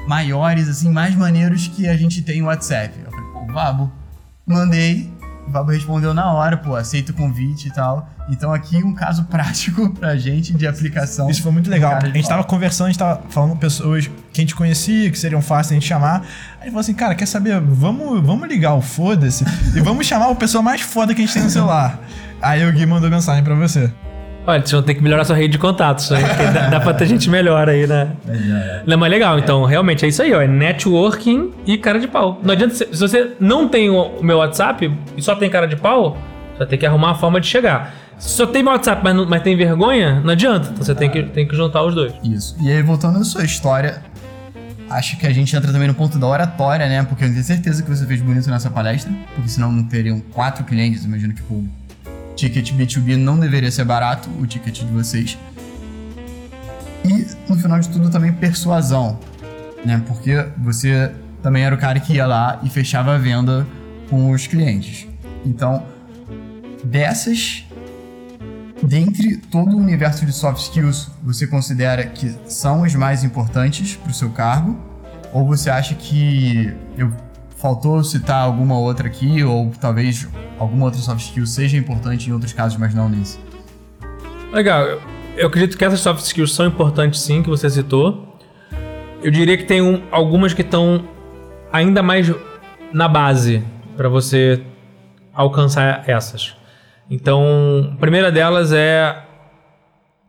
maiores, 0.07 0.69
assim, 0.69 0.89
mais 0.89 1.15
maneiros 1.15 1.67
que 1.67 1.87
a 1.87 1.97
gente 1.97 2.21
tem 2.21 2.41
no 2.41 2.47
WhatsApp? 2.47 2.93
Eu 3.03 3.11
falei, 3.11 3.31
pô, 3.31 3.39
o 3.39 3.53
Vabo. 3.53 4.04
Mandei, 4.45 5.11
o 5.47 5.51
Vabo 5.51 5.71
respondeu 5.71 6.13
na 6.13 6.31
hora, 6.31 6.57
pô, 6.57 6.75
aceita 6.75 7.11
o 7.11 7.15
convite 7.15 7.67
e 7.67 7.71
tal. 7.71 8.09
Então 8.29 8.51
aqui 8.53 8.83
um 8.83 8.93
caso 8.93 9.25
prático 9.29 9.89
pra 9.91 10.15
gente 10.15 10.53
de 10.53 10.67
aplicação. 10.67 11.29
Isso 11.29 11.41
foi 11.41 11.51
muito 11.51 11.69
legal. 11.69 11.93
A 11.95 12.07
gente 12.07 12.27
tava 12.27 12.43
conversando, 12.43 12.87
a 12.87 12.89
gente 12.89 12.99
tava 12.99 13.21
falando 13.29 13.51
com 13.51 13.57
pessoas 13.57 14.07
que 14.07 14.41
a 14.41 14.43
gente 14.43 14.55
conhecia, 14.55 15.09
que 15.11 15.17
seriam 15.17 15.41
fáceis 15.41 15.71
a 15.71 15.73
gente 15.75 15.87
chamar. 15.87 16.21
Aí 16.59 16.63
ele 16.63 16.71
falou 16.71 16.81
assim, 16.81 16.93
cara, 16.93 17.15
quer 17.15 17.27
saber? 17.27 17.59
Vamos, 17.59 18.21
vamos 18.25 18.47
ligar 18.47 18.73
o 18.73 18.81
foda-se 18.81 19.45
e 19.75 19.79
vamos 19.81 20.05
chamar 20.05 20.29
a 20.29 20.35
pessoa 20.35 20.61
mais 20.61 20.81
foda 20.81 21.13
que 21.13 21.21
a 21.21 21.25
gente 21.25 21.33
tem 21.33 21.43
no 21.43 21.49
celular. 21.49 21.99
Aí 22.41 22.67
o 22.67 22.71
Gui 22.71 22.85
mandou 22.85 23.09
mensagem 23.09 23.43
pra 23.43 23.55
você. 23.55 23.91
Olha, 24.47 24.59
vocês 24.59 24.71
vão 24.71 24.83
ter 24.83 24.93
que 24.93 25.01
melhorar 25.03 25.23
sua 25.25 25.35
rede 25.35 25.53
de 25.53 25.57
contatos, 25.57 26.09
né? 26.11 26.19
Porque 26.21 26.43
dá, 26.51 26.69
dá 26.69 26.79
pra 26.79 26.93
ter 26.93 27.07
gente 27.07 27.29
melhor 27.29 27.67
aí, 27.67 27.87
né? 27.87 28.11
Não, 28.85 28.97
mas 28.97 29.09
legal, 29.09 29.39
então 29.39 29.63
realmente 29.65 30.05
é 30.05 30.07
isso 30.07 30.21
aí, 30.21 30.33
ó. 30.33 30.41
É 30.41 30.47
networking 30.47 31.51
e 31.65 31.77
cara 31.77 31.99
de 31.99 32.07
pau. 32.07 32.39
Não 32.43 32.53
adianta, 32.53 32.75
se 32.75 32.85
se 32.91 32.99
você 32.99 33.31
não 33.39 33.67
tem 33.67 33.89
o 33.89 34.21
meu 34.21 34.37
WhatsApp 34.37 34.91
e 35.17 35.21
só 35.21 35.35
tem 35.35 35.49
cara 35.49 35.67
de 35.67 35.75
pau, 35.75 36.17
você 36.53 36.59
vai 36.59 36.67
ter 36.67 36.77
que 36.77 36.85
arrumar 36.85 37.07
uma 37.09 37.15
forma 37.15 37.41
de 37.41 37.47
chegar. 37.47 37.93
Se 38.19 38.29
só 38.29 38.45
tem 38.45 38.61
meu 38.63 38.71
WhatsApp, 38.71 39.01
mas, 39.03 39.15
não- 39.15 39.25
mas 39.25 39.41
tem 39.41 39.57
vergonha, 39.57 40.21
não 40.23 40.31
adianta. 40.31 40.69
Então 40.71 40.83
você 40.85 40.93
tem 40.95 41.09
que, 41.09 41.23
tem 41.23 41.47
que 41.47 41.55
juntar 41.55 41.81
os 41.83 41.95
dois. 41.95 42.13
Isso. 42.23 42.55
E 42.61 42.71
aí, 42.71 42.81
voltando 42.83 43.17
à 43.17 43.23
sua 43.23 43.43
história, 43.43 44.01
acho 44.89 45.17
que 45.17 45.25
a 45.27 45.33
gente 45.33 45.55
entra 45.55 45.71
também 45.71 45.87
no 45.87 45.93
ponto 45.95 46.17
da 46.19 46.27
oratória, 46.27 46.87
né? 46.87 47.03
Porque 47.03 47.25
eu 47.25 47.29
tenho 47.31 47.43
certeza 47.43 47.81
que 47.83 47.89
você 47.89 48.05
fez 48.05 48.21
bonito 48.21 48.49
nessa 48.49 48.69
palestra, 48.69 49.11
porque 49.33 49.49
senão 49.49 49.71
não 49.71 49.83
teriam 49.83 50.19
quatro 50.31 50.63
clientes. 50.63 51.03
Imagino 51.03 51.33
que 51.33 51.41
o 51.49 51.67
ticket 52.35 52.71
B2B 52.73 53.15
não 53.15 53.39
deveria 53.39 53.71
ser 53.71 53.85
barato, 53.85 54.29
o 54.39 54.45
ticket 54.45 54.79
de 54.79 54.91
vocês. 54.91 55.37
E, 57.03 57.25
no 57.47 57.57
final 57.57 57.79
de 57.79 57.89
tudo, 57.89 58.09
também 58.09 58.33
persuasão, 58.33 59.19
né? 59.85 60.01
Porque 60.07 60.45
você 60.57 61.11
também 61.41 61.63
era 61.63 61.75
o 61.75 61.77
cara 61.77 61.99
que 61.99 62.13
ia 62.13 62.25
lá 62.25 62.59
e 62.63 62.69
fechava 62.69 63.15
a 63.15 63.17
venda 63.17 63.65
com 64.09 64.31
os 64.31 64.47
clientes. 64.47 65.07
Então, 65.45 65.83
dessas 66.83 67.65
dentre 68.83 69.37
todo 69.37 69.75
o 69.75 69.79
universo 69.79 70.25
de 70.25 70.31
soft 70.31 70.61
skills, 70.61 71.09
você 71.23 71.47
considera 71.47 72.05
que 72.05 72.35
são 72.47 72.83
as 72.83 72.93
mais 72.95 73.23
importantes 73.23 73.95
para 73.95 74.11
o 74.11 74.13
seu 74.13 74.29
cargo? 74.29 74.77
Ou 75.33 75.45
você 75.45 75.69
acha 75.69 75.95
que 75.95 76.73
eu 76.97 77.11
faltou 77.55 78.03
citar 78.03 78.41
alguma 78.43 78.77
outra 78.77 79.07
aqui, 79.07 79.43
ou 79.43 79.71
talvez 79.79 80.27
alguma 80.59 80.85
outra 80.85 80.99
soft 80.99 81.21
skill 81.21 81.45
seja 81.45 81.77
importante 81.77 82.29
em 82.29 82.33
outros 82.33 82.53
casos, 82.53 82.77
mas 82.77 82.93
não 82.93 83.09
nesse? 83.09 83.39
Legal, 84.51 84.99
eu, 85.35 85.47
acredito 85.47 85.77
que 85.77 85.83
essas 85.83 85.99
soft 85.99 86.21
skills 86.23 86.53
são 86.53 86.65
importantes 86.65 87.19
sim, 87.21 87.41
que 87.41 87.49
você 87.49 87.69
citou. 87.69 88.37
Eu 89.23 89.31
diria 89.31 89.57
que 89.57 89.63
tem 89.63 89.81
um- 89.81 90.03
algumas 90.11 90.53
que 90.53 90.61
estão 90.61 91.03
ainda 91.71 92.03
mais 92.03 92.31
na 92.93 93.07
base 93.07 93.63
para 93.97 94.07
você 94.07 94.61
alcançar 95.33 96.03
essas. 96.07 96.55
Então, 97.09 97.91
a 97.93 97.97
primeira 97.97 98.31
delas 98.31 98.71
é 98.71 99.23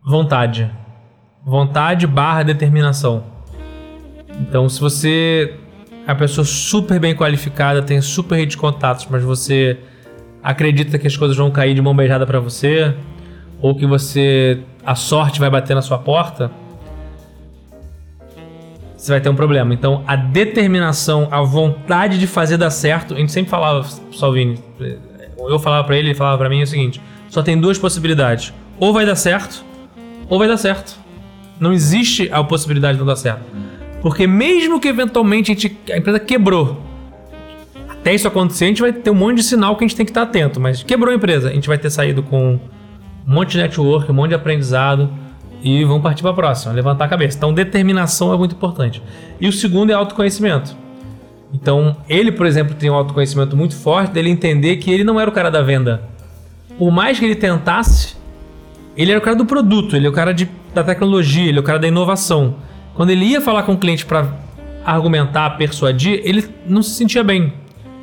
vontade. 0.05 0.69
Vontade 1.45 2.05
barra 2.05 2.43
determinação. 2.43 3.23
Então, 4.41 4.67
se 4.67 4.79
você 4.79 5.57
é 6.07 6.11
uma 6.11 6.17
pessoa 6.17 6.45
super 6.45 6.99
bem 7.01 7.13
qualificada, 7.13 7.81
tem 7.81 7.99
super 7.99 8.37
rede 8.37 8.51
de 8.51 8.57
contatos, 8.57 9.05
mas 9.09 9.21
você 9.21 9.77
acredita 10.41 10.97
que 10.97 11.05
as 11.05 11.17
coisas 11.17 11.35
vão 11.35 11.51
cair 11.51 11.73
de 11.73 11.81
mão 11.81 11.93
beijada 11.93 12.25
para 12.25 12.39
você, 12.39 12.95
ou 13.61 13.75
que 13.75 13.85
você 13.85 14.61
a 14.85 14.95
sorte 14.95 15.37
vai 15.37 15.49
bater 15.49 15.75
na 15.75 15.81
sua 15.81 15.97
porta, 15.97 16.49
você 18.95 19.11
vai 19.11 19.19
ter 19.19 19.27
um 19.27 19.35
problema. 19.35 19.73
Então, 19.73 20.01
a 20.07 20.15
determinação, 20.15 21.27
a 21.29 21.41
vontade 21.41 22.17
de 22.17 22.25
fazer 22.25 22.55
dar 22.55 22.69
certo, 22.69 23.13
a 23.13 23.17
gente 23.17 23.33
sempre 23.33 23.49
falava, 23.49 23.85
Salvini, 24.17 24.57
eu 25.37 25.59
falava 25.59 25.83
para 25.83 25.97
ele, 25.97 26.09
ele 26.09 26.15
falava 26.15 26.37
para 26.37 26.49
mim 26.49 26.61
o 26.61 26.67
seguinte: 26.67 27.01
só 27.29 27.43
tem 27.43 27.59
duas 27.59 27.77
possibilidades. 27.77 28.53
Ou 28.79 28.93
vai 28.93 29.05
dar 29.05 29.15
certo, 29.15 29.63
ou 30.29 30.39
vai 30.39 30.47
dar 30.47 30.57
certo. 30.57 30.97
Não 31.59 31.73
existe 31.73 32.29
a 32.31 32.41
possibilidade 32.43 32.93
de 32.93 32.99
não 32.99 33.07
dar 33.07 33.17
certo. 33.17 33.43
Porque 34.01 34.27
mesmo 34.27 34.79
que 34.79 34.87
eventualmente 34.87 35.51
a, 35.51 35.55
gente, 35.55 35.77
a 35.91 35.97
empresa 35.97 36.19
quebrou, 36.19 36.81
até 37.89 38.13
isso 38.13 38.27
acontecer, 38.27 38.65
a 38.65 38.67
gente 38.67 38.81
vai 38.81 38.93
ter 38.93 39.09
um 39.09 39.15
monte 39.15 39.37
de 39.37 39.43
sinal 39.43 39.75
que 39.75 39.83
a 39.83 39.87
gente 39.87 39.97
tem 39.97 40.05
que 40.05 40.11
estar 40.11 40.21
atento. 40.21 40.59
Mas 40.59 40.83
quebrou 40.83 41.11
a 41.11 41.15
empresa, 41.15 41.49
a 41.49 41.53
gente 41.53 41.67
vai 41.67 41.77
ter 41.77 41.89
saído 41.89 42.23
com 42.23 42.53
um 42.53 43.33
monte 43.33 43.51
de 43.51 43.57
network, 43.57 44.09
um 44.11 44.15
monte 44.15 44.29
de 44.29 44.35
aprendizado 44.35 45.09
e 45.61 45.83
vamos 45.83 46.03
partir 46.03 46.21
para 46.21 46.31
a 46.31 46.35
próxima, 46.35 46.73
levantar 46.73 47.05
a 47.05 47.07
cabeça. 47.07 47.37
Então, 47.37 47.53
determinação 47.53 48.33
é 48.33 48.37
muito 48.37 48.55
importante. 48.55 49.01
E 49.41 49.47
o 49.47 49.51
segundo 49.51 49.91
é 49.91 49.93
autoconhecimento. 49.93 50.75
Então, 51.53 51.97
ele, 52.07 52.31
por 52.31 52.45
exemplo, 52.45 52.75
tem 52.75 52.89
um 52.89 52.93
autoconhecimento 52.93 53.55
muito 53.57 53.75
forte 53.75 54.11
dele 54.11 54.29
entender 54.29 54.77
que 54.77 54.91
ele 54.91 55.03
não 55.03 55.19
era 55.19 55.29
o 55.29 55.33
cara 55.33 55.49
da 55.49 55.61
venda. 55.61 56.03
Por 56.77 56.91
mais 56.91 57.17
que 57.17 57.25
ele 57.25 57.35
tentasse, 57.35 58.15
ele 58.95 59.11
era 59.11 59.19
o 59.19 59.23
cara 59.23 59.35
do 59.35 59.45
produto, 59.45 59.95
ele 59.95 60.05
é 60.05 60.09
o 60.09 60.13
cara 60.13 60.33
de, 60.33 60.49
da 60.73 60.83
tecnologia, 60.83 61.49
ele 61.49 61.57
é 61.57 61.61
o 61.61 61.63
cara 61.63 61.79
da 61.79 61.87
inovação. 61.87 62.55
Quando 62.97 63.11
ele 63.11 63.25
ia 63.25 63.39
falar 63.39 63.61
com 63.61 63.73
o 63.73 63.77
cliente 63.77 64.03
para 64.03 64.27
argumentar, 64.83 65.51
persuadir, 65.51 66.19
ele 66.23 66.49
não 66.65 66.81
se 66.81 66.95
sentia 66.95 67.23
bem. 67.23 67.53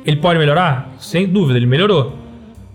Ele 0.05 0.15
pode 0.15 0.39
melhorar? 0.39 0.89
Sem 0.97 1.27
dúvida, 1.27 1.59
ele 1.59 1.65
melhorou. 1.65 2.13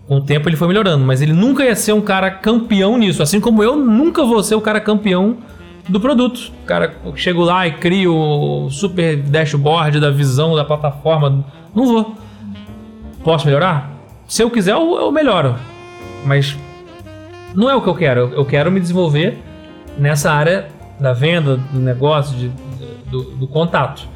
Com 0.07 0.17
o 0.17 0.21
tempo 0.21 0.47
ele 0.47 0.55
foi 0.55 0.67
melhorando, 0.67 1.03
mas 1.03 1.19
ele 1.19 1.33
nunca 1.33 1.63
ia 1.63 1.75
ser 1.75 1.93
um 1.93 2.01
cara 2.01 2.29
campeão 2.29 2.95
nisso. 2.95 3.23
Assim 3.23 3.39
como 3.39 3.63
eu 3.63 3.75
nunca 3.75 4.23
vou 4.23 4.43
ser 4.43 4.53
o 4.53 4.61
cara 4.61 4.79
campeão 4.79 5.37
do 5.89 5.99
produto. 5.99 6.51
O 6.63 6.65
cara 6.67 6.95
chego 7.15 7.41
lá 7.41 7.65
e 7.65 7.71
crio 7.71 8.15
o 8.15 8.69
super 8.69 9.17
dashboard 9.17 9.99
da 9.99 10.11
visão 10.11 10.55
da 10.55 10.63
plataforma. 10.63 11.43
Não 11.73 11.87
vou. 11.87 12.15
Posso 13.23 13.47
melhorar? 13.47 13.89
Se 14.27 14.43
eu 14.43 14.51
quiser, 14.51 14.73
eu, 14.73 14.95
eu 14.95 15.11
melhoro. 15.11 15.55
Mas 16.23 16.55
não 17.55 17.67
é 17.67 17.73
o 17.73 17.81
que 17.81 17.89
eu 17.89 17.95
quero. 17.95 18.31
Eu 18.35 18.45
quero 18.45 18.71
me 18.71 18.79
desenvolver 18.79 19.39
nessa 19.97 20.31
área 20.31 20.67
da 21.01 21.13
venda, 21.13 21.57
do 21.57 21.79
negócio, 21.79 22.37
de, 22.37 22.51
do, 23.09 23.23
do, 23.31 23.47
contato. 23.47 24.07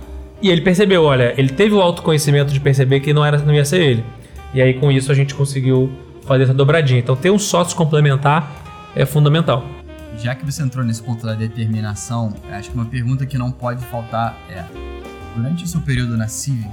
E 0.42 0.50
ele 0.50 0.62
percebeu, 0.62 1.04
olha, 1.04 1.34
ele 1.36 1.50
teve 1.50 1.74
o 1.74 1.82
autoconhecimento 1.82 2.54
de 2.54 2.60
perceber 2.60 3.00
que 3.00 3.12
não, 3.12 3.26
era, 3.26 3.40
não 3.40 3.54
ia 3.54 3.66
ser 3.66 3.82
ele. 3.82 4.06
E 4.54 4.62
aí 4.62 4.76
com 4.76 4.92
isso 4.92 5.12
a 5.12 5.16
gente 5.16 5.34
conseguiu 5.34 5.92
fazer 6.28 6.44
essa 6.44 6.54
dobradinha. 6.54 7.00
Então 7.00 7.16
ter 7.16 7.32
um 7.32 7.40
sócio 7.40 7.76
complementar 7.76 8.52
é 8.96 9.06
fundamental. 9.06 9.66
Já 10.18 10.36
que 10.36 10.46
você 10.46 10.62
entrou 10.62 10.86
nesse 10.86 11.02
ponto 11.02 11.26
da 11.26 11.34
determinação, 11.34 12.34
acho 12.52 12.70
que 12.70 12.76
uma 12.76 12.86
pergunta 12.86 13.26
que 13.26 13.38
não 13.38 13.52
pode 13.52 13.84
faltar 13.86 14.38
é: 14.50 14.64
durante 15.36 15.64
o 15.64 15.68
seu 15.68 15.82
período 15.82 16.16
na 16.16 16.28
CIV, 16.28 16.66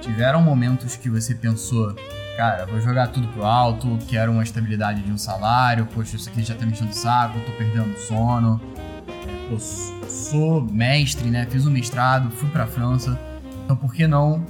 tiveram 0.00 0.42
momentos 0.42 0.96
que 0.96 1.08
você 1.08 1.34
pensou, 1.34 1.94
cara, 2.36 2.66
vou 2.66 2.80
jogar 2.80 3.08
tudo 3.08 3.26
pro 3.28 3.44
alto, 3.44 3.96
quero 4.08 4.32
uma 4.32 4.42
estabilidade 4.42 5.02
de 5.02 5.10
um 5.10 5.16
salário, 5.16 5.86
poxa, 5.94 6.16
isso 6.16 6.28
aqui 6.28 6.42
já 6.42 6.54
tá 6.54 6.66
me 6.66 6.72
enchendo 6.72 6.90
o 6.90 6.94
saco, 6.94 7.38
tô 7.40 7.52
perdendo 7.52 7.96
sono. 7.96 8.60
Eu 9.50 9.58
sou 9.60 10.60
mestre, 10.60 11.30
né? 11.30 11.46
Fiz 11.48 11.66
um 11.66 11.70
mestrado, 11.70 12.30
fui 12.30 12.48
pra 12.48 12.66
França. 12.66 13.18
Então 13.64 13.76
por 13.76 13.94
que 13.94 14.06
não 14.06 14.44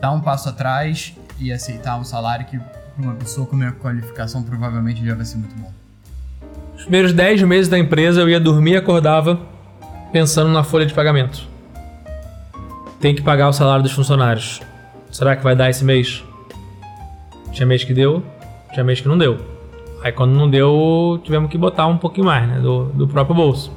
dar 0.00 0.12
um 0.12 0.20
passo 0.20 0.48
atrás 0.48 1.14
e 1.38 1.52
aceitar 1.52 1.98
um 1.98 2.04
salário 2.04 2.46
que 2.46 2.58
para 2.58 3.02
uma 3.02 3.14
pessoa 3.14 3.46
com 3.46 3.56
minha 3.56 3.72
qualificação 3.72 4.42
provavelmente 4.42 5.04
já 5.04 5.14
vai 5.14 5.24
ser 5.24 5.38
muito 5.38 5.54
bom? 5.56 5.72
Os 6.76 6.82
primeiros 6.82 7.12
10 7.12 7.42
meses 7.42 7.68
da 7.68 7.78
empresa 7.78 8.20
eu 8.20 8.28
ia 8.28 8.38
dormir 8.38 8.72
e 8.72 8.76
acordava 8.76 9.40
pensando 10.12 10.50
na 10.50 10.62
folha 10.62 10.84
de 10.84 10.92
pagamento. 10.92 11.48
Tem 13.00 13.14
que 13.14 13.22
pagar 13.22 13.48
o 13.48 13.52
salário 13.52 13.82
dos 13.82 13.92
funcionários. 13.92 14.60
Será 15.10 15.34
que 15.34 15.42
vai 15.42 15.56
dar 15.56 15.70
esse 15.70 15.84
mês? 15.84 16.22
Tinha 17.52 17.66
mês 17.66 17.84
que 17.84 17.94
deu, 17.94 18.22
tinha 18.72 18.84
mês 18.84 19.00
que 19.00 19.08
não 19.08 19.16
deu. 19.16 19.38
Aí 20.02 20.12
quando 20.12 20.32
não 20.32 20.48
deu, 20.48 21.18
tivemos 21.24 21.50
que 21.50 21.56
botar 21.56 21.86
um 21.86 21.96
pouquinho 21.96 22.26
mais, 22.26 22.46
né? 22.46 22.60
Do, 22.60 22.84
do 22.86 23.08
próprio 23.08 23.34
bolso. 23.34 23.72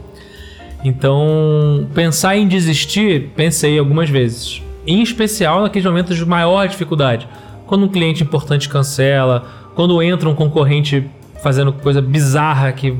Então, 0.83 1.87
pensar 1.93 2.37
em 2.37 2.47
desistir, 2.47 3.31
pensei 3.35 3.77
algumas 3.77 4.09
vezes. 4.09 4.61
Em 4.87 5.01
especial 5.01 5.61
naqueles 5.61 5.85
momentos 5.85 6.17
de 6.17 6.25
maior 6.25 6.67
dificuldade. 6.67 7.27
Quando 7.67 7.85
um 7.85 7.89
cliente 7.89 8.23
importante 8.23 8.69
cancela, 8.69 9.45
quando 9.75 10.01
entra 10.01 10.27
um 10.27 10.35
concorrente 10.35 11.05
fazendo 11.43 11.71
coisa 11.71 12.01
bizarra 12.01 12.71
que 12.71 12.95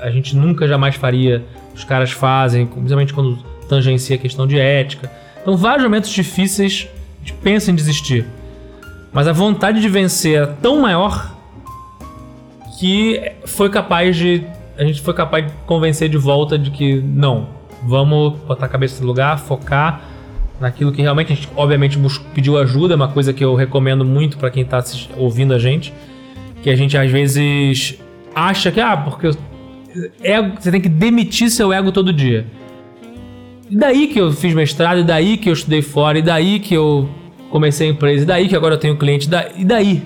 a 0.00 0.10
gente 0.10 0.36
nunca 0.36 0.66
jamais 0.66 0.94
faria, 0.94 1.44
os 1.74 1.84
caras 1.84 2.12
fazem, 2.12 2.66
principalmente 2.66 3.12
quando 3.12 3.38
tangencia 3.68 4.16
a 4.16 4.18
questão 4.18 4.46
de 4.46 4.58
ética. 4.58 5.10
Então, 5.42 5.56
vários 5.56 5.84
momentos 5.84 6.10
difíceis, 6.10 6.88
a 7.22 7.26
gente 7.26 7.38
pensa 7.42 7.70
em 7.70 7.74
desistir. 7.74 8.26
Mas 9.12 9.28
a 9.28 9.32
vontade 9.32 9.80
de 9.80 9.88
vencer 9.88 10.36
era 10.36 10.46
tão 10.46 10.80
maior 10.80 11.34
que 12.78 13.32
foi 13.46 13.70
capaz 13.70 14.16
de. 14.16 14.44
A 14.76 14.84
gente 14.84 15.00
foi 15.00 15.14
capaz 15.14 15.46
de 15.46 15.52
convencer 15.66 16.08
de 16.08 16.16
volta 16.16 16.58
de 16.58 16.70
que 16.70 17.00
não, 17.00 17.48
vamos 17.82 18.38
botar 18.40 18.66
a 18.66 18.68
cabeça 18.68 19.00
no 19.00 19.06
lugar, 19.06 19.38
focar 19.38 20.02
naquilo 20.60 20.92
que 20.92 21.02
realmente 21.02 21.32
a 21.32 21.36
gente, 21.36 21.48
obviamente, 21.56 21.98
pediu 22.34 22.58
ajuda, 22.58 22.94
é 22.94 22.96
uma 22.96 23.08
coisa 23.08 23.32
que 23.32 23.44
eu 23.44 23.54
recomendo 23.54 24.04
muito 24.04 24.38
para 24.38 24.50
quem 24.50 24.62
está 24.62 24.82
ouvindo 25.16 25.52
a 25.52 25.58
gente, 25.58 25.92
que 26.62 26.70
a 26.70 26.76
gente 26.76 26.96
às 26.96 27.10
vezes 27.10 27.98
acha 28.34 28.70
que, 28.70 28.80
ah, 28.80 28.96
porque 28.96 29.30
ego, 30.22 30.52
você 30.58 30.70
tem 30.70 30.80
que 30.80 30.88
demitir 30.88 31.50
seu 31.50 31.72
ego 31.72 31.92
todo 31.92 32.12
dia. 32.12 32.46
E 33.70 33.76
daí 33.76 34.06
que 34.08 34.20
eu 34.20 34.32
fiz 34.32 34.54
mestrado, 34.54 35.00
e 35.00 35.04
daí 35.04 35.36
que 35.36 35.48
eu 35.48 35.52
estudei 35.52 35.82
fora, 35.82 36.18
e 36.18 36.22
daí 36.22 36.60
que 36.60 36.74
eu 36.74 37.08
comecei 37.50 37.88
a 37.88 37.90
empresa, 37.90 38.22
e 38.22 38.26
daí 38.26 38.48
que 38.48 38.56
agora 38.56 38.74
eu 38.74 38.78
tenho 38.78 38.96
cliente, 38.96 39.28
e 39.56 39.64
daí? 39.64 40.02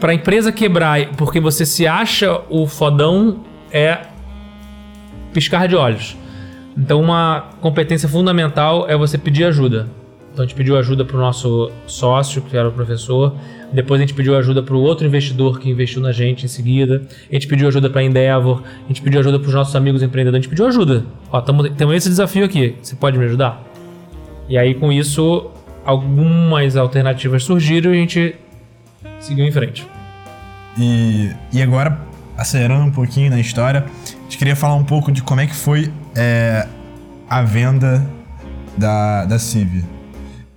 Para 0.00 0.12
a 0.12 0.14
empresa 0.14 0.50
quebrar 0.50 1.08
porque 1.16 1.38
você 1.38 1.66
se 1.66 1.86
acha 1.86 2.40
o 2.48 2.66
fodão 2.66 3.44
é 3.70 3.98
piscar 5.32 5.68
de 5.68 5.76
olhos. 5.76 6.16
Então, 6.76 7.00
uma 7.00 7.50
competência 7.60 8.08
fundamental 8.08 8.88
é 8.88 8.96
você 8.96 9.18
pedir 9.18 9.44
ajuda. 9.44 9.88
Então, 10.32 10.42
a 10.42 10.46
gente 10.46 10.56
pediu 10.56 10.78
ajuda 10.78 11.04
para 11.04 11.16
o 11.16 11.20
nosso 11.20 11.70
sócio, 11.86 12.40
que 12.40 12.56
era 12.56 12.66
o 12.66 12.72
professor. 12.72 13.34
Depois, 13.70 14.00
a 14.00 14.02
gente 14.02 14.14
pediu 14.14 14.34
ajuda 14.36 14.62
para 14.62 14.74
o 14.74 14.80
outro 14.80 15.06
investidor 15.06 15.60
que 15.60 15.68
investiu 15.68 16.00
na 16.00 16.12
gente 16.12 16.46
em 16.46 16.48
seguida. 16.48 17.02
A 17.30 17.34
gente 17.34 17.46
pediu 17.46 17.68
ajuda 17.68 17.90
para 17.90 18.00
a 18.00 18.04
Endeavor. 18.04 18.62
A 18.84 18.88
gente 18.88 19.02
pediu 19.02 19.20
ajuda 19.20 19.38
para 19.38 19.48
os 19.48 19.54
nossos 19.54 19.76
amigos 19.76 20.02
empreendedores. 20.02 20.40
A 20.40 20.42
gente 20.42 20.50
pediu 20.50 20.66
ajuda. 20.66 21.04
Ó, 21.30 21.40
temos 21.42 21.94
esse 21.94 22.08
desafio 22.08 22.46
aqui. 22.46 22.74
Você 22.80 22.96
pode 22.96 23.18
me 23.18 23.24
ajudar? 23.26 23.62
E 24.48 24.56
aí, 24.56 24.74
com 24.74 24.90
isso, 24.90 25.50
algumas 25.84 26.76
alternativas 26.76 27.44
surgiram 27.44 27.92
e 27.92 27.98
a 27.98 28.00
gente 28.00 28.34
seguiu 29.18 29.44
em 29.44 29.52
frente. 29.52 29.86
E, 30.78 31.30
e 31.52 31.62
agora, 31.62 32.00
acelerando 32.36 32.84
um 32.84 32.90
pouquinho 32.90 33.30
na 33.30 33.40
história, 33.40 33.84
a 33.84 34.22
gente 34.22 34.38
queria 34.38 34.56
falar 34.56 34.74
um 34.74 34.84
pouco 34.84 35.10
de 35.12 35.22
como 35.22 35.40
é 35.40 35.46
que 35.46 35.54
foi 35.54 35.92
é, 36.14 36.66
a 37.28 37.42
venda 37.42 38.06
da, 38.76 39.24
da 39.24 39.38
CIV. 39.38 39.84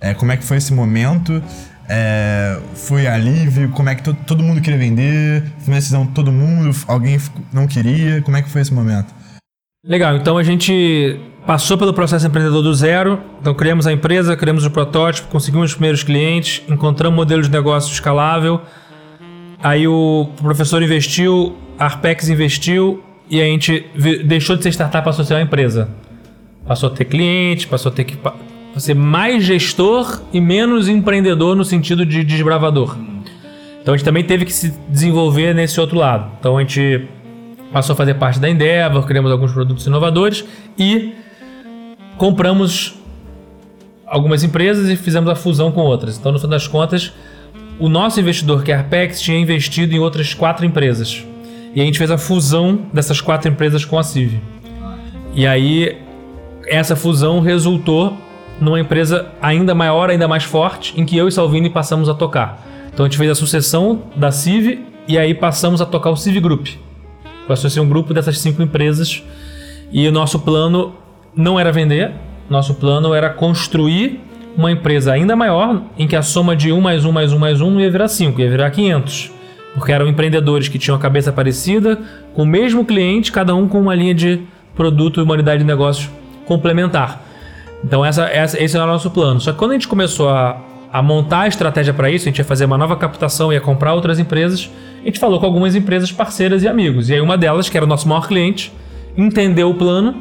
É, 0.00 0.14
como 0.14 0.32
é 0.32 0.36
que 0.36 0.44
foi 0.44 0.58
esse 0.58 0.72
momento? 0.72 1.42
É, 1.88 2.58
foi 2.74 3.06
alívio? 3.06 3.70
Como 3.70 3.88
é 3.88 3.94
que 3.94 4.02
to, 4.02 4.14
todo 4.14 4.42
mundo 4.42 4.60
queria 4.60 4.78
vender? 4.78 5.42
Foi 5.58 5.72
uma 5.72 5.78
decisão 5.78 6.06
de 6.06 6.12
todo 6.12 6.32
mundo? 6.32 6.74
Alguém 6.86 7.18
não 7.52 7.66
queria? 7.66 8.22
Como 8.22 8.36
é 8.36 8.42
que 8.42 8.48
foi 8.48 8.62
esse 8.62 8.72
momento? 8.72 9.14
Legal, 9.86 10.16
então 10.16 10.38
a 10.38 10.42
gente 10.42 11.20
passou 11.46 11.76
pelo 11.76 11.92
processo 11.92 12.26
empreendedor 12.26 12.62
do 12.62 12.72
zero. 12.72 13.20
Então 13.38 13.52
criamos 13.52 13.86
a 13.86 13.92
empresa, 13.92 14.34
criamos 14.34 14.64
o 14.64 14.70
protótipo, 14.70 15.28
conseguimos 15.28 15.72
os 15.72 15.74
primeiros 15.74 16.02
clientes, 16.02 16.62
encontramos 16.66 17.14
um 17.14 17.20
modelo 17.20 17.42
de 17.42 17.50
negócio 17.50 17.92
escalável. 17.92 18.62
Aí 19.62 19.86
o 19.86 20.30
professor 20.40 20.82
investiu, 20.82 21.54
a 21.78 21.84
Arpex 21.84 22.30
investiu 22.30 23.04
e 23.28 23.42
a 23.42 23.44
gente 23.44 23.84
deixou 24.24 24.56
de 24.56 24.62
ser 24.62 24.70
startup 24.70 25.04
passou 25.04 25.22
a 25.22 25.26
ser 25.26 25.34
uma 25.34 25.42
empresa. 25.42 25.90
Passou 26.66 26.88
a 26.88 26.92
ter 26.92 27.04
clientes, 27.04 27.66
passou 27.66 27.92
a 27.92 27.94
ter 27.94 28.04
que 28.04 28.16
ser 28.78 28.94
mais 28.94 29.44
gestor 29.44 30.22
e 30.32 30.40
menos 30.40 30.88
empreendedor 30.88 31.54
no 31.54 31.64
sentido 31.64 32.06
de 32.06 32.24
desbravador. 32.24 32.96
Então 33.82 33.92
a 33.92 33.96
gente 33.98 34.06
também 34.06 34.24
teve 34.24 34.46
que 34.46 34.52
se 34.52 34.72
desenvolver 34.88 35.54
nesse 35.54 35.78
outro 35.78 35.98
lado. 35.98 36.32
Então 36.40 36.56
a 36.56 36.60
gente 36.62 37.06
passou 37.74 37.94
a 37.94 37.96
fazer 37.96 38.14
parte 38.14 38.38
da 38.38 38.48
Endeavor, 38.48 39.04
criamos 39.04 39.32
alguns 39.32 39.52
produtos 39.52 39.84
inovadores 39.84 40.44
e 40.78 41.12
compramos 42.16 42.94
algumas 44.06 44.44
empresas 44.44 44.88
e 44.88 44.94
fizemos 44.94 45.28
a 45.28 45.34
fusão 45.34 45.72
com 45.72 45.80
outras. 45.80 46.16
Então, 46.16 46.30
no 46.30 46.38
fim 46.38 46.46
das 46.46 46.68
contas, 46.68 47.12
o 47.80 47.88
nosso 47.88 48.20
investidor, 48.20 48.62
que 48.62 48.70
é 48.70 48.76
a 48.76 48.78
Arpex, 48.78 49.20
tinha 49.20 49.36
investido 49.36 49.92
em 49.92 49.98
outras 49.98 50.32
quatro 50.32 50.64
empresas. 50.64 51.24
E 51.74 51.80
a 51.80 51.84
gente 51.84 51.98
fez 51.98 52.12
a 52.12 52.16
fusão 52.16 52.82
dessas 52.92 53.20
quatro 53.20 53.50
empresas 53.50 53.84
com 53.84 53.98
a 53.98 54.04
CIV. 54.04 54.40
E 55.34 55.44
aí, 55.44 55.98
essa 56.68 56.94
fusão 56.94 57.40
resultou 57.40 58.16
numa 58.60 58.78
empresa 58.78 59.26
ainda 59.42 59.74
maior, 59.74 60.10
ainda 60.10 60.28
mais 60.28 60.44
forte, 60.44 60.94
em 60.96 61.04
que 61.04 61.16
eu 61.16 61.26
e 61.26 61.32
Salvini 61.32 61.68
passamos 61.68 62.08
a 62.08 62.14
tocar. 62.14 62.64
Então 62.92 63.04
a 63.04 63.08
gente 63.08 63.18
fez 63.18 63.32
a 63.32 63.34
sucessão 63.34 64.04
da 64.14 64.30
CIV 64.30 64.86
e 65.08 65.18
aí 65.18 65.34
passamos 65.34 65.80
a 65.80 65.86
tocar 65.86 66.10
o 66.10 66.16
CIV 66.16 66.38
Group. 66.38 66.83
A 67.48 67.56
ser 67.56 67.80
um 67.80 67.88
grupo 67.88 68.14
dessas 68.14 68.38
cinco 68.38 68.62
empresas 68.62 69.22
e 69.92 70.08
o 70.08 70.12
nosso 70.12 70.38
plano 70.40 70.94
não 71.36 71.60
era 71.60 71.70
vender, 71.70 72.12
nosso 72.48 72.74
plano 72.74 73.12
era 73.12 73.30
construir 73.30 74.20
uma 74.56 74.70
empresa 74.70 75.12
ainda 75.12 75.34
maior, 75.34 75.82
em 75.98 76.06
que 76.06 76.16
a 76.16 76.22
soma 76.22 76.54
de 76.54 76.72
1 76.72 76.80
mais 76.80 77.04
1 77.04 77.12
mais 77.12 77.32
1 77.32 77.38
mais 77.38 77.60
1 77.60 77.70
não 77.70 77.80
ia 77.80 77.90
virar 77.90 78.08
5, 78.08 78.40
ia 78.40 78.50
virar 78.50 78.70
500. 78.70 79.32
Porque 79.74 79.92
eram 79.92 80.06
empreendedores 80.06 80.68
que 80.68 80.78
tinham 80.78 80.96
a 80.96 81.00
cabeça 81.00 81.32
parecida, 81.32 81.98
com 82.32 82.42
o 82.42 82.46
mesmo 82.46 82.84
cliente, 82.84 83.32
cada 83.32 83.54
um 83.54 83.66
com 83.66 83.80
uma 83.80 83.94
linha 83.94 84.14
de 84.14 84.42
produto 84.74 85.20
e 85.20 85.22
uma 85.22 85.34
unidade 85.34 85.58
de 85.58 85.66
negócio 85.66 86.08
complementar. 86.46 87.22
Então 87.82 88.04
essa, 88.04 88.24
essa, 88.26 88.62
esse 88.62 88.76
era 88.76 88.86
o 88.86 88.88
nosso 88.88 89.10
plano. 89.10 89.40
Só 89.40 89.52
que 89.52 89.58
quando 89.58 89.72
a 89.72 89.74
gente 89.74 89.88
começou 89.88 90.28
a, 90.28 90.60
a 90.94 91.02
montar 91.02 91.40
a 91.40 91.48
estratégia 91.48 91.92
para 91.92 92.08
isso, 92.08 92.28
a 92.28 92.30
gente 92.30 92.38
ia 92.38 92.44
fazer 92.44 92.66
uma 92.66 92.78
nova 92.78 92.96
captação, 92.96 93.52
ia 93.52 93.60
comprar 93.60 93.94
outras 93.94 94.20
empresas, 94.20 94.70
a 95.02 95.04
gente 95.04 95.18
falou 95.18 95.40
com 95.40 95.46
algumas 95.46 95.74
empresas 95.74 96.12
parceiras 96.12 96.62
e 96.62 96.68
amigos. 96.68 97.10
E 97.10 97.14
aí 97.14 97.20
uma 97.20 97.36
delas, 97.36 97.68
que 97.68 97.76
era 97.76 97.84
o 97.84 97.88
nosso 97.88 98.08
maior 98.08 98.28
cliente, 98.28 98.72
entendeu 99.16 99.70
o 99.70 99.74
plano, 99.74 100.14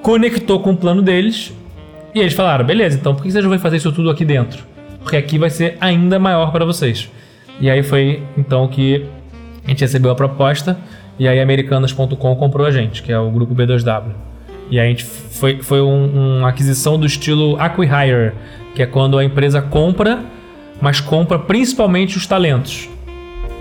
conectou 0.00 0.60
com 0.60 0.70
o 0.70 0.76
plano 0.78 1.02
deles, 1.02 1.52
e 2.14 2.20
eles 2.20 2.32
falaram, 2.32 2.64
beleza, 2.64 2.96
então 2.96 3.14
por 3.14 3.22
que 3.22 3.30
vocês 3.30 3.44
não 3.44 3.50
vão 3.50 3.58
fazer 3.58 3.76
isso 3.76 3.92
tudo 3.92 4.08
aqui 4.08 4.24
dentro? 4.24 4.64
Porque 5.02 5.14
aqui 5.14 5.36
vai 5.36 5.50
ser 5.50 5.76
ainda 5.78 6.18
maior 6.18 6.52
para 6.52 6.64
vocês. 6.64 7.10
E 7.60 7.68
aí 7.68 7.82
foi 7.82 8.22
então 8.34 8.66
que 8.68 9.06
a 9.62 9.68
gente 9.68 9.82
recebeu 9.82 10.10
a 10.10 10.14
proposta 10.14 10.78
e 11.18 11.28
aí 11.28 11.38
Americanas.com 11.38 12.34
comprou 12.36 12.66
a 12.66 12.70
gente, 12.70 13.02
que 13.02 13.12
é 13.12 13.18
o 13.18 13.30
grupo 13.30 13.54
B2W. 13.54 14.31
E 14.72 14.80
a 14.80 14.86
gente 14.86 15.04
foi, 15.04 15.58
foi 15.62 15.82
um, 15.82 16.38
uma 16.38 16.48
aquisição 16.48 16.98
do 16.98 17.04
estilo 17.04 17.60
acquihire, 17.60 18.32
que 18.74 18.82
é 18.82 18.86
quando 18.86 19.18
a 19.18 19.24
empresa 19.24 19.60
compra, 19.60 20.20
mas 20.80 20.98
compra 20.98 21.38
principalmente 21.38 22.16
os 22.16 22.26
talentos. 22.26 22.88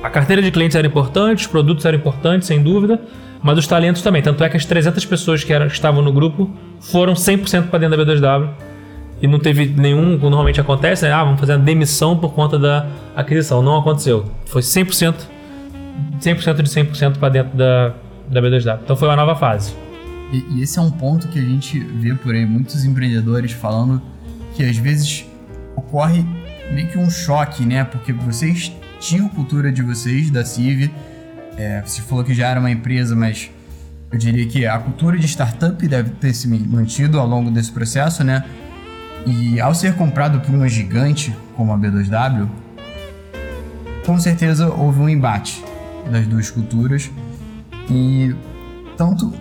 A 0.02 0.10
carteira 0.10 0.42
de 0.42 0.50
clientes 0.50 0.74
era 0.74 0.88
importante, 0.88 1.40
os 1.40 1.48
produtos 1.48 1.84
eram 1.84 1.98
importantes, 1.98 2.48
sem 2.48 2.64
dúvida, 2.64 2.98
mas 3.44 3.58
os 3.58 3.68
talentos 3.68 4.02
também. 4.02 4.22
Tanto 4.22 4.42
é 4.42 4.48
que 4.48 4.56
as 4.56 4.64
300 4.64 5.04
pessoas 5.04 5.44
que, 5.44 5.52
eram, 5.52 5.68
que 5.68 5.74
estavam 5.74 6.02
no 6.02 6.14
grupo 6.14 6.50
foram 6.80 7.12
100% 7.12 7.68
para 7.68 7.80
dentro 7.80 7.98
da 7.98 8.06
B2W 8.06 8.48
e 9.22 9.28
não 9.28 9.38
teve 9.38 9.66
nenhum, 9.66 10.18
como 10.18 10.30
normalmente 10.30 10.62
acontece, 10.62 11.04
né? 11.04 11.12
ah, 11.12 11.26
vamos 11.26 11.42
fazer 11.42 11.54
a 11.54 11.58
demissão 11.58 12.18
por 12.18 12.34
conta 12.34 12.58
da 12.58 12.88
aquisição. 13.18 13.62
Não 13.62 13.78
aconteceu. 13.78 14.24
Foi 14.46 14.62
100%, 14.62 15.14
100% 16.22 16.62
de 16.62 16.70
100% 16.70 17.18
para 17.18 17.28
dentro 17.28 17.58
da, 17.58 17.92
da 18.30 18.42
B2W. 18.42 18.80
Então 18.82 18.96
foi 18.96 19.10
uma 19.10 19.18
nova 19.18 19.36
fase. 19.36 19.91
E, 20.32 20.46
e, 20.50 20.62
esse 20.62 20.80
é 20.80 20.82
um 20.82 20.92
ponto 20.92 21.28
que 21.28 21.38
a 21.38 21.42
gente 21.42 21.80
vê 21.80 22.14
por 22.16 22.34
aí 22.34 22.46
muitos 22.46 22.86
empreendedores 22.86 23.52
falando 23.52 24.02
que 24.56 24.64
às 24.64 24.78
vezes 24.78 25.26
ocorre 25.76 26.26
meio 26.72 26.88
que 26.88 26.98
um 26.98 27.10
choque, 27.10 27.66
né? 27.66 27.84
Porque 27.84 28.14
vocês 28.14 28.72
tinham 29.00 29.28
cultura 29.28 29.72
de 29.72 29.82
vocês, 29.82 30.30
da 30.30 30.46
CIV, 30.46 30.92
é, 31.58 31.82
você 31.86 32.02
falou 32.02 32.24
que 32.24 32.34
já 32.34 32.48
era 32.48 32.60
uma 32.60 32.72
empresa, 32.72 33.16
mas 33.16 33.50
eu 34.12 34.18
diria 34.18 34.46
que 34.46 34.66
a 34.66 34.78
cultura 34.80 35.18
de 35.18 35.28
startup 35.28 35.86
deve 35.88 36.12
ter 36.12 36.34
se 36.34 36.48
mantido 36.48 37.20
ao 37.20 37.28
longo 37.28 37.52
desse 37.52 37.72
processo, 37.72 38.24
né? 38.24 38.46
E 39.26 39.60
ao 39.60 39.76
ser 39.76 39.96
comprado 39.96 40.40
por 40.40 40.54
uma 40.56 40.68
gigante 40.68 41.36
como 41.56 41.74
a 41.74 41.78
B2W, 41.78 42.48
com 44.06 44.20
certeza 44.20 44.70
houve 44.70 45.00
um 45.00 45.10
embate 45.10 45.64
das 46.10 46.26
duas 46.26 46.50
culturas 46.50 47.12
e 47.90 48.34
tanto 48.98 49.32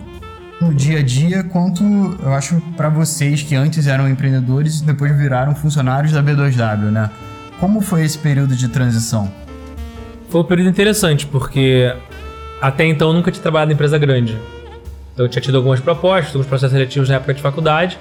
no 0.61 0.73
dia 0.73 0.99
a 0.99 1.03
dia 1.03 1.43
quanto 1.43 1.83
eu 2.21 2.33
acho 2.33 2.61
para 2.77 2.87
vocês 2.87 3.41
que 3.41 3.55
antes 3.55 3.87
eram 3.87 4.07
empreendedores 4.07 4.79
e 4.79 4.85
depois 4.85 5.15
viraram 5.17 5.55
funcionários 5.55 6.13
da 6.13 6.21
B2W, 6.21 6.91
né? 6.91 7.09
Como 7.59 7.81
foi 7.81 8.03
esse 8.03 8.17
período 8.17 8.55
de 8.55 8.67
transição? 8.67 9.31
Foi 10.29 10.41
um 10.41 10.45
período 10.45 10.69
interessante 10.69 11.25
porque 11.25 11.93
até 12.61 12.85
então 12.85 13.09
eu 13.09 13.13
nunca 13.13 13.31
tinha 13.31 13.41
trabalhado 13.41 13.71
em 13.71 13.73
empresa 13.73 13.97
grande. 13.97 14.37
Então 15.13 15.25
eu 15.25 15.29
tinha 15.29 15.41
tido 15.41 15.57
algumas 15.57 15.79
propostas, 15.79 16.33
alguns 16.35 16.47
processos 16.47 16.73
seletivos 16.73 17.09
na 17.09 17.15
época 17.15 17.33
de 17.33 17.41
faculdade 17.41 17.97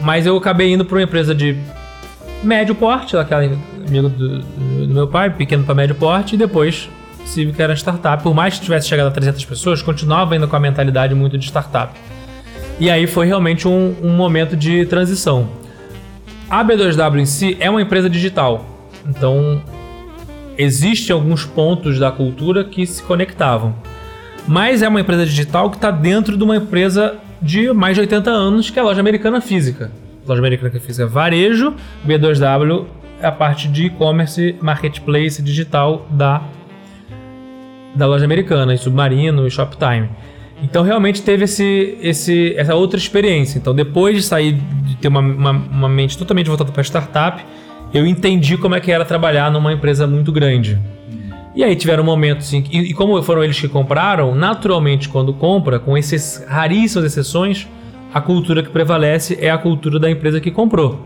mas 0.00 0.26
eu 0.26 0.36
acabei 0.36 0.72
indo 0.72 0.84
para 0.84 0.96
uma 0.96 1.02
empresa 1.02 1.34
de 1.34 1.56
médio 2.42 2.74
porte, 2.74 3.16
aquela 3.16 3.42
amigo 3.42 4.08
do, 4.08 4.40
do 4.40 4.94
meu 4.94 5.08
pai, 5.08 5.30
pequeno 5.30 5.64
para 5.64 5.74
médio 5.74 5.94
porte, 5.94 6.34
e 6.34 6.38
depois 6.38 6.88
Civic 7.26 7.60
era 7.60 7.74
startup. 7.74 8.22
Por 8.22 8.34
mais 8.34 8.58
que 8.58 8.64
tivesse 8.64 8.88
chegado 8.88 9.08
a 9.08 9.10
300 9.10 9.44
pessoas, 9.44 9.82
continuava 9.82 10.34
ainda 10.34 10.46
com 10.46 10.56
a 10.56 10.60
mentalidade 10.60 11.14
muito 11.14 11.36
de 11.36 11.44
startup. 11.46 11.92
E 12.78 12.90
aí 12.90 13.06
foi 13.06 13.26
realmente 13.26 13.66
um, 13.66 13.94
um 14.02 14.10
momento 14.10 14.56
de 14.56 14.84
transição. 14.86 15.48
A 16.48 16.64
B2W 16.64 17.18
em 17.18 17.26
si 17.26 17.56
é 17.58 17.68
uma 17.68 17.82
empresa 17.82 18.08
digital, 18.08 18.64
então 19.04 19.62
existem 20.56 21.12
alguns 21.12 21.44
pontos 21.44 21.98
da 21.98 22.12
cultura 22.12 22.62
que 22.64 22.86
se 22.86 23.02
conectavam. 23.02 23.74
Mas 24.46 24.80
é 24.80 24.88
uma 24.88 25.00
empresa 25.00 25.26
digital 25.26 25.70
que 25.70 25.76
está 25.76 25.90
dentro 25.90 26.36
de 26.36 26.44
uma 26.44 26.56
empresa 26.56 27.16
de 27.42 27.72
mais 27.72 27.96
de 27.96 28.02
80 28.02 28.30
anos, 28.30 28.70
que 28.70 28.78
é 28.78 28.82
a 28.82 28.84
loja 28.84 29.00
americana 29.00 29.40
física. 29.40 29.90
Loja 30.26 30.40
americana 30.40 30.70
física 30.78 31.04
é 31.04 31.06
varejo, 31.06 31.74
B2W 32.06 32.84
é 33.20 33.26
a 33.26 33.32
parte 33.32 33.66
de 33.68 33.86
e-commerce, 33.86 34.54
marketplace 34.60 35.42
digital 35.42 36.06
da, 36.10 36.42
da 37.96 38.06
loja 38.06 38.24
americana, 38.24 38.74
e 38.74 38.78
Submarino 38.78 39.46
e 39.46 39.50
Shoptime. 39.50 40.08
Então 40.62 40.82
realmente 40.82 41.22
teve 41.22 41.44
esse, 41.44 41.98
esse, 42.00 42.54
essa 42.56 42.74
outra 42.74 42.98
experiência. 42.98 43.58
Então 43.58 43.74
depois 43.74 44.16
de 44.16 44.22
sair 44.22 44.52
de 44.52 44.96
ter 44.96 45.08
uma, 45.08 45.20
uma, 45.20 45.50
uma 45.50 45.88
mente 45.88 46.16
totalmente 46.16 46.46
voltada 46.46 46.72
para 46.72 46.82
startup, 46.82 47.44
eu 47.92 48.06
entendi 48.06 48.56
como 48.56 48.74
é 48.74 48.80
que 48.80 48.90
era 48.90 49.04
trabalhar 49.04 49.50
numa 49.50 49.72
empresa 49.72 50.06
muito 50.06 50.32
grande. 50.32 50.78
E 51.54 51.64
aí 51.64 51.74
tiveram 51.74 52.04
momentos 52.04 52.52
em 52.52 52.60
que, 52.60 52.76
e, 52.76 52.92
como 52.92 53.20
foram 53.22 53.42
eles 53.42 53.58
que 53.58 53.68
compraram, 53.68 54.34
naturalmente 54.34 55.08
quando 55.08 55.32
compra, 55.32 55.78
com 55.78 55.96
essas 55.96 56.44
raríssimas 56.46 57.06
exceções, 57.06 57.66
a 58.12 58.20
cultura 58.20 58.62
que 58.62 58.68
prevalece 58.68 59.38
é 59.40 59.50
a 59.50 59.56
cultura 59.56 59.98
da 59.98 60.10
empresa 60.10 60.40
que 60.40 60.50
comprou. 60.50 61.00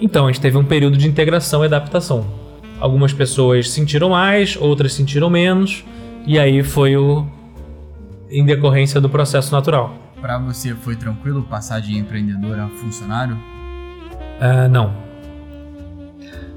Então 0.00 0.26
a 0.26 0.32
gente 0.32 0.40
teve 0.40 0.56
um 0.56 0.64
período 0.64 0.96
de 0.96 1.08
integração 1.08 1.62
e 1.62 1.66
adaptação. 1.66 2.26
Algumas 2.78 3.12
pessoas 3.12 3.70
sentiram 3.70 4.10
mais, 4.10 4.56
outras 4.60 4.92
sentiram 4.92 5.28
menos, 5.30 5.84
e 6.28 6.38
aí 6.38 6.62
foi 6.62 6.94
o 6.94 7.26
em 8.30 8.44
decorrência 8.44 9.00
do 9.00 9.08
processo 9.08 9.50
natural. 9.50 9.94
Para 10.20 10.36
você 10.36 10.74
foi 10.74 10.94
tranquilo 10.94 11.42
passar 11.42 11.80
de 11.80 11.96
empreendedor 11.96 12.60
a 12.60 12.68
funcionário? 12.68 13.34
Uh, 13.34 14.68
não. 14.70 14.92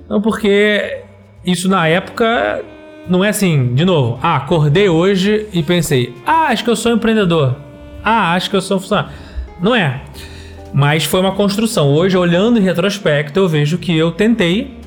Não, 0.09 0.21
porque 0.21 1.03
isso 1.45 1.69
na 1.69 1.87
época 1.87 2.61
não 3.07 3.23
é 3.23 3.29
assim, 3.29 3.73
de 3.73 3.85
novo, 3.85 4.19
ah, 4.21 4.35
acordei 4.35 4.89
hoje 4.89 5.47
e 5.53 5.63
pensei, 5.63 6.13
ah, 6.25 6.47
acho 6.47 6.65
que 6.65 6.69
eu 6.69 6.75
sou 6.75 6.91
empreendedor. 6.91 7.55
Ah, 8.03 8.33
acho 8.33 8.49
que 8.49 8.57
eu 8.57 8.61
sou 8.61 8.77
funcionário. 8.77 9.11
Não 9.61 9.73
é. 9.73 10.01
Mas 10.73 11.05
foi 11.05 11.21
uma 11.21 11.31
construção. 11.31 11.93
Hoje, 11.93 12.17
olhando 12.17 12.59
em 12.59 12.61
retrospecto, 12.61 13.39
eu 13.39 13.47
vejo 13.47 13.77
que 13.77 13.95
eu 13.97 14.11
tentei 14.11 14.77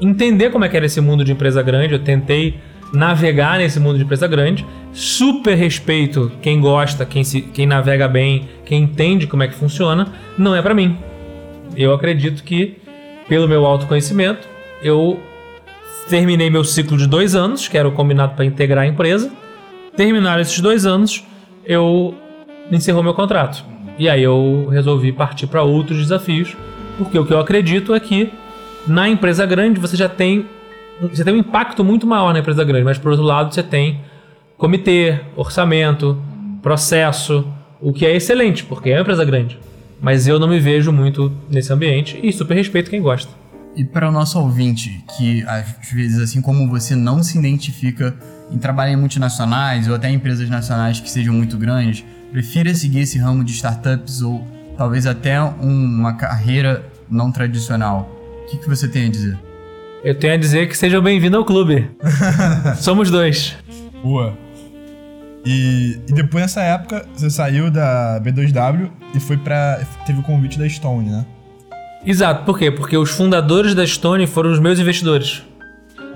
entender 0.00 0.50
como 0.50 0.64
é 0.64 0.68
que 0.68 0.76
era 0.76 0.86
esse 0.86 1.00
mundo 1.00 1.24
de 1.24 1.32
empresa 1.32 1.60
grande, 1.60 1.94
eu 1.94 1.98
tentei 1.98 2.60
navegar 2.92 3.58
nesse 3.58 3.78
mundo 3.78 3.98
de 3.98 4.04
empresa 4.04 4.26
grande. 4.26 4.66
Super 4.92 5.54
respeito 5.54 6.32
quem 6.40 6.60
gosta, 6.60 7.04
quem, 7.04 7.22
se, 7.22 7.42
quem 7.42 7.66
navega 7.66 8.08
bem, 8.08 8.48
quem 8.64 8.82
entende 8.82 9.26
como 9.26 9.42
é 9.42 9.48
que 9.48 9.54
funciona. 9.54 10.12
Não 10.36 10.54
é 10.54 10.62
para 10.62 10.74
mim. 10.74 10.96
Eu 11.76 11.92
acredito 11.92 12.42
que, 12.42 12.78
pelo 13.28 13.46
meu 13.46 13.64
autoconhecimento, 13.64 14.48
eu 14.82 15.20
terminei 16.08 16.50
meu 16.50 16.64
ciclo 16.64 16.96
de 16.96 17.06
dois 17.06 17.34
anos, 17.34 17.68
que 17.68 17.76
era 17.76 17.86
o 17.86 17.92
combinado 17.92 18.34
para 18.34 18.44
integrar 18.44 18.84
a 18.84 18.86
empresa. 18.86 19.30
Terminaram 19.96 20.40
esses 20.40 20.58
dois 20.60 20.86
anos, 20.86 21.24
eu 21.64 22.14
encerrou 22.70 23.02
meu 23.02 23.14
contrato. 23.14 23.64
E 23.98 24.08
aí 24.08 24.22
eu 24.22 24.68
resolvi 24.70 25.12
partir 25.12 25.46
para 25.46 25.62
outros 25.62 25.98
desafios, 25.98 26.56
porque 26.96 27.18
o 27.18 27.26
que 27.26 27.32
eu 27.32 27.40
acredito 27.40 27.94
é 27.94 28.00
que 28.00 28.30
na 28.86 29.08
empresa 29.08 29.44
grande 29.44 29.78
você 29.78 29.96
já 29.96 30.08
tem 30.08 30.46
você 31.00 31.24
tem 31.24 31.34
um 31.34 31.38
impacto 31.38 31.84
muito 31.84 32.06
maior 32.06 32.32
na 32.32 32.40
empresa 32.40 32.64
grande, 32.64 32.84
mas 32.84 32.98
por 32.98 33.10
outro 33.10 33.24
lado 33.24 33.54
você 33.54 33.62
tem 33.62 34.00
comitê, 34.56 35.20
orçamento, 35.36 36.20
processo, 36.60 37.46
o 37.80 37.92
que 37.92 38.04
é 38.04 38.16
excelente, 38.16 38.64
porque 38.64 38.90
é 38.90 38.94
uma 38.94 39.02
empresa 39.02 39.24
grande. 39.24 39.58
Mas 40.00 40.26
eu 40.26 40.38
não 40.38 40.48
me 40.48 40.58
vejo 40.58 40.92
muito 40.92 41.32
nesse 41.48 41.72
ambiente 41.72 42.18
e 42.22 42.32
super 42.32 42.54
respeito 42.54 42.90
quem 42.90 43.00
gosta. 43.00 43.32
E 43.76 43.84
para 43.84 44.08
o 44.08 44.12
nosso 44.12 44.40
ouvinte, 44.40 45.04
que 45.16 45.44
às 45.46 45.92
vezes, 45.92 46.20
assim 46.20 46.40
como 46.40 46.68
você, 46.68 46.96
não 46.96 47.22
se 47.22 47.38
identifica 47.38 48.16
em 48.50 48.58
trabalhar 48.58 48.92
em 48.92 48.96
multinacionais 48.96 49.86
ou 49.86 49.94
até 49.94 50.10
em 50.10 50.14
empresas 50.14 50.48
nacionais 50.48 50.98
que 50.98 51.08
sejam 51.08 51.34
muito 51.34 51.56
grandes, 51.56 52.04
prefira 52.32 52.74
seguir 52.74 53.00
esse 53.00 53.18
ramo 53.18 53.44
de 53.44 53.52
startups 53.52 54.22
ou 54.22 54.44
talvez 54.76 55.06
até 55.06 55.40
um, 55.40 55.84
uma 55.84 56.14
carreira 56.14 56.84
não 57.08 57.30
tradicional. 57.30 58.10
O 58.44 58.50
que, 58.50 58.58
que 58.58 58.68
você 58.68 58.88
tem 58.88 59.06
a 59.06 59.10
dizer? 59.10 59.47
Eu 60.04 60.14
tenho 60.14 60.34
a 60.34 60.36
dizer 60.36 60.68
que 60.68 60.76
sejam 60.76 61.02
bem-vindos 61.02 61.38
ao 61.38 61.44
clube. 61.44 61.90
Somos 62.78 63.10
dois. 63.10 63.56
Boa. 64.02 64.32
E, 65.44 65.98
e, 66.08 66.12
depois 66.12 66.42
nessa 66.42 66.62
época, 66.62 67.04
você 67.14 67.28
saiu 67.28 67.70
da 67.70 68.20
B2W 68.22 68.90
e 69.14 69.20
foi 69.20 69.36
para 69.36 69.80
teve 70.06 70.20
o 70.20 70.22
convite 70.22 70.58
da 70.58 70.68
Stone, 70.68 71.10
né? 71.10 71.26
Exato, 72.04 72.44
por 72.44 72.58
quê? 72.58 72.70
Porque 72.70 72.96
os 72.96 73.10
fundadores 73.10 73.74
da 73.74 73.84
Stone 73.84 74.26
foram 74.26 74.52
os 74.52 74.60
meus 74.60 74.78
investidores. 74.78 75.42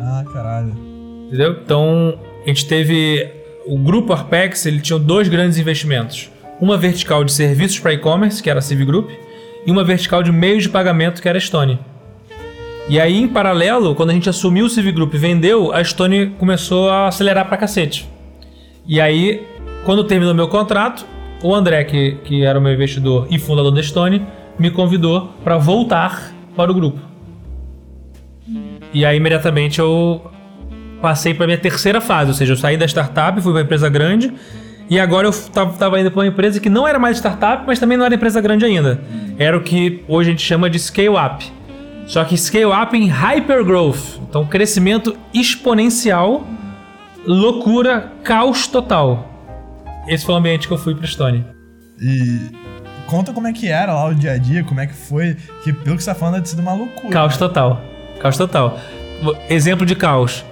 Ah, 0.00 0.24
caralho. 0.32 0.74
Entendeu? 1.26 1.58
Então, 1.64 2.18
a 2.44 2.48
gente 2.48 2.66
teve 2.66 3.32
o 3.66 3.78
grupo 3.78 4.12
Arpex 4.12 4.64
ele 4.64 4.80
tinha 4.80 4.98
dois 4.98 5.28
grandes 5.28 5.58
investimentos. 5.58 6.30
Uma 6.60 6.76
vertical 6.76 7.24
de 7.24 7.32
serviços 7.32 7.80
para 7.80 7.92
e-commerce, 7.92 8.40
que 8.40 8.48
era 8.48 8.60
a 8.60 8.62
Civ 8.62 8.84
Group, 8.84 9.10
e 9.66 9.70
uma 9.70 9.82
vertical 9.82 10.22
de 10.22 10.30
meios 10.30 10.64
de 10.64 10.68
pagamento, 10.68 11.20
que 11.20 11.28
era 11.28 11.38
a 11.38 11.40
Stone. 11.40 11.78
E 12.92 13.00
aí, 13.00 13.16
em 13.16 13.26
paralelo, 13.26 13.94
quando 13.94 14.10
a 14.10 14.12
gente 14.12 14.28
assumiu 14.28 14.66
o 14.66 14.68
Civ 14.68 14.92
Group 14.92 15.14
e 15.14 15.16
vendeu, 15.16 15.72
a 15.72 15.82
Stone 15.82 16.34
começou 16.38 16.90
a 16.90 17.08
acelerar 17.08 17.48
pra 17.48 17.56
cacete. 17.56 18.06
E 18.86 19.00
aí, 19.00 19.46
quando 19.86 20.04
terminou 20.04 20.34
meu 20.34 20.46
contrato, 20.46 21.06
o 21.42 21.54
André, 21.54 21.84
que, 21.84 22.18
que 22.22 22.44
era 22.44 22.58
o 22.58 22.60
meu 22.60 22.70
investidor 22.70 23.26
e 23.30 23.38
fundador 23.38 23.72
da 23.72 23.82
Stone, 23.82 24.26
me 24.58 24.70
convidou 24.70 25.30
para 25.42 25.56
voltar 25.56 26.34
para 26.54 26.70
o 26.70 26.74
grupo. 26.74 27.00
E 28.92 29.06
aí, 29.06 29.16
imediatamente, 29.16 29.78
eu 29.78 30.30
passei 31.00 31.32
para 31.32 31.46
minha 31.46 31.56
terceira 31.56 31.98
fase, 31.98 32.30
ou 32.30 32.36
seja, 32.36 32.52
eu 32.52 32.58
saí 32.58 32.76
da 32.76 32.84
startup, 32.84 33.40
fui 33.40 33.54
para 33.54 33.62
empresa 33.62 33.88
grande, 33.88 34.34
e 34.90 35.00
agora 35.00 35.26
eu 35.26 35.30
estava 35.30 35.98
indo 35.98 36.10
para 36.10 36.20
uma 36.20 36.26
empresa 36.26 36.60
que 36.60 36.68
não 36.68 36.86
era 36.86 36.98
mais 36.98 37.16
startup, 37.16 37.64
mas 37.66 37.78
também 37.78 37.96
não 37.96 38.04
era 38.04 38.14
empresa 38.14 38.38
grande 38.38 38.66
ainda. 38.66 39.00
Era 39.38 39.56
o 39.56 39.62
que 39.62 40.04
hoje 40.06 40.28
a 40.28 40.32
gente 40.32 40.42
chama 40.42 40.68
de 40.68 40.78
scale-up. 40.78 41.50
Só 42.06 42.24
que 42.24 42.36
scale-up 42.36 42.96
em 42.96 43.06
hypergrowth. 43.06 44.20
Então, 44.28 44.44
crescimento 44.46 45.16
exponencial, 45.32 46.46
loucura, 47.26 48.12
caos 48.24 48.66
total. 48.66 49.28
Esse 50.06 50.24
foi 50.24 50.34
o 50.34 50.38
ambiente 50.38 50.66
que 50.66 50.74
eu 50.74 50.78
fui 50.78 50.94
para 50.94 51.06
Stone. 51.06 51.44
E 52.00 52.50
conta 53.06 53.32
como 53.32 53.46
é 53.46 53.52
que 53.52 53.68
era 53.68 53.94
lá 53.94 54.06
o 54.06 54.14
dia 54.14 54.32
a 54.32 54.38
dia, 54.38 54.64
como 54.64 54.80
é 54.80 54.86
que 54.86 54.94
foi, 54.94 55.36
que 55.62 55.72
pelo 55.72 55.96
que 55.96 56.02
você 56.02 56.10
tá 56.10 56.14
falando 56.14 56.34
deve 56.34 56.48
sido 56.48 56.60
uma 56.60 56.74
loucura. 56.74 57.12
Caos 57.12 57.34
né? 57.34 57.38
total. 57.38 57.80
Caos 58.20 58.36
total. 58.36 58.78
Exemplo 59.48 59.86
de 59.86 59.94
caos. 59.94 60.44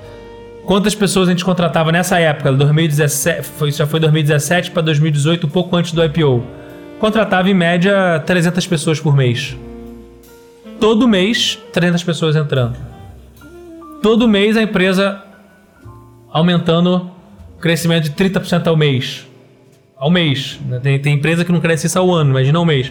Quantas 0.65 0.95
pessoas 0.95 1.29
a 1.29 1.33
gente 1.33 1.45
contratava 1.45 1.91
nessa 1.91 2.21
época, 2.21 2.53
2017, 2.53 3.43
foi, 3.43 3.73
já 3.73 3.87
foi 3.87 3.99
2017 3.99 4.71
para 4.71 4.83
2018, 4.83 5.47
um 5.47 5.51
pouco 5.51 5.75
antes 5.75 5.91
do 5.93 6.05
IPO? 6.05 6.45
Contratava 7.01 7.51
em 7.51 7.55
média 7.55 8.23
300 8.25 8.67
pessoas 8.69 9.01
por 9.01 9.17
mês. 9.17 9.57
Todo 10.81 11.07
mês, 11.07 11.59
300 11.73 12.03
pessoas 12.03 12.37
entrando. 12.37 12.77
Todo 14.03 14.27
mês 14.27 14.57
a 14.57 14.63
empresa 14.63 15.23
aumentando 16.33 17.11
crescimento 17.61 18.05
de 18.05 18.11
30% 18.13 18.67
ao 18.67 18.77
mês. 18.77 19.27
Ao 19.97 20.11
mês. 20.11 20.59
né? 20.67 20.79
Tem, 20.81 20.99
tem 20.99 21.15
empresa 21.15 21.45
que 21.45 21.53
não 21.53 21.61
cresce 21.61 21.87
isso 21.87 21.99
ao 21.99 22.11
ano, 22.11 22.31
imagina 22.31 22.59
ao 22.59 22.65
mês. 22.65 22.91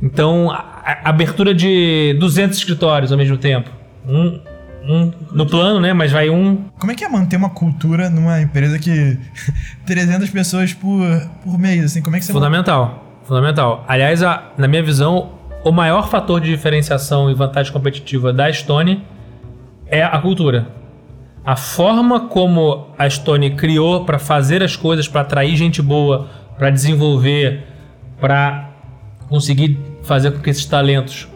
Então, 0.00 0.50
a, 0.50 0.58
a 1.04 1.08
abertura 1.10 1.52
de 1.54 2.14
200 2.20 2.56
escritórios 2.58 3.10
ao 3.10 3.18
mesmo 3.18 3.36
tempo. 3.36 3.70
Um, 4.06 4.40
um 4.88 5.12
no 5.32 5.46
plano, 5.46 5.80
né? 5.80 5.92
Mas 5.92 6.12
vai 6.12 6.30
um. 6.30 6.66
Como 6.78 6.92
é 6.92 6.94
que 6.94 7.04
é 7.04 7.08
manter 7.08 7.36
uma 7.36 7.50
cultura 7.50 8.08
numa 8.08 8.40
empresa 8.40 8.78
que 8.78 9.18
300 9.84 10.30
pessoas 10.30 10.72
por, 10.72 11.00
por 11.42 11.58
mês, 11.58 11.84
assim, 11.86 12.00
como 12.02 12.14
é 12.14 12.18
que 12.20 12.24
você 12.24 12.32
Fundamental. 12.32 13.04
Fundamental. 13.24 13.84
Aliás, 13.88 14.22
a- 14.22 14.52
na 14.56 14.68
minha 14.68 14.82
visão, 14.84 15.30
o 15.66 15.72
maior 15.72 16.08
fator 16.08 16.40
de 16.40 16.48
diferenciação 16.48 17.28
e 17.28 17.34
vantagem 17.34 17.72
competitiva 17.72 18.32
da 18.32 18.52
Stone 18.52 19.04
é 19.88 20.00
a 20.00 20.16
cultura. 20.20 20.68
A 21.44 21.56
forma 21.56 22.28
como 22.28 22.86
a 22.96 23.10
Stone 23.10 23.50
criou 23.56 24.04
para 24.04 24.16
fazer 24.16 24.62
as 24.62 24.76
coisas, 24.76 25.08
para 25.08 25.22
atrair 25.22 25.56
gente 25.56 25.82
boa, 25.82 26.28
para 26.56 26.70
desenvolver, 26.70 27.64
para 28.20 28.70
conseguir 29.28 29.76
fazer 30.04 30.30
com 30.30 30.38
que 30.38 30.50
esses 30.50 30.64
talentos 30.66 31.26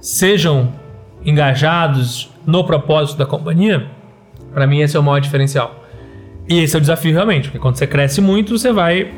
sejam 0.00 0.72
engajados 1.24 2.28
no 2.44 2.64
propósito 2.64 3.18
da 3.18 3.24
companhia, 3.24 3.86
para 4.52 4.66
mim 4.66 4.80
esse 4.80 4.96
é 4.96 5.00
o 5.00 5.02
maior 5.02 5.20
diferencial. 5.20 5.76
E 6.48 6.58
esse 6.58 6.74
é 6.74 6.78
o 6.78 6.80
desafio 6.80 7.12
realmente, 7.12 7.44
porque 7.44 7.60
quando 7.60 7.76
você 7.76 7.86
cresce 7.86 8.20
muito, 8.20 8.58
você 8.58 8.72
vai 8.72 9.14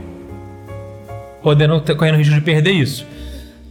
podendo 1.42 1.80
correndo 1.96 2.16
risco 2.16 2.34
de 2.34 2.42
perder 2.42 2.72
isso. 2.72 3.15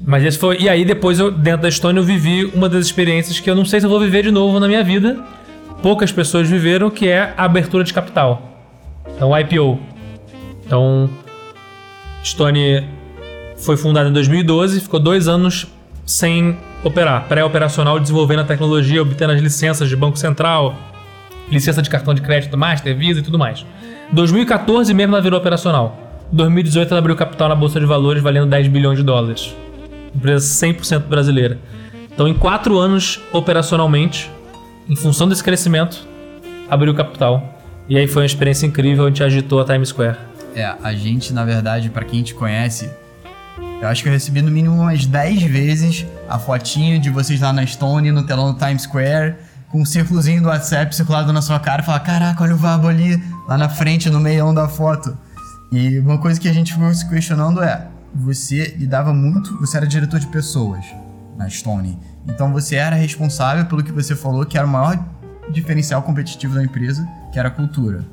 Mas 0.04 0.24
esse 0.24 0.38
foi. 0.38 0.58
E 0.60 0.70
aí, 0.70 0.84
depois, 0.86 1.20
eu, 1.20 1.32
dentro 1.32 1.64
da 1.64 1.72
Stone, 1.72 1.98
eu 1.98 2.04
vivi 2.04 2.46
uma 2.54 2.68
das 2.68 2.86
experiências 2.86 3.39
que 3.39 3.50
eu 3.50 3.56
não 3.56 3.66
sei 3.66 3.80
se 3.80 3.86
eu 3.86 3.89
vou 3.89 4.00
viver 4.00 4.24
de 4.24 4.32
novo 4.32 4.60
na 4.60 4.68
minha 4.68 4.84
vida. 4.84 5.18
Poucas 5.82 6.12
pessoas 6.12 6.50
viveram, 6.50 6.89
que 6.89 7.08
é 7.08 7.34
a 7.38 7.46
abertura 7.46 7.84
de 7.84 7.93
capital. 7.93 8.41
Então, 9.16 9.38
IPO. 9.38 9.80
Então, 10.66 11.10
Stone 12.24 12.84
foi 13.58 13.78
fundada 13.78 14.10
em 14.10 14.14
2012, 14.14 14.82
ficou 14.82 15.00
dois 15.00 15.28
anos 15.28 15.68
sem 16.06 16.58
operar, 16.84 17.28
pré-operacional, 17.28 18.00
desenvolvendo 18.00 18.41
a 18.41 18.43
tecnologia, 18.43 19.02
obtendo 19.02 19.34
as 19.34 19.41
licenças 19.41 19.89
de 19.89 19.96
Banco 19.96 20.18
Central, 20.18 20.76
licença 21.50 21.82
de 21.82 21.89
cartão 21.89 22.14
de 22.14 22.22
crédito, 22.22 22.58
Master, 22.58 22.96
Visa 22.96 23.20
e 23.20 23.24
tudo 23.24 23.39
mais. 23.39 23.66
2014 24.12 24.93
mesmo 24.93 25.16
ela 25.16 25.22
virou 25.22 25.39
operacional. 25.39 25.98
2018 26.32 26.89
ela 26.89 27.00
abriu 27.00 27.16
capital 27.16 27.50
na 27.50 27.56
Bolsa 27.56 27.80
de 27.80 27.86
Valores 27.86 28.22
valendo 28.22 28.48
10 28.48 28.68
bilhões 28.68 28.98
de 28.98 29.04
dólares. 29.04 29.56
Empresa 30.16 30.45
100% 30.66 31.07
brasileira. 31.07 31.59
Então, 32.13 32.28
em 32.28 32.34
quatro 32.34 32.78
anos 32.80 33.20
operacionalmente, 33.32 34.32
em 34.88 34.95
função 34.95 35.28
desse 35.28 35.43
crescimento, 35.43 36.07
abriu 36.70 36.93
capital. 36.95 37.59
E 37.89 37.97
aí 37.97 38.07
foi 38.07 38.24
uma 38.24 38.26
experiência 38.26 38.66
incrível, 38.66 39.05
a 39.05 39.07
gente 39.09 39.24
agitou 39.24 39.59
a 39.59 39.66
Times 39.66 39.89
Square. 39.89 40.18
É, 40.55 40.74
a 40.82 40.93
gente, 40.93 41.34
na 41.34 41.43
verdade, 41.43 41.89
pra 41.89 42.05
quem 42.05 42.24
te 42.24 42.34
conhece, 42.34 42.89
eu 43.82 43.88
acho 43.88 44.01
que 44.01 44.09
eu 44.09 44.13
recebi 44.13 44.41
no 44.41 44.49
mínimo 44.49 44.76
umas 44.76 45.05
10 45.05 45.43
vezes 45.43 46.05
a 46.30 46.39
fotinha 46.39 46.97
de 46.97 47.09
vocês 47.09 47.41
lá 47.41 47.51
na 47.51 47.66
Stone, 47.66 48.11
no 48.11 48.26
telão 48.26 48.53
do 48.53 48.57
Times 48.57 48.84
Square, 48.84 49.36
com 49.70 49.82
um 49.82 49.86
círculozinho 49.86 50.41
do 50.41 50.47
WhatsApp 50.47 50.95
circulado 50.95 51.34
na 51.34 51.41
sua 51.41 51.59
cara 51.59 51.84
falar: 51.84 51.99
Caraca, 51.99 52.43
olha 52.43 52.55
o 52.55 52.57
Vabo 52.57 52.88
ali, 52.88 53.22
lá 53.47 53.57
na 53.57 53.68
frente, 53.68 54.09
no 54.09 54.20
meião 54.20 54.53
da 54.53 54.68
foto. 54.70 55.18
E 55.72 55.99
uma 55.99 56.18
coisa 56.18 56.39
que 56.39 56.47
a 56.47 56.53
gente 56.53 56.74
ficou 56.74 56.93
se 56.93 57.07
questionando 57.09 57.61
é: 57.61 57.88
você 58.16 58.74
lidava 58.78 59.13
muito, 59.13 59.59
você 59.59 59.76
era 59.76 59.86
diretor 59.86 60.20
de 60.20 60.28
pessoas 60.28 60.86
na 61.38 61.49
Stone. 61.49 61.99
Então 62.28 62.51
você 62.53 62.76
era 62.76 62.95
responsável 62.95 63.66
pelo 63.66 63.84
que 63.84 63.91
você 63.91 64.16
falou, 64.16 64.45
que 64.45 64.57
era 64.57 64.66
o 64.66 64.70
maior 64.70 64.97
diferencial 65.51 66.01
competitivo 66.01 66.55
da 66.55 66.63
empresa, 66.63 67.07
que 67.32 67.38
era 67.38 67.49
a 67.49 67.51
cultura. 67.51 68.05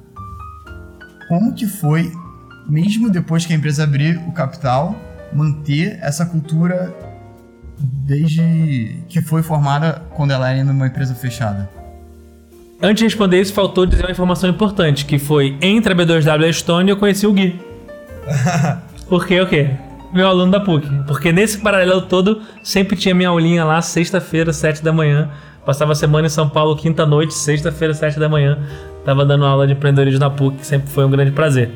Como 1.28 1.54
que 1.54 1.66
foi, 1.66 2.12
mesmo 2.68 3.08
depois 3.08 3.46
que 3.46 3.52
a 3.52 3.56
empresa 3.56 3.84
abrir 3.84 4.18
o 4.26 4.32
capital, 4.32 4.96
manter 5.32 5.98
essa 6.02 6.26
cultura 6.26 6.92
desde 7.78 8.98
que 9.08 9.22
foi 9.22 9.42
formada 9.42 10.02
quando 10.14 10.32
ela 10.32 10.50
era 10.50 10.70
uma 10.70 10.88
empresa 10.88 11.14
fechada? 11.14 11.70
Antes 12.82 12.98
de 12.98 13.04
responder 13.04 13.40
isso, 13.40 13.52
faltou 13.52 13.86
dizer 13.86 14.04
uma 14.04 14.10
informação 14.10 14.50
importante, 14.50 15.06
que 15.06 15.16
foi 15.16 15.56
entre 15.62 15.92
a 15.92 15.96
B2W 15.96 16.40
e 16.40 16.48
a 16.48 16.52
Stone 16.52 16.90
eu 16.90 16.96
conheci 16.96 17.26
o 17.26 17.32
Gui. 17.32 17.60
Porque 19.08 19.40
o 19.40 19.46
quê? 19.46 19.70
Meu 20.12 20.28
aluno 20.28 20.52
da 20.52 20.60
PUC. 20.60 20.86
Porque 21.06 21.32
nesse 21.32 21.58
paralelo 21.58 22.02
todo, 22.02 22.42
sempre 22.62 22.96
tinha 22.96 23.14
minha 23.14 23.30
aulinha 23.30 23.64
lá, 23.64 23.80
sexta-feira, 23.80 24.52
sete 24.52 24.84
da 24.84 24.92
manhã. 24.92 25.30
Passava 25.64 25.92
a 25.92 25.94
semana 25.94 26.26
em 26.26 26.30
São 26.30 26.48
Paulo, 26.48 26.76
quinta-noite, 26.76 27.32
sexta-feira, 27.32 27.94
sete 27.94 28.18
da 28.18 28.28
manhã. 28.28 28.58
Tava 29.04 29.24
dando 29.24 29.46
aula 29.46 29.66
de 29.66 29.72
empreendedorismo 29.72 30.20
na 30.20 30.28
PUC, 30.28 30.58
que 30.58 30.66
sempre 30.66 30.90
foi 30.90 31.04
um 31.04 31.10
grande 31.10 31.30
prazer. 31.30 31.70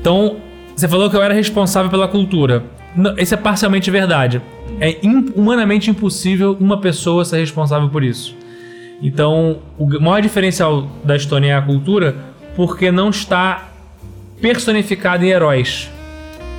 Então, 0.00 0.36
você 0.76 0.86
falou 0.86 1.10
que 1.10 1.16
eu 1.16 1.22
era 1.22 1.34
responsável 1.34 1.90
pela 1.90 2.06
cultura. 2.06 2.62
Não, 2.94 3.18
isso 3.18 3.34
é 3.34 3.36
parcialmente 3.36 3.90
verdade. 3.90 4.40
É 4.80 4.98
humanamente 5.34 5.90
impossível 5.90 6.56
uma 6.60 6.80
pessoa 6.80 7.24
ser 7.24 7.38
responsável 7.38 7.88
por 7.88 8.04
isso. 8.04 8.36
Então, 9.02 9.58
o 9.76 9.86
maior 10.00 10.22
diferencial 10.22 10.88
da 11.02 11.16
Estônia 11.16 11.52
é 11.52 11.54
a 11.56 11.62
cultura, 11.62 12.14
porque 12.54 12.92
não 12.92 13.10
está 13.10 13.70
personificado 14.40 15.24
em 15.24 15.28
heróis. 15.28 15.90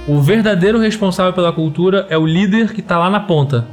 O 0.07 0.21
verdadeiro 0.21 0.79
responsável 0.79 1.33
pela 1.33 1.51
cultura 1.51 2.07
é 2.09 2.17
o 2.17 2.25
líder 2.25 2.73
que 2.73 2.79
está 2.79 2.97
lá 2.97 3.09
na 3.09 3.19
ponta. 3.19 3.67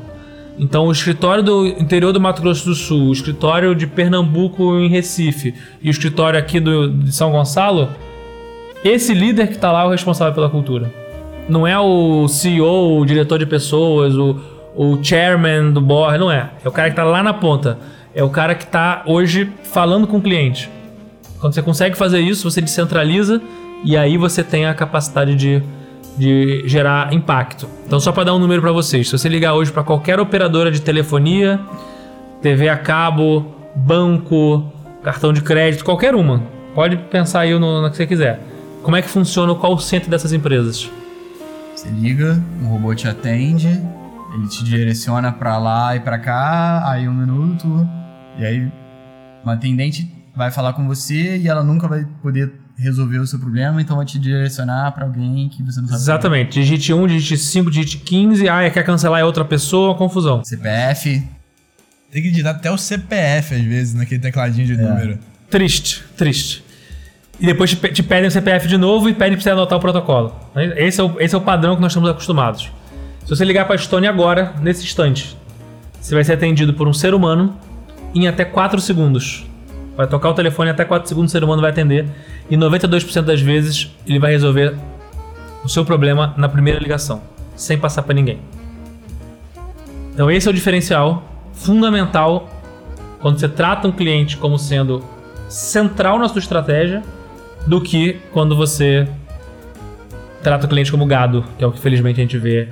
Então, 0.59 0.87
o 0.87 0.93
escritório 0.93 1.45
do 1.45 1.65
interior 1.65 2.13
do 2.13 2.21
Mato 2.21 2.43
Grosso 2.43 2.65
do 2.65 2.75
Sul, 2.75 3.09
o 3.09 3.13
escritório 3.13 3.73
de 3.73 3.87
Pernambuco 3.87 4.77
em 4.79 4.89
Recife 4.89 5.55
e 5.81 5.89
o 5.89 5.91
escritório 5.93 6.37
aqui 6.37 6.59
do, 6.59 6.91
de 6.91 7.13
São 7.13 7.31
Gonçalo, 7.31 7.89
esse 8.85 9.15
líder 9.15 9.47
que 9.47 9.55
está 9.55 9.71
lá 9.71 9.83
é 9.83 9.87
o 9.87 9.91
responsável 9.91 10.35
pela 10.35 10.51
cultura. 10.51 10.93
Não 11.49 11.65
é 11.67 11.79
o 11.79 12.27
CEO, 12.27 12.99
o 12.99 13.07
diretor 13.07 13.39
de 13.39 13.47
pessoas, 13.47 14.17
o, 14.17 14.37
o 14.75 14.99
chairman 15.03 15.71
do 15.71 15.81
board, 15.81 16.19
não 16.19 16.33
é. 16.33 16.51
É 16.65 16.69
o 16.69 16.73
cara 16.73 16.89
que 16.89 16.93
está 16.93 17.05
lá 17.05 17.23
na 17.23 17.33
ponta. 17.33 17.79
É 18.13 18.25
o 18.25 18.31
cara 18.31 18.57
que 18.57 18.65
está 18.65 19.05
hoje 19.07 19.53
falando 19.63 20.07
com 20.07 20.17
o 20.17 20.23
cliente. 20.23 20.69
Quando 21.41 21.55
você 21.55 21.63
consegue 21.63 21.97
fazer 21.97 22.21
isso, 22.21 22.51
você 22.51 22.61
descentraliza 22.61 23.41
e 23.85 23.97
aí 23.97 24.17
você 24.17 24.43
tem 24.43 24.67
a 24.67 24.75
capacidade 24.75 25.35
de, 25.35 25.63
de 26.17 26.63
gerar 26.67 27.13
impacto. 27.13 27.69
Então, 27.87 27.99
só 27.99 28.13
para 28.13 28.25
dar 28.25 28.35
um 28.35 28.39
número 28.39 28.61
para 28.61 28.73
vocês: 28.73 29.09
se 29.09 29.19
você 29.19 29.29
ligar 29.29 29.55
hoje 29.55 29.73
para 29.73 29.83
qualquer 29.83 30.21
operadora 30.21 30.71
de 30.71 30.81
telefonia, 30.81 31.61
TV 32.41 32.69
a 32.69 32.77
cabo, 32.77 33.55
banco, 33.75 34.73
cartão 35.03 35.33
de 35.33 35.41
crédito, 35.43 35.85
qualquer 35.85 36.15
uma, 36.15 36.43
pode 36.75 36.97
pensar 36.97 37.41
aí 37.41 37.59
no, 37.59 37.83
no 37.83 37.91
que 37.91 37.97
você 37.97 38.07
quiser. 38.07 38.41
Como 38.83 38.97
é 38.97 39.03
que 39.03 39.09
funciona 39.09 39.53
o 39.53 39.57
call 39.57 39.79
center 39.79 40.11
dessas 40.11 40.33
empresas? 40.33 40.91
Você 41.75 41.89
liga, 41.89 42.43
um 42.63 42.69
robô 42.69 42.95
te 42.95 43.09
atende, 43.09 43.69
ele 44.35 44.49
te 44.49 44.63
direciona 44.63 45.33
pra 45.33 45.59
lá 45.59 45.97
e 45.97 46.01
pra 46.01 46.19
cá, 46.19 46.89
aí 46.89 47.09
um 47.09 47.15
minuto, 47.15 47.89
e 48.39 48.45
aí 48.45 48.73
uma 49.43 49.55
atendente 49.55 50.11
vai 50.37 50.51
falar 50.51 50.73
com 50.73 50.87
você 50.87 51.37
e 51.37 51.49
ela 51.49 51.63
nunca 51.63 51.89
vai 51.89 52.07
poder 52.23 52.64
resolver 52.77 53.19
o 53.19 53.27
seu 53.27 53.39
problema, 53.39 53.81
então 53.81 53.97
vai 53.97 54.05
te 54.07 54.19
direcionar 54.19 54.91
pra 54.93 55.05
alguém 55.05 55.49
que 55.49 55.63
você 55.63 55.81
não 55.81 55.89
sabe. 55.89 56.01
Exatamente. 56.01 56.61
Digite 56.61 56.93
1, 56.93 57.07
digite 57.07 57.37
5, 57.39 57.71
digite 57.71 57.99
15. 57.99 58.49
Ah, 58.49 58.69
quer 58.71 58.83
cancelar 58.85 59.21
é 59.21 59.25
outra 59.25 59.45
pessoa, 59.45 59.95
confusão. 59.95 60.43
CPF. 60.45 61.23
Tem 62.11 62.23
que 62.23 62.31
digitar 62.31 62.55
até 62.57 62.71
o 62.71 62.79
CPF, 62.79 63.55
às 63.55 63.63
vezes, 63.63 63.95
naquele 63.95 64.21
tecladinho 64.21 64.67
de 64.67 64.77
número. 64.77 65.19
Triste, 65.51 66.03
triste. 66.17 66.65
E 67.41 67.47
depois 67.47 67.71
te, 67.71 67.77
pe- 67.77 67.89
te 67.93 68.03
pedem 68.03 68.29
o 68.29 68.31
CPF 68.31 68.69
de 68.69 68.77
novo 68.77 69.09
e 69.09 69.15
pedem 69.15 69.35
pra 69.35 69.43
você 69.43 69.51
anotar 69.51 69.77
o 69.79 69.81
protocolo. 69.81 70.35
Esse 70.77 71.01
é 71.01 71.05
o, 71.05 71.21
esse 71.21 71.35
é 71.35 71.39
o 71.39 71.41
padrão 71.41 71.75
que 71.75 71.83
nós 71.83 71.91
estamos 71.93 72.09
acostumados. 72.09 72.71
Se 73.25 73.31
você 73.31 73.45
ligar 73.45 73.67
pra 73.67 73.77
Stone 73.77 74.07
agora, 74.07 74.55
nesse 74.61 74.85
instante, 74.85 75.37
você 76.01 76.15
vai 76.15 76.23
ser 76.23 76.35
atendido 76.35 76.75
por 76.75 76.87
um 76.87 76.93
ser 76.93 77.15
humano 77.15 77.57
em 78.15 78.29
até 78.29 78.45
4 78.45 78.81
segundos. 78.81 79.45
Vai 79.97 80.07
tocar 80.07 80.31
o 80.31 80.35
telefone 80.35 80.71
até 80.71 80.85
4 80.85 81.09
segundos, 81.09 81.31
o 81.31 81.33
ser 81.33 81.45
humano 81.45 81.63
vai 81.63 81.71
atender. 81.71 82.07
E 82.51 82.57
92% 82.57 83.23
das 83.23 83.41
vezes 83.41 83.91
ele 84.07 84.19
vai 84.19 84.33
resolver 84.33 84.75
o 85.65 85.69
seu 85.69 85.85
problema 85.85 86.35
na 86.37 86.49
primeira 86.49 86.79
ligação, 86.79 87.23
sem 87.57 87.79
passar 87.79 88.03
pra 88.03 88.15
ninguém. 88.15 88.39
Então 90.13 90.31
esse 90.31 90.47
é 90.47 90.51
o 90.51 90.55
diferencial 90.55 91.23
fundamental 91.53 92.49
quando 93.21 93.39
você 93.39 93.49
trata 93.49 93.89
um 93.89 93.93
cliente 93.93 94.37
como 94.37 94.59
sendo 94.59 95.03
central 95.49 96.19
na 96.19 96.29
sua 96.29 96.41
estratégia 96.41 97.03
do 97.67 97.81
que 97.81 98.21
quando 98.33 98.55
você 98.55 99.09
trata 100.43 100.67
o 100.67 100.69
cliente 100.69 100.91
como 100.91 101.07
gado, 101.07 101.45
que 101.57 101.65
é 101.65 101.67
o 101.67 101.73
que 101.73 101.81
felizmente 101.81 102.21
a 102.21 102.25
gente 102.25 102.37
vê 102.37 102.69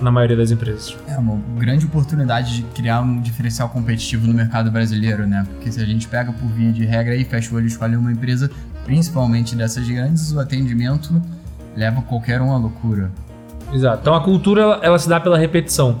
na 0.00 0.10
maioria 0.10 0.36
das 0.36 0.50
empresas. 0.50 0.96
É 1.06 1.16
uma 1.16 1.38
grande 1.58 1.86
oportunidade 1.86 2.56
de 2.56 2.62
criar 2.74 3.00
um 3.00 3.20
diferencial 3.20 3.68
competitivo 3.68 4.26
no 4.26 4.34
mercado 4.34 4.70
brasileiro, 4.70 5.26
né? 5.26 5.46
Porque 5.48 5.70
se 5.70 5.80
a 5.80 5.84
gente 5.84 6.08
pega 6.08 6.32
por 6.32 6.48
via 6.48 6.72
de 6.72 6.84
regra 6.84 7.14
e 7.14 7.24
fecha 7.24 7.52
o 7.52 7.56
olho 7.56 7.64
e 7.64 7.68
escolhe 7.68 7.96
uma 7.96 8.12
empresa, 8.12 8.50
principalmente 8.84 9.54
dessas 9.54 9.88
grandes, 9.88 10.32
o 10.32 10.40
atendimento 10.40 11.20
leva 11.76 12.02
qualquer 12.02 12.40
um 12.40 12.52
à 12.52 12.58
loucura. 12.58 13.10
Exato. 13.72 13.98
Então 14.02 14.14
a 14.14 14.20
cultura 14.20 14.62
ela, 14.62 14.80
ela 14.82 14.98
se 14.98 15.08
dá 15.08 15.18
pela 15.20 15.38
repetição. 15.38 15.98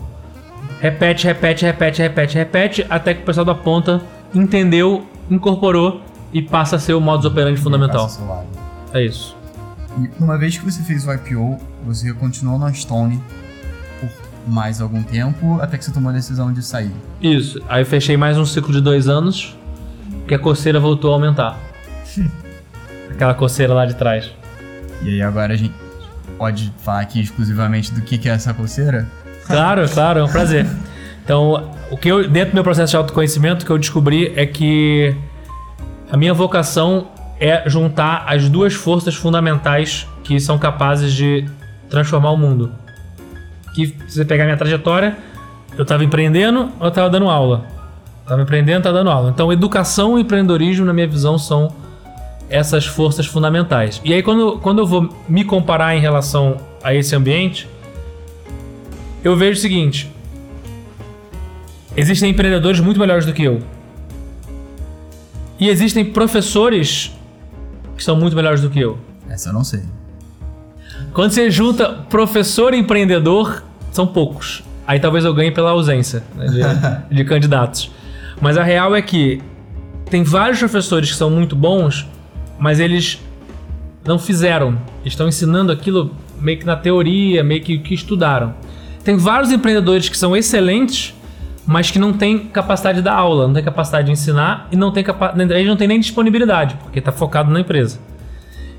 Repete, 0.80 1.26
repete, 1.26 1.64
repete, 1.64 2.02
repete, 2.02 2.36
repete, 2.36 2.86
até 2.90 3.14
que 3.14 3.22
o 3.22 3.24
pessoal 3.24 3.44
da 3.44 3.54
ponta 3.54 4.02
entendeu, 4.34 5.06
incorporou 5.30 6.02
e 6.32 6.42
passa 6.42 6.76
a 6.76 6.78
ser 6.78 6.94
o 6.94 7.00
modus 7.00 7.24
operandi 7.26 7.60
fundamental. 7.60 8.02
Passa 8.02 8.20
ao 8.20 8.26
seu 8.26 8.34
lado. 8.34 8.46
É 8.92 9.04
isso. 9.04 9.36
E 9.98 10.22
uma 10.22 10.36
vez 10.36 10.58
que 10.58 10.64
você 10.64 10.82
fez 10.82 11.06
o 11.06 11.12
IPO, 11.12 11.58
você 11.86 12.12
continuou 12.12 12.58
na 12.58 12.72
Stone 12.72 13.20
mais 14.46 14.80
algum 14.80 15.02
tempo, 15.02 15.58
até 15.60 15.78
que 15.78 15.84
você 15.84 15.90
tomou 15.90 16.10
a 16.10 16.12
decisão 16.12 16.52
de 16.52 16.62
sair. 16.62 16.92
Isso. 17.20 17.60
Aí 17.68 17.82
eu 17.82 17.86
fechei 17.86 18.16
mais 18.16 18.36
um 18.36 18.44
ciclo 18.44 18.72
de 18.72 18.80
dois 18.80 19.08
anos, 19.08 19.56
que 20.26 20.34
a 20.34 20.38
coceira 20.38 20.78
voltou 20.78 21.10
a 21.10 21.14
aumentar. 21.14 21.58
Aquela 23.10 23.34
coceira 23.34 23.72
lá 23.72 23.86
de 23.86 23.94
trás. 23.94 24.30
E 25.02 25.08
aí 25.08 25.22
agora 25.22 25.54
a 25.54 25.56
gente 25.56 25.74
pode 26.38 26.72
falar 26.78 27.00
aqui 27.00 27.20
exclusivamente 27.20 27.92
do 27.92 28.00
que 28.00 28.18
que 28.18 28.28
é 28.28 28.32
essa 28.32 28.52
coceira? 28.52 29.06
Claro, 29.46 29.86
claro, 29.90 30.20
é 30.20 30.24
um 30.24 30.28
prazer. 30.28 30.66
Então, 31.22 31.70
o 31.90 31.98
que 31.98 32.08
eu, 32.08 32.26
dentro 32.26 32.52
do 32.52 32.54
meu 32.54 32.64
processo 32.64 32.92
de 32.92 32.96
autoconhecimento, 32.96 33.62
o 33.62 33.66
que 33.66 33.72
eu 33.72 33.76
descobri 33.76 34.32
é 34.34 34.46
que 34.46 35.14
a 36.10 36.16
minha 36.16 36.32
vocação 36.32 37.08
é 37.38 37.68
juntar 37.68 38.24
as 38.26 38.48
duas 38.48 38.72
forças 38.72 39.14
fundamentais 39.14 40.08
que 40.22 40.40
são 40.40 40.58
capazes 40.58 41.12
de 41.12 41.44
transformar 41.90 42.30
o 42.30 42.38
mundo. 42.38 42.72
Que 43.74 43.88
se 44.08 44.18
você 44.18 44.24
pegar 44.24 44.44
minha 44.44 44.56
trajetória, 44.56 45.16
eu 45.76 45.82
estava 45.82 46.04
empreendendo, 46.04 46.70
eu 46.80 46.88
estava 46.88 47.10
dando 47.10 47.28
aula. 47.28 47.66
Estava 48.22 48.40
empreendendo, 48.40 48.78
estava 48.78 48.98
dando 48.98 49.10
aula. 49.10 49.30
Então, 49.30 49.52
educação 49.52 50.18
e 50.18 50.22
empreendedorismo, 50.22 50.86
na 50.86 50.92
minha 50.92 51.06
visão, 51.06 51.36
são 51.36 51.74
essas 52.48 52.86
forças 52.86 53.26
fundamentais. 53.26 54.00
E 54.04 54.14
aí, 54.14 54.22
quando, 54.22 54.58
quando 54.60 54.78
eu 54.78 54.86
vou 54.86 55.14
me 55.28 55.44
comparar 55.44 55.96
em 55.96 56.00
relação 56.00 56.56
a 56.82 56.94
esse 56.94 57.14
ambiente, 57.14 57.68
eu 59.22 59.36
vejo 59.36 59.58
o 59.58 59.62
seguinte: 59.62 60.10
existem 61.96 62.30
empreendedores 62.30 62.80
muito 62.80 63.00
melhores 63.00 63.26
do 63.26 63.32
que 63.32 63.42
eu. 63.42 63.60
E 65.58 65.68
existem 65.68 66.04
professores 66.04 67.12
que 67.96 68.02
são 68.02 68.16
muito 68.16 68.36
melhores 68.36 68.60
do 68.60 68.70
que 68.70 68.80
eu. 68.80 68.98
Essa 69.28 69.50
eu 69.50 69.52
não 69.52 69.64
sei. 69.64 69.82
Quando 71.14 71.30
você 71.30 71.48
junta 71.48 71.90
professor 72.10 72.74
e 72.74 72.76
empreendedor, 72.76 73.62
são 73.92 74.04
poucos. 74.04 74.64
Aí 74.84 74.98
talvez 74.98 75.24
eu 75.24 75.32
ganhe 75.32 75.52
pela 75.52 75.70
ausência 75.70 76.24
né, 76.34 76.46
de, 76.46 76.60
de 77.14 77.24
candidatos. 77.24 77.88
Mas 78.40 78.58
a 78.58 78.64
real 78.64 78.96
é 78.96 79.00
que 79.00 79.40
tem 80.10 80.24
vários 80.24 80.58
professores 80.58 81.12
que 81.12 81.16
são 81.16 81.30
muito 81.30 81.54
bons, 81.54 82.04
mas 82.58 82.80
eles 82.80 83.22
não 84.04 84.18
fizeram. 84.18 84.76
Estão 85.04 85.28
ensinando 85.28 85.70
aquilo 85.70 86.10
meio 86.40 86.58
que 86.58 86.66
na 86.66 86.74
teoria, 86.74 87.44
meio 87.44 87.62
que, 87.62 87.78
que 87.78 87.94
estudaram. 87.94 88.52
Tem 89.04 89.16
vários 89.16 89.52
empreendedores 89.52 90.08
que 90.08 90.18
são 90.18 90.36
excelentes, 90.36 91.14
mas 91.64 91.92
que 91.92 91.98
não 91.98 92.12
têm 92.12 92.40
capacidade 92.40 93.00
da 93.00 93.14
aula, 93.14 93.46
não 93.46 93.54
têm 93.54 93.62
capacidade 93.62 94.06
de 94.06 94.12
ensinar 94.12 94.66
e 94.72 94.76
não 94.76 94.90
tem 94.90 95.04
capa 95.04 95.32
eles 95.38 95.68
não 95.68 95.76
têm 95.76 95.86
nem 95.86 96.00
disponibilidade, 96.00 96.74
porque 96.82 96.98
está 96.98 97.12
focado 97.12 97.52
na 97.52 97.60
empresa. 97.60 98.00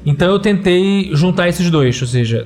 Então 0.05 0.29
eu 0.29 0.39
tentei 0.39 1.09
juntar 1.13 1.49
esses 1.49 1.69
dois, 1.71 1.99
ou 2.01 2.07
seja, 2.07 2.45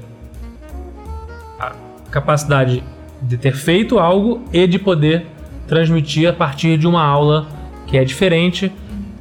a 1.60 1.74
capacidade 2.10 2.84
de 3.22 3.38
ter 3.38 3.54
feito 3.54 4.00
algo 4.00 4.42
e 4.54 4.66
de 4.66 4.80
poder 4.80 5.26
transmitir 5.68 6.30
a 6.30 6.34
partir 6.34 6.78
de 6.78 6.88
uma 6.88 7.04
aula 7.04 7.48
que 7.86 7.98
é 7.98 8.04
diferente 8.04 8.72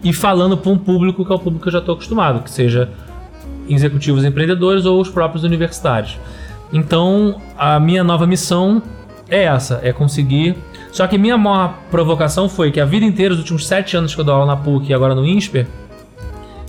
e 0.04 0.12
falando 0.12 0.56
para 0.56 0.70
um 0.70 0.78
público 0.78 1.24
que 1.24 1.32
é 1.32 1.34
o 1.34 1.38
público 1.38 1.64
que 1.64 1.68
eu 1.68 1.72
já 1.72 1.78
estou 1.80 1.94
acostumado, 1.94 2.42
que 2.42 2.50
seja 2.50 2.90
executivos 3.68 4.24
empreendedores 4.24 4.84
ou 4.84 5.00
os 5.00 5.08
próprios 5.08 5.42
universitários. 5.42 6.16
Então 6.72 7.40
a 7.56 7.80
minha 7.80 8.04
nova 8.04 8.26
missão 8.26 8.82
é 9.28 9.44
essa, 9.44 9.80
é 9.82 9.92
conseguir. 9.92 10.56
Só 10.92 11.06
que 11.06 11.18
minha 11.18 11.36
maior 11.36 11.78
provocação 11.90 12.48
foi 12.48 12.70
que 12.70 12.80
a 12.80 12.84
vida 12.84 13.04
inteira, 13.04 13.34
os 13.34 13.40
últimos 13.40 13.66
sete 13.66 13.96
anos 13.96 14.14
que 14.14 14.20
eu 14.20 14.24
dou 14.24 14.34
aula 14.34 14.46
na 14.46 14.56
PUC 14.56 14.90
e 14.90 14.94
agora 14.94 15.14
no 15.14 15.26
INSPER, 15.26 15.66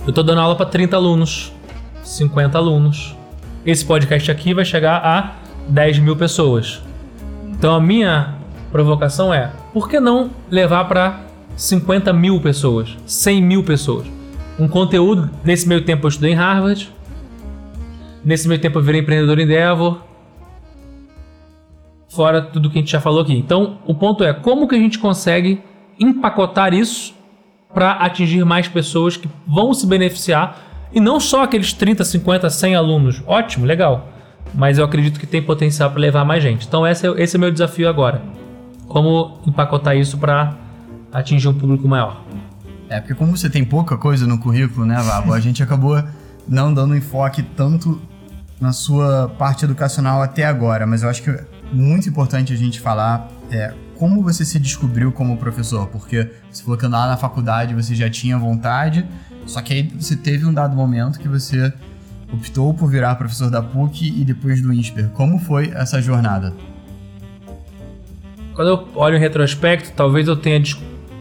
eu 0.06 0.12
tô 0.12 0.22
dando 0.22 0.40
aula 0.40 0.56
para 0.56 0.66
30 0.66 0.96
alunos, 0.96 1.52
50 2.10 2.58
alunos. 2.58 3.16
Esse 3.64 3.84
podcast 3.84 4.30
aqui 4.30 4.52
vai 4.52 4.64
chegar 4.64 4.96
a 4.96 5.36
10 5.68 6.00
mil 6.00 6.16
pessoas. 6.16 6.82
Então 7.48 7.74
a 7.74 7.80
minha 7.80 8.34
provocação 8.72 9.32
é: 9.32 9.52
por 9.72 9.88
que 9.88 10.00
não 10.00 10.30
levar 10.50 10.86
para 10.86 11.20
50 11.56 12.12
mil 12.12 12.40
pessoas, 12.40 12.96
100 13.06 13.42
mil 13.42 13.62
pessoas? 13.62 14.08
Um 14.58 14.66
conteúdo. 14.66 15.30
Nesse 15.44 15.68
meio 15.68 15.84
tempo 15.84 16.04
eu 16.06 16.08
estudei 16.08 16.32
em 16.32 16.34
Harvard. 16.34 16.92
Nesse 18.24 18.48
meio 18.48 18.60
tempo 18.60 18.78
eu 18.78 18.82
virei 18.82 19.00
empreendedor 19.00 19.38
em 19.38 19.44
Endeavor. 19.44 20.00
Fora 22.08 22.42
tudo 22.42 22.68
que 22.70 22.78
a 22.78 22.80
gente 22.80 22.90
já 22.90 23.00
falou 23.00 23.20
aqui. 23.20 23.34
Então 23.34 23.78
o 23.86 23.94
ponto 23.94 24.24
é: 24.24 24.32
como 24.32 24.66
que 24.66 24.74
a 24.74 24.78
gente 24.78 24.98
consegue 24.98 25.62
empacotar 25.98 26.74
isso 26.74 27.14
para 27.72 27.92
atingir 27.92 28.44
mais 28.44 28.66
pessoas 28.66 29.16
que 29.16 29.28
vão 29.46 29.72
se 29.72 29.86
beneficiar 29.86 30.69
e 30.92 31.00
não 31.00 31.20
só 31.20 31.44
aqueles 31.44 31.72
30, 31.72 32.04
50, 32.04 32.50
100 32.50 32.74
alunos. 32.74 33.22
Ótimo, 33.26 33.64
legal. 33.64 34.08
Mas 34.54 34.78
eu 34.78 34.84
acredito 34.84 35.20
que 35.20 35.26
tem 35.26 35.42
potencial 35.42 35.90
para 35.90 36.00
levar 36.00 36.24
mais 36.24 36.42
gente. 36.42 36.66
Então 36.66 36.86
esse 36.86 37.06
é, 37.06 37.22
esse 37.22 37.36
é 37.36 37.38
o 37.38 37.40
meu 37.40 37.50
desafio 37.50 37.88
agora. 37.88 38.22
Como 38.88 39.38
empacotar 39.46 39.96
isso 39.96 40.18
para 40.18 40.54
atingir 41.12 41.48
um 41.48 41.54
público 41.54 41.86
maior. 41.86 42.22
É, 42.88 42.98
porque 43.00 43.14
como 43.14 43.36
você 43.36 43.48
tem 43.48 43.64
pouca 43.64 43.96
coisa 43.96 44.26
no 44.26 44.38
currículo, 44.38 44.84
né, 44.84 44.96
Vavo? 45.00 45.32
A 45.32 45.38
gente 45.38 45.62
acabou 45.62 46.02
não 46.48 46.74
dando 46.74 46.96
enfoque 46.96 47.42
tanto 47.42 48.00
na 48.60 48.72
sua 48.72 49.28
parte 49.38 49.64
educacional 49.64 50.20
até 50.20 50.44
agora, 50.44 50.86
mas 50.86 51.02
eu 51.02 51.08
acho 51.08 51.22
que 51.22 51.30
é 51.30 51.44
muito 51.72 52.08
importante 52.08 52.52
a 52.52 52.56
gente 52.56 52.80
falar 52.80 53.28
é, 53.50 53.72
como 53.96 54.22
você 54.22 54.44
se 54.44 54.58
descobriu 54.58 55.12
como 55.12 55.36
professor, 55.36 55.86
porque 55.86 56.30
você 56.50 56.62
falou 56.62 56.76
que 56.76 56.86
lá 56.86 57.06
na 57.06 57.16
faculdade 57.16 57.74
você 57.74 57.94
já 57.94 58.10
tinha 58.10 58.36
vontade, 58.36 59.06
só 59.46 59.60
que 59.60 59.72
aí 59.72 59.82
você 59.98 60.16
teve 60.16 60.46
um 60.46 60.52
dado 60.52 60.76
momento 60.76 61.18
que 61.18 61.28
você 61.28 61.72
optou 62.32 62.72
por 62.72 62.88
virar 62.88 63.14
professor 63.16 63.50
da 63.50 63.60
PUC 63.60 64.08
e 64.08 64.24
depois 64.24 64.62
do 64.62 64.72
INSPER. 64.72 65.08
Como 65.10 65.38
foi 65.38 65.70
essa 65.74 66.00
jornada? 66.00 66.54
Quando 68.54 68.68
eu 68.68 68.88
olho 68.94 69.16
em 69.16 69.20
retrospecto, 69.20 69.92
talvez 69.96 70.28
eu 70.28 70.36
tenha 70.36 70.62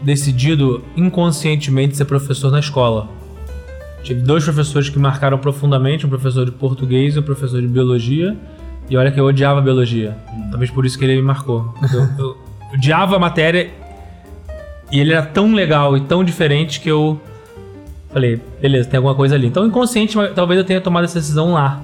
decidido 0.04 0.84
inconscientemente 0.96 1.98
ser 1.98 2.06
professor 2.06 2.52
na 2.52 2.60
escola. 2.60 3.10
Tive 4.04 4.22
dois 4.22 4.44
professores 4.44 4.90
que 4.90 4.98
marcaram 4.98 5.38
profundamente, 5.38 6.06
um 6.06 6.10
professor 6.10 6.46
de 6.46 6.52
português 6.52 7.16
e 7.16 7.20
um 7.20 7.24
professor 7.24 7.62
de 7.62 7.68
biologia. 7.68 8.38
E 8.90 8.98
olha 8.98 9.12
que 9.12 9.20
eu 9.20 9.26
odiava 9.26 9.62
biologia. 9.62 10.18
Talvez 10.50 10.72
por 10.72 10.86
isso 10.86 10.98
que 10.98 11.06
ele 11.06 11.16
me 11.16 11.22
marcou. 11.22 11.74
Eu, 11.94 12.10
eu 12.18 12.38
odiava 12.74 13.18
a 13.18 13.20
matéria 13.20 13.70
e 14.92 15.00
ele 15.00 15.14
era 15.14 15.26
tão 15.26 15.54
legal 15.54 15.96
e 15.96 16.02
tão 16.02 16.24
diferente 16.24 16.80
que 16.80 16.90
eu 16.90 17.22
falei, 18.12 18.42
beleza, 18.62 18.90
tem 18.90 18.98
alguma 18.98 19.16
coisa 19.16 19.36
ali. 19.36 19.48
Então, 19.48 19.66
inconsciente, 19.66 20.18
talvez 20.36 20.60
eu 20.60 20.66
tenha 20.66 20.82
tomado 20.82 21.04
essa 21.04 21.20
decisão 21.20 21.54
lá. 21.54 21.82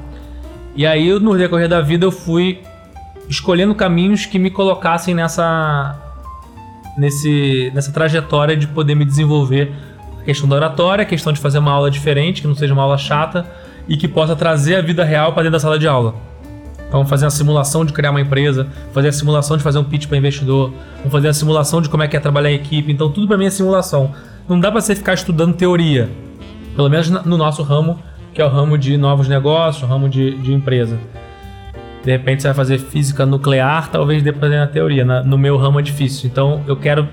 E 0.76 0.86
aí, 0.86 1.17
no 1.19 1.38
decorrer 1.38 1.69
da 1.69 1.82
vida, 1.82 2.05
eu 2.05 2.11
fui 2.11 2.59
escolhendo 3.30 3.73
caminhos 3.73 4.26
que 4.26 4.38
me 4.38 4.51
colocassem 4.51 5.15
nessa 5.15 6.01
nesse 6.97 7.71
nessa 7.73 7.91
trajetória 7.91 8.55
de 8.55 8.67
poder 8.67 8.95
me 8.95 9.03
desenvolver 9.03 9.73
questão 10.26 10.49
da 10.49 10.55
oratória, 10.55 11.03
a 11.03 11.05
questão 11.05 11.32
de 11.32 11.39
fazer 11.39 11.59
uma 11.59 11.71
aula 11.71 11.89
diferente, 11.89 12.41
que 12.41 12.47
não 12.47 12.55
seja 12.55 12.73
uma 12.73 12.84
aula 12.84 12.97
chata 12.97 13.45
e 13.88 13.95
que 13.95 14.07
possa 14.07 14.36
trazer 14.36 14.76
a 14.76 14.82
vida 14.82 15.03
real 15.03 15.32
para 15.32 15.43
dentro 15.43 15.53
da 15.53 15.59
sala 15.59 15.78
de 15.78 15.88
aula. 15.88 16.15
Então, 16.88 17.05
fazer 17.05 17.26
uma 17.26 17.32
simulação 17.32 17.86
de 17.86 17.93
criar 17.93 18.11
uma 18.11 18.21
empresa, 18.21 18.67
fazer 18.91 19.09
a 19.09 19.11
simulação 19.11 19.57
de 19.57 19.63
fazer 19.63 19.78
um 19.78 19.84
pitch 19.84 20.07
para 20.07 20.17
investidor, 20.17 20.73
fazer 21.09 21.28
a 21.28 21.34
simulação 21.34 21.82
de 21.82 21.89
como 21.89 22.03
é 22.03 22.07
que 22.07 22.17
é 22.17 22.19
trabalhar 22.19 22.51
em 22.51 22.55
equipe. 22.55 22.91
Então, 22.91 23.11
tudo 23.11 23.28
para 23.28 23.38
mim 23.38 23.45
é 23.45 23.49
simulação. 23.49 24.13
Não 24.48 24.60
dá 24.60 24.72
para 24.72 24.82
você 24.82 24.96
ficar 24.96 25.14
estudando 25.14 25.56
teoria, 25.56 26.10
pelo 26.76 26.89
menos 26.89 27.10
no 27.10 27.38
nosso 27.38 27.64
ramo, 27.64 28.00
que 28.34 28.41
é 28.41 28.46
o 28.46 28.50
ramo 28.50 28.78
de 28.78 28.98
novos 28.98 29.28
negócios, 29.28 29.88
ramo 29.88 30.08
de, 30.08 30.38
de 30.38 30.54
empresa. 30.54 31.00
De 32.04 32.12
repente 32.12 32.43
você 32.43 32.50
vai 32.50 32.56
fazer 32.56 32.78
física 32.78 33.26
nuclear, 33.26 33.89
talvez 33.89 34.22
dê 34.22 34.32
pra 34.32 34.48
na 34.48 34.68
teoria. 34.68 35.04
Na, 35.04 35.24
no 35.24 35.38
meu 35.38 35.58
ramo 35.58 35.80
é 35.80 35.82
difícil. 35.82 36.30
Então 36.30 36.64
eu 36.68 36.76
quero. 36.76 37.10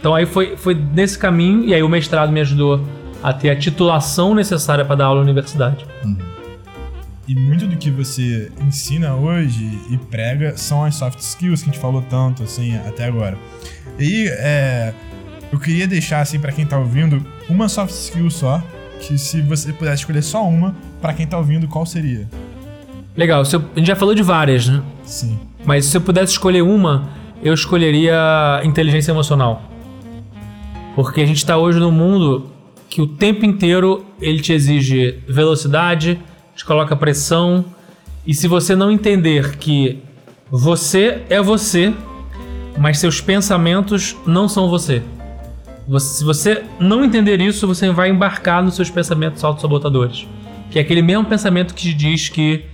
Então 0.00 0.14
aí 0.14 0.26
foi, 0.26 0.56
foi 0.56 0.74
nesse 0.74 1.16
caminho, 1.16 1.64
e 1.64 1.72
aí 1.72 1.82
o 1.82 1.88
mestrado 1.88 2.32
me 2.32 2.40
ajudou 2.40 2.84
a 3.22 3.32
ter 3.32 3.50
a 3.50 3.56
titulação 3.56 4.34
necessária 4.34 4.84
para 4.84 4.96
dar 4.96 5.04
aula 5.04 5.20
na 5.20 5.24
universidade. 5.24 5.86
Uhum. 6.04 6.18
E 7.28 7.36
muito 7.36 7.68
do 7.68 7.76
que 7.76 7.88
você 7.88 8.50
ensina 8.60 9.14
hoje 9.14 9.78
e 9.88 9.96
prega 9.96 10.56
são 10.56 10.84
as 10.84 10.96
soft 10.96 11.20
skills 11.20 11.62
que 11.62 11.70
a 11.70 11.72
gente 11.72 11.80
falou 11.80 12.02
tanto 12.10 12.42
assim 12.42 12.76
até 12.78 13.04
agora. 13.04 13.38
E 13.96 14.26
é, 14.28 14.92
eu 15.52 15.58
queria 15.58 15.86
deixar 15.86 16.20
assim 16.22 16.40
para 16.40 16.50
quem 16.50 16.64
tá 16.64 16.78
ouvindo 16.78 17.24
uma 17.48 17.68
soft 17.68 17.92
skill 17.92 18.30
só, 18.30 18.62
que 18.98 19.18
se 19.18 19.42
você 19.42 19.70
pudesse 19.70 20.02
escolher 20.02 20.22
só 20.22 20.42
uma, 20.48 20.74
para 21.00 21.12
quem 21.12 21.26
tá 21.26 21.36
ouvindo, 21.36 21.68
qual 21.68 21.84
seria? 21.84 22.26
Legal, 23.14 23.42
eu, 23.52 23.64
a 23.76 23.78
gente 23.78 23.86
já 23.86 23.94
falou 23.94 24.14
de 24.14 24.22
várias, 24.22 24.66
né? 24.66 24.82
Sim. 25.04 25.38
Mas 25.62 25.84
se 25.84 25.96
eu 25.96 26.00
pudesse 26.00 26.32
escolher 26.32 26.62
uma, 26.62 27.10
eu 27.42 27.52
escolheria 27.52 28.62
inteligência 28.64 29.12
emocional. 29.12 29.62
Porque 30.94 31.20
a 31.20 31.26
gente 31.26 31.36
está 31.36 31.58
hoje 31.58 31.78
num 31.78 31.90
mundo 31.90 32.50
que 32.88 33.02
o 33.02 33.06
tempo 33.06 33.44
inteiro 33.44 34.06
ele 34.20 34.40
te 34.40 34.54
exige 34.54 35.18
velocidade, 35.28 36.18
te 36.56 36.64
coloca 36.64 36.96
pressão. 36.96 37.64
E 38.26 38.32
se 38.32 38.48
você 38.48 38.74
não 38.74 38.90
entender 38.90 39.56
que 39.56 40.02
você 40.50 41.22
é 41.28 41.42
você, 41.42 41.92
mas 42.78 42.98
seus 42.98 43.20
pensamentos 43.20 44.16
não 44.26 44.48
são 44.48 44.68
você. 44.68 45.02
Se 45.98 46.24
você 46.24 46.62
não 46.78 47.04
entender 47.04 47.40
isso, 47.40 47.66
você 47.66 47.90
vai 47.90 48.10
embarcar 48.10 48.62
nos 48.62 48.76
seus 48.76 48.90
pensamentos 48.90 49.42
autossabotadores. 49.44 50.26
Que 50.70 50.78
é 50.78 50.82
aquele 50.82 51.02
mesmo 51.02 51.24
pensamento 51.24 51.74
que 51.74 51.82
te 51.82 51.94
diz 51.94 52.28
que 52.28 52.64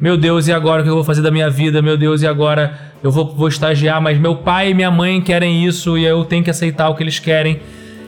meu 0.00 0.16
Deus, 0.16 0.46
e 0.46 0.52
agora 0.52 0.80
o 0.80 0.84
que 0.84 0.90
eu 0.90 0.94
vou 0.94 1.02
fazer 1.02 1.22
da 1.22 1.30
minha 1.30 1.50
vida? 1.50 1.82
Meu 1.82 1.96
Deus, 1.96 2.22
e 2.22 2.26
agora 2.26 2.78
eu 3.02 3.10
vou, 3.10 3.34
vou 3.34 3.48
estagiar, 3.48 4.00
mas 4.00 4.16
meu 4.16 4.36
pai 4.36 4.70
e 4.70 4.74
minha 4.74 4.92
mãe 4.92 5.20
querem 5.20 5.64
isso 5.64 5.98
e 5.98 6.04
eu 6.04 6.24
tenho 6.24 6.44
que 6.44 6.50
aceitar 6.50 6.88
o 6.88 6.94
que 6.94 7.02
eles 7.02 7.18
querem. 7.18 7.60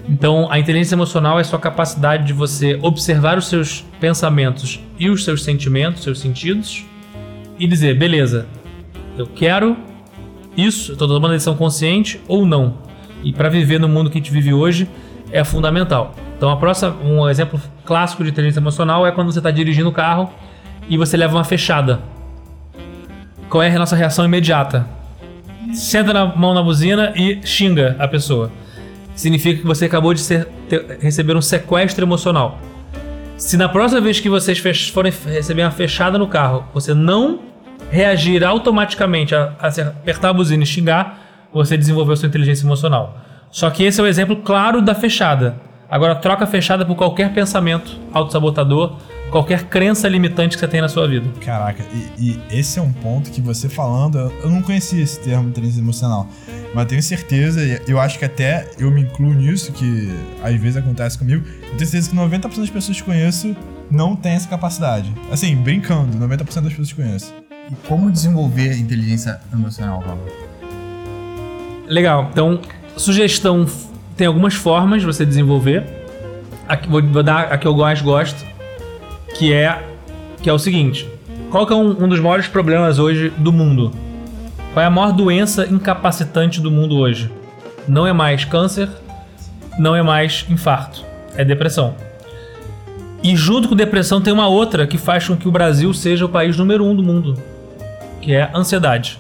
Então, 0.09 0.47
a 0.51 0.59
inteligência 0.59 0.95
emocional 0.95 1.39
é 1.39 1.41
a 1.41 1.45
sua 1.45 1.59
capacidade 1.59 2.27
de 2.27 2.33
você 2.33 2.79
observar 2.81 3.39
os 3.39 3.49
seus 3.49 3.85
pensamentos 3.99 4.81
e 5.01 5.11
os 5.11 5.25
seus 5.25 5.43
sentimentos, 5.43 6.05
seus 6.05 6.21
sentidos, 6.21 6.85
e 7.59 7.67
dizer: 7.67 7.99
beleza, 7.99 8.47
eu 9.19 9.27
quero 9.27 9.77
isso, 10.57 10.93
estou 10.93 11.09
tomando 11.09 11.25
uma 11.25 11.33
decisão 11.33 11.57
consciente 11.57 12.21
ou 12.29 12.47
não. 12.47 12.90
E 13.23 13.33
para 13.33 13.49
viver 13.49 13.79
no 13.79 13.89
mundo 13.89 14.11
que 14.11 14.19
a 14.19 14.21
gente 14.21 14.33
vive 14.33 14.53
hoje 14.53 14.89
é 15.33 15.45
fundamental. 15.45 16.15
Então, 16.37 16.51
a 16.51 16.57
próxima, 16.57 16.97
um 17.05 17.29
exemplo 17.29 17.61
clássico 17.85 18.25
de 18.25 18.31
inteligência 18.31 18.61
emocional 18.61 19.07
é 19.07 19.13
quando 19.13 19.31
você 19.31 19.39
está 19.39 19.51
dirigindo 19.51 19.89
o 19.89 19.93
carro 19.93 20.31
e 20.89 20.97
você 20.97 21.17
leva 21.17 21.37
uma 21.37 21.45
fechada. 21.45 22.01
Qual 23.49 23.63
é 23.63 23.71
a 23.71 23.79
nossa 23.79 23.97
reação 23.97 24.25
imediata? 24.25 24.87
Senta 25.75 26.13
na 26.13 26.25
mão 26.25 26.55
na 26.55 26.63
buzina 26.63 27.13
e 27.15 27.41
xinga 27.45 27.97
a 27.99 28.09
pessoa. 28.09 28.51
Significa 29.15 29.61
que 29.61 29.67
você 29.67 29.85
acabou 29.85 30.15
de 30.15 30.21
ser, 30.21 30.47
ter, 30.69 30.99
receber 31.01 31.37
um 31.37 31.43
sequestro 31.43 32.05
emocional. 32.05 32.59
Se 33.37 33.57
na 33.57 33.69
próxima 33.69 34.01
vez 34.01 34.21
que 34.21 34.29
vocês 34.29 34.59
forem 34.89 35.13
receber 35.27 35.63
uma 35.63 35.71
fechada 35.71 36.19
no 36.19 36.27
carro, 36.27 36.65
você 36.73 36.95
não 36.95 37.41
reagir 37.91 38.45
automaticamente 38.45 39.35
a, 39.35 39.53
a 39.59 39.69
apertar 39.69 40.31
a 40.31 40.33
buzina 40.33 40.63
e 40.63 40.67
xingar, 40.67 41.19
você 41.53 41.77
desenvolveu 41.77 42.17
sua 42.17 42.29
inteligência 42.29 42.65
emocional. 42.65 43.19
Só 43.51 43.69
que 43.71 43.83
esse 43.83 44.01
é 44.01 44.05
o 44.05 44.07
exemplo 44.07 44.37
claro 44.37 44.81
da 44.81 44.95
fechada. 44.95 45.57
Agora 45.91 46.15
troca 46.15 46.45
a 46.45 46.47
fechada 46.47 46.87
por 46.87 46.95
qualquer 46.95 47.35
pensamento 47.35 47.99
autossabotador, 48.13 48.97
qualquer 49.31 49.65
crença 49.65 50.09
limitante 50.09 50.57
que 50.57 50.61
você 50.61 50.69
tem 50.69 50.81
na 50.81 50.89
sua 50.89 51.09
vida. 51.09 51.27
Caraca, 51.45 51.83
e, 52.17 52.31
e, 52.31 52.41
esse 52.59 52.79
é 52.79 52.83
um 52.83 52.93
ponto 52.93 53.29
que 53.31 53.41
você 53.41 53.69
falando, 53.69 54.19
eu 54.41 54.49
não 54.49 54.63
conhecia 54.63 55.03
esse 55.03 55.19
termo 55.19 55.49
inteligência 55.49 55.81
emocional, 55.81 56.29
mas 56.73 56.87
tenho 56.87 57.03
certeza, 57.03 57.61
eu 57.89 57.99
acho 57.99 58.21
que 58.21 58.25
até 58.25 58.71
eu 58.79 58.89
me 58.89 59.03
incluo 59.03 59.35
nisso, 59.35 59.73
que 59.73 60.09
às 60.45 60.55
vezes 60.55 60.77
acontece 60.77 61.19
comigo, 61.19 61.45
eu 61.49 61.77
tenho 61.77 61.79
certeza 61.79 62.11
que 62.11 62.17
90% 62.17 62.59
das 62.59 62.71
pessoas 62.71 63.01
que 63.01 63.03
conheço 63.03 63.57
não 63.91 64.15
tem 64.15 64.33
essa 64.33 64.49
capacidade. 64.49 65.13
Assim, 65.33 65.57
brincando, 65.57 66.17
90% 66.17 66.39
das 66.39 66.73
pessoas 66.73 66.93
que 66.93 67.03
conheço. 67.03 67.35
E 67.69 67.75
como 67.89 68.13
desenvolver 68.13 68.79
inteligência 68.79 69.41
emocional, 69.53 70.01
Paulo? 70.03 70.50
Legal, 71.91 72.31
então, 72.33 72.61
sugestão, 72.97 73.67
tem 74.17 74.29
algumas 74.29 74.55
formas 74.55 75.01
de 75.01 75.07
você 75.07 75.27
desenvolver. 75.27 75.85
Aqui, 76.69 76.89
vou, 76.89 77.03
vou 77.03 77.21
dar 77.21 77.53
a 77.53 77.59
que 77.59 77.67
eu 77.67 77.77
mais 77.77 78.01
gosto 78.01 78.47
que 79.37 79.53
é 79.53 79.83
que 80.41 80.49
é 80.49 80.53
o 80.53 80.59
seguinte: 80.59 81.09
qual 81.51 81.67
que 81.67 81.73
é 81.73 81.77
um, 81.77 82.05
um 82.05 82.09
dos 82.09 82.21
maiores 82.21 82.47
problemas 82.47 83.01
hoje 83.01 83.31
do 83.31 83.53
mundo? 83.53 83.91
Qual 84.73 84.85
é 84.85 84.87
a 84.87 84.91
maior 84.91 85.11
doença 85.11 85.67
incapacitante 85.67 86.61
do 86.61 86.71
mundo 86.71 86.97
hoje? 86.97 87.29
Não 87.89 88.07
é 88.07 88.13
mais 88.13 88.45
câncer, 88.45 88.89
não 89.77 89.97
é 89.97 90.03
mais 90.03 90.47
infarto, 90.49 91.05
é 91.35 91.45
depressão. 91.45 91.97
E 93.21 93.35
junto 93.35 93.69
com 93.69 93.75
depressão 93.75 94.21
tem 94.21 94.33
uma 94.33 94.47
outra 94.47 94.87
que 94.87 94.97
faz 94.97 95.27
com 95.27 95.37
que 95.37 95.49
o 95.49 95.51
Brasil 95.51 95.93
seja 95.93 96.25
o 96.25 96.29
país 96.29 96.57
número 96.57 96.85
um 96.85 96.95
do 96.95 97.03
mundo, 97.03 97.37
que 98.23 98.33
é 98.33 98.49
ansiedade. 98.55 99.19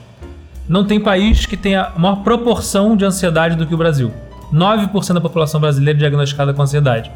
Não 0.70 0.84
tem 0.84 1.00
país 1.00 1.46
que 1.46 1.56
tenha 1.56 1.90
maior 1.96 2.22
proporção 2.22 2.96
de 2.96 3.04
ansiedade 3.04 3.56
do 3.56 3.66
que 3.66 3.74
o 3.74 3.76
Brasil. 3.76 4.12
9% 4.54 5.14
da 5.14 5.20
população 5.20 5.60
brasileira 5.60 5.98
é 5.98 5.98
diagnosticada 5.98 6.54
com 6.54 6.62
ansiedade. 6.62 7.10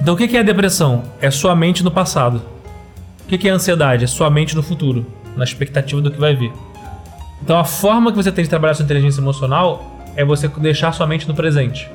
Então 0.00 0.14
o 0.14 0.16
que 0.16 0.36
é 0.36 0.40
a 0.40 0.42
depressão? 0.42 1.04
É 1.20 1.30
sua 1.30 1.54
mente 1.54 1.84
no 1.84 1.92
passado. 1.92 2.42
O 3.22 3.28
que 3.28 3.48
é 3.48 3.52
a 3.52 3.54
ansiedade? 3.54 4.02
É 4.02 4.06
sua 4.08 4.28
mente 4.28 4.56
no 4.56 4.64
futuro, 4.64 5.06
na 5.36 5.44
expectativa 5.44 6.00
do 6.00 6.10
que 6.10 6.18
vai 6.18 6.34
vir. 6.34 6.52
Então 7.40 7.56
a 7.56 7.62
forma 7.62 8.10
que 8.10 8.16
você 8.16 8.32
tem 8.32 8.42
de 8.42 8.50
trabalhar 8.50 8.74
sua 8.74 8.82
inteligência 8.82 9.20
emocional 9.20 9.96
é 10.16 10.24
você 10.24 10.48
deixar 10.48 10.90
sua 10.90 11.06
mente 11.06 11.28
no 11.28 11.34
presente. 11.34 11.88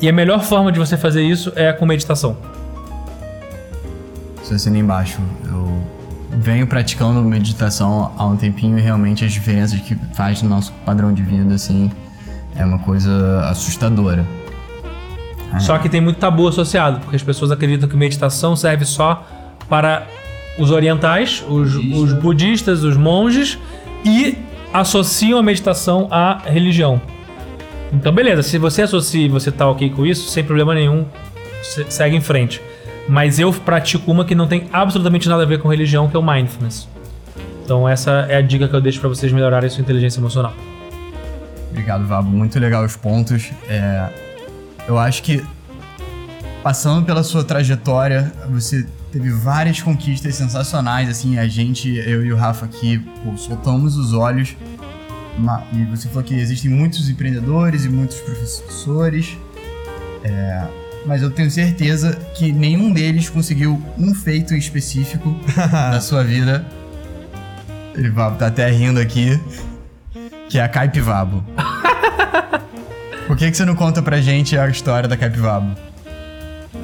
E 0.00 0.08
a 0.08 0.12
melhor 0.12 0.42
forma 0.42 0.72
de 0.72 0.80
você 0.80 0.96
fazer 0.96 1.22
isso 1.22 1.52
é 1.54 1.72
com 1.72 1.86
meditação. 1.86 2.36
Estou 4.42 4.56
assina 4.56 4.76
embaixo. 4.76 5.20
Eu 5.44 5.84
venho 6.36 6.66
praticando 6.66 7.22
meditação 7.22 8.12
há 8.16 8.26
um 8.26 8.36
tempinho 8.36 8.78
e 8.78 8.80
realmente 8.80 9.24
as 9.24 9.32
diferenças 9.32 9.80
que 9.80 9.94
faz 10.14 10.42
no 10.42 10.48
nosso 10.48 10.72
padrão 10.84 11.12
de 11.12 11.22
vida, 11.22 11.54
assim, 11.54 11.90
é 12.56 12.64
uma 12.64 12.78
coisa 12.78 13.48
assustadora. 13.48 14.24
Só 15.60 15.78
que 15.78 15.88
tem 15.88 16.00
muito 16.00 16.18
tabu 16.18 16.48
associado, 16.48 17.00
porque 17.00 17.14
as 17.14 17.22
pessoas 17.22 17.52
acreditam 17.52 17.88
que 17.88 17.96
meditação 17.96 18.56
serve 18.56 18.84
só 18.84 19.24
para 19.68 20.04
os 20.58 20.70
orientais, 20.70 21.44
os, 21.48 21.74
os 21.76 22.12
budistas, 22.12 22.82
os 22.82 22.96
monges, 22.96 23.58
e 24.04 24.36
associam 24.72 25.38
a 25.38 25.42
meditação 25.42 26.08
à 26.10 26.38
religião. 26.44 27.00
Então, 27.92 28.12
beleza, 28.12 28.42
se 28.42 28.58
você 28.58 28.82
associa 28.82 29.24
e 29.24 29.28
você 29.28 29.52
tá 29.52 29.68
ok 29.68 29.90
com 29.90 30.04
isso, 30.04 30.28
sem 30.28 30.42
problema 30.42 30.74
nenhum, 30.74 31.06
segue 31.88 32.16
em 32.16 32.20
frente. 32.20 32.60
Mas 33.08 33.38
eu 33.38 33.52
pratico 33.52 34.10
uma 34.10 34.24
que 34.24 34.34
não 34.34 34.46
tem 34.46 34.68
absolutamente 34.72 35.28
nada 35.28 35.42
a 35.42 35.46
ver 35.46 35.60
com 35.60 35.68
religião, 35.68 36.08
que 36.08 36.16
é 36.16 36.18
o 36.18 36.22
mindfulness. 36.22 36.88
Então, 37.64 37.88
essa 37.88 38.26
é 38.28 38.36
a 38.36 38.42
dica 38.42 38.68
que 38.68 38.74
eu 38.74 38.80
deixo 38.80 39.00
para 39.00 39.08
vocês 39.08 39.32
melhorarem 39.32 39.68
sua 39.70 39.82
inteligência 39.82 40.20
emocional. 40.20 40.52
Obrigado, 41.70 42.06
Vabo. 42.06 42.30
Muito 42.30 42.58
legal 42.58 42.84
os 42.84 42.96
pontos. 42.96 43.50
É, 43.68 44.08
eu 44.86 44.98
acho 44.98 45.22
que 45.22 45.44
passando 46.62 47.04
pela 47.04 47.22
sua 47.22 47.44
trajetória, 47.44 48.32
você 48.48 48.86
teve 49.12 49.30
várias 49.30 49.80
conquistas 49.80 50.34
sensacionais, 50.34 51.08
assim, 51.08 51.38
a 51.38 51.46
gente, 51.46 51.94
eu 51.94 52.24
e 52.24 52.32
o 52.32 52.36
Rafa 52.36 52.64
aqui, 52.64 52.98
pô, 53.22 53.36
soltamos 53.36 53.96
os 53.96 54.12
olhos. 54.12 54.56
E 55.72 55.84
você 55.84 56.08
falou 56.08 56.22
que 56.22 56.34
existem 56.34 56.70
muitos 56.70 57.08
empreendedores 57.08 57.84
e 57.84 57.88
muitos 57.88 58.18
professores. 58.20 59.36
É, 60.22 60.64
mas 61.06 61.22
eu 61.22 61.30
tenho 61.30 61.50
certeza 61.50 62.18
que 62.34 62.52
nenhum 62.52 62.92
deles 62.92 63.28
conseguiu 63.28 63.80
um 63.98 64.14
feito 64.14 64.54
específico 64.54 65.34
na 65.56 66.00
sua 66.00 66.24
vida. 66.24 66.64
Ele 67.94 68.10
tá 68.10 68.46
até 68.46 68.68
rindo 68.70 69.00
aqui. 69.00 69.40
Que 70.48 70.58
é 70.58 70.62
a 70.62 70.68
Caipivabo. 70.68 71.42
Por 73.26 73.36
que, 73.36 73.50
que 73.50 73.56
você 73.56 73.64
não 73.64 73.74
conta 73.74 74.02
pra 74.02 74.20
gente 74.20 74.56
a 74.56 74.68
história 74.68 75.08
da 75.08 75.16
Capivabo? 75.16 75.74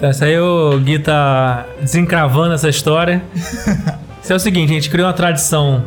Essa 0.01 0.25
aí 0.25 0.39
o 0.39 0.79
Gui 0.79 0.99
tá 0.99 1.67
desencravando 1.81 2.55
essa 2.55 2.69
história. 2.69 3.23
Isso 4.23 4.33
é 4.33 4.37
o 4.37 4.41
seguinte, 4.41 4.71
a 4.71 4.75
gente 4.75 4.89
criou 4.89 5.07
uma 5.07 5.13
tradição 5.13 5.85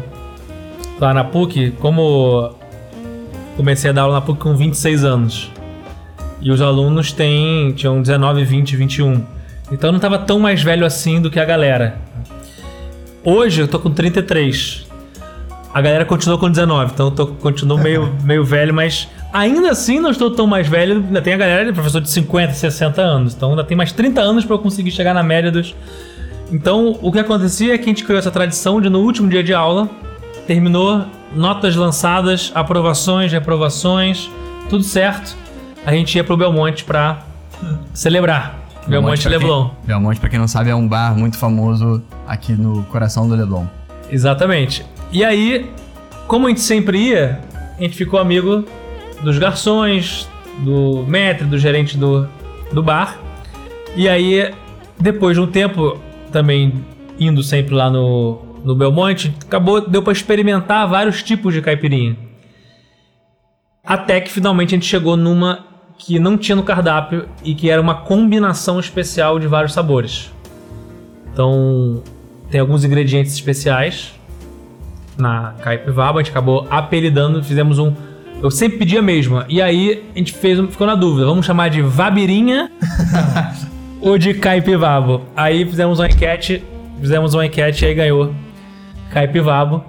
lá 0.99 1.13
na 1.13 1.23
PUC, 1.23 1.71
como 1.79 2.55
comecei 3.55 3.89
a 3.89 3.93
dar 3.93 4.03
aula 4.03 4.15
na 4.15 4.21
PUC 4.21 4.39
com 4.39 4.55
26 4.55 5.03
anos. 5.03 5.51
E 6.43 6.51
os 6.51 6.61
alunos 6.61 7.13
têm, 7.13 7.71
tinham 7.71 8.01
19, 8.01 8.43
20, 8.43 8.75
21. 8.75 9.23
Então 9.71 9.87
eu 9.87 9.93
não 9.93 9.99
tava 9.99 10.19
tão 10.19 10.39
mais 10.39 10.61
velho 10.61 10.85
assim 10.85 11.21
do 11.21 11.31
que 11.31 11.39
a 11.39 11.45
galera. 11.45 11.95
Hoje 13.23 13.61
eu 13.61 13.67
tô 13.67 13.79
com 13.79 13.89
33. 13.89 14.85
A 15.73 15.81
galera 15.81 16.03
continua 16.03 16.37
com 16.37 16.49
19, 16.49 16.91
então 16.93 17.07
eu 17.07 17.11
tô, 17.11 17.27
continuo 17.27 17.77
meio, 17.77 18.13
meio 18.23 18.43
velho, 18.43 18.73
mas 18.73 19.07
ainda 19.31 19.71
assim 19.71 20.01
não 20.01 20.11
estou 20.11 20.31
tão 20.31 20.45
mais 20.45 20.67
velho. 20.67 20.95
Ainda 20.97 21.21
tem 21.21 21.33
a 21.33 21.37
galera 21.37 21.65
de 21.65 21.71
professor 21.71 22.01
de 22.01 22.09
50, 22.09 22.51
60 22.51 23.01
anos. 23.01 23.33
Então 23.33 23.51
ainda 23.51 23.63
tem 23.63 23.77
mais 23.77 23.93
30 23.93 24.19
anos 24.19 24.43
para 24.43 24.55
eu 24.55 24.59
conseguir 24.59 24.91
chegar 24.91 25.13
na 25.13 25.23
média 25.23 25.49
dos. 25.49 25.73
Então 26.51 26.99
o 27.01 27.09
que 27.09 27.19
acontecia 27.19 27.73
é 27.73 27.77
que 27.77 27.85
a 27.85 27.87
gente 27.87 28.03
criou 28.03 28.19
essa 28.19 28.29
tradição 28.29 28.81
de 28.81 28.89
no 28.89 28.99
último 28.99 29.29
dia 29.29 29.41
de 29.41 29.53
aula, 29.53 29.89
terminou, 30.45 31.05
notas 31.33 31.73
lançadas, 31.73 32.51
aprovações, 32.53 33.31
reprovações, 33.31 34.29
tudo 34.69 34.83
certo. 34.83 35.37
A 35.85 35.91
gente 35.91 36.15
ia 36.15 36.23
pro 36.23 36.37
Belmonte 36.37 36.83
pra 36.83 37.25
celebrar. 37.93 38.59
Belmonte 38.87 39.21
pra 39.21 39.31
Leblon. 39.31 39.69
Quem, 39.69 39.87
Belmonte, 39.87 40.19
pra 40.19 40.29
quem 40.29 40.39
não 40.39 40.47
sabe, 40.47 40.69
é 40.69 40.75
um 40.75 40.87
bar 40.87 41.17
muito 41.17 41.37
famoso 41.37 42.03
aqui 42.27 42.53
no 42.53 42.83
coração 42.83 43.27
do 43.27 43.35
Leblon. 43.35 43.65
Exatamente. 44.09 44.85
E 45.11 45.23
aí, 45.23 45.69
como 46.27 46.47
a 46.47 46.49
gente 46.49 46.61
sempre 46.61 46.97
ia, 46.97 47.39
a 47.77 47.81
gente 47.81 47.95
ficou 47.95 48.19
amigo 48.19 48.65
dos 49.21 49.37
garçons, 49.37 50.27
do 50.59 51.05
maître, 51.07 51.45
do 51.45 51.57
gerente 51.57 51.97
do, 51.97 52.27
do 52.71 52.81
bar. 52.81 53.17
E 53.95 54.07
aí, 54.07 54.53
depois 54.99 55.35
de 55.35 55.41
um 55.41 55.47
tempo, 55.47 55.99
também 56.31 56.85
indo 57.19 57.43
sempre 57.43 57.73
lá 57.73 57.89
no, 57.89 58.41
no 58.63 58.75
Belmonte, 58.75 59.35
acabou, 59.45 59.81
deu 59.81 60.01
para 60.01 60.13
experimentar 60.13 60.87
vários 60.87 61.21
tipos 61.21 61.53
de 61.53 61.61
caipirinha. 61.61 62.17
Até 63.83 64.21
que 64.21 64.31
finalmente 64.31 64.73
a 64.73 64.77
gente 64.77 64.85
chegou 64.85 65.17
numa 65.17 65.72
que 65.97 66.19
não 66.19 66.37
tinha 66.37 66.55
no 66.55 66.63
cardápio 66.63 67.27
e 67.43 67.53
que 67.55 67.69
era 67.69 67.81
uma 67.81 67.95
combinação 67.95 68.79
especial 68.79 69.39
de 69.39 69.47
vários 69.47 69.73
sabores. 69.73 70.31
Então, 71.31 72.03
tem 72.49 72.59
alguns 72.59 72.83
ingredientes 72.83 73.33
especiais 73.33 74.13
na 75.17 75.53
caipivaba, 75.61 76.19
a 76.19 76.23
gente 76.23 76.31
acabou 76.31 76.67
apelidando, 76.69 77.43
fizemos 77.43 77.79
um 77.79 77.93
eu 78.43 78.51
sempre 78.51 78.79
pedi 78.79 78.97
a 78.97 79.01
mesma. 79.01 79.45
E 79.47 79.61
aí 79.61 80.03
a 80.13 80.17
gente 80.17 80.33
fez, 80.33 80.59
ficou 80.69 80.85
na 80.85 80.95
dúvida, 80.95 81.25
vamos 81.25 81.45
chamar 81.45 81.69
de 81.69 81.81
vabirinha 81.81 82.69
ou 84.01 84.17
de 84.17 84.33
caipivabo? 84.33 85.21
Aí 85.33 85.65
fizemos 85.65 85.97
uma 85.99 86.07
enquete, 86.07 86.61
fizemos 86.99 87.33
uma 87.33 87.45
enquete 87.45 87.85
e 87.85 87.87
aí 87.87 87.95
ganhou 87.95 88.35
caipivabo 89.11 89.81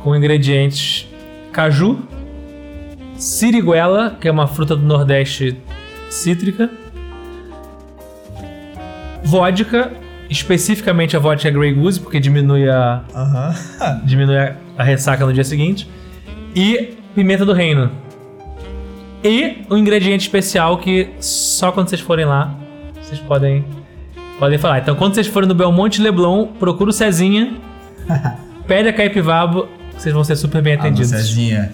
com 0.00 0.16
ingredientes 0.16 1.06
caju, 1.52 2.00
siriguela, 3.20 4.16
que 4.20 4.26
é 4.26 4.30
uma 4.30 4.46
fruta 4.46 4.74
do 4.74 4.82
Nordeste 4.84 5.56
cítrica, 6.08 6.70
vodka, 9.24 9.92
especificamente 10.28 11.16
a 11.16 11.20
vodka 11.20 11.50
Grey 11.50 11.72
Goose, 11.74 12.00
porque 12.00 12.18
diminui 12.18 12.68
a, 12.68 13.02
diminui 14.04 14.36
a, 14.38 14.56
a 14.78 14.82
ressaca 14.82 15.24
no 15.26 15.32
dia 15.32 15.44
seguinte, 15.44 15.88
e 16.54 16.94
pimenta 17.14 17.44
do 17.44 17.52
reino. 17.52 17.90
E 19.22 19.58
um 19.70 19.76
ingrediente 19.76 20.22
especial 20.22 20.78
que 20.78 21.10
só 21.20 21.70
quando 21.70 21.88
vocês 21.88 22.00
forem 22.00 22.24
lá, 22.24 22.54
vocês 23.02 23.20
podem, 23.20 23.64
podem 24.38 24.56
falar. 24.58 24.78
Então, 24.78 24.94
quando 24.94 25.14
vocês 25.14 25.26
forem 25.26 25.46
no 25.46 25.54
Belmonte 25.54 26.00
Leblon, 26.00 26.46
procura 26.58 26.88
o 26.88 26.92
Cezinha, 26.92 27.52
pede 28.66 28.88
a 28.88 28.92
caipivabo, 28.94 29.68
vocês 29.96 30.14
vão 30.14 30.24
ser 30.24 30.36
super 30.36 30.62
bem 30.62 30.74
Ah, 30.74 30.78
atendidos. 30.78 31.10
Cezinha. 31.10 31.70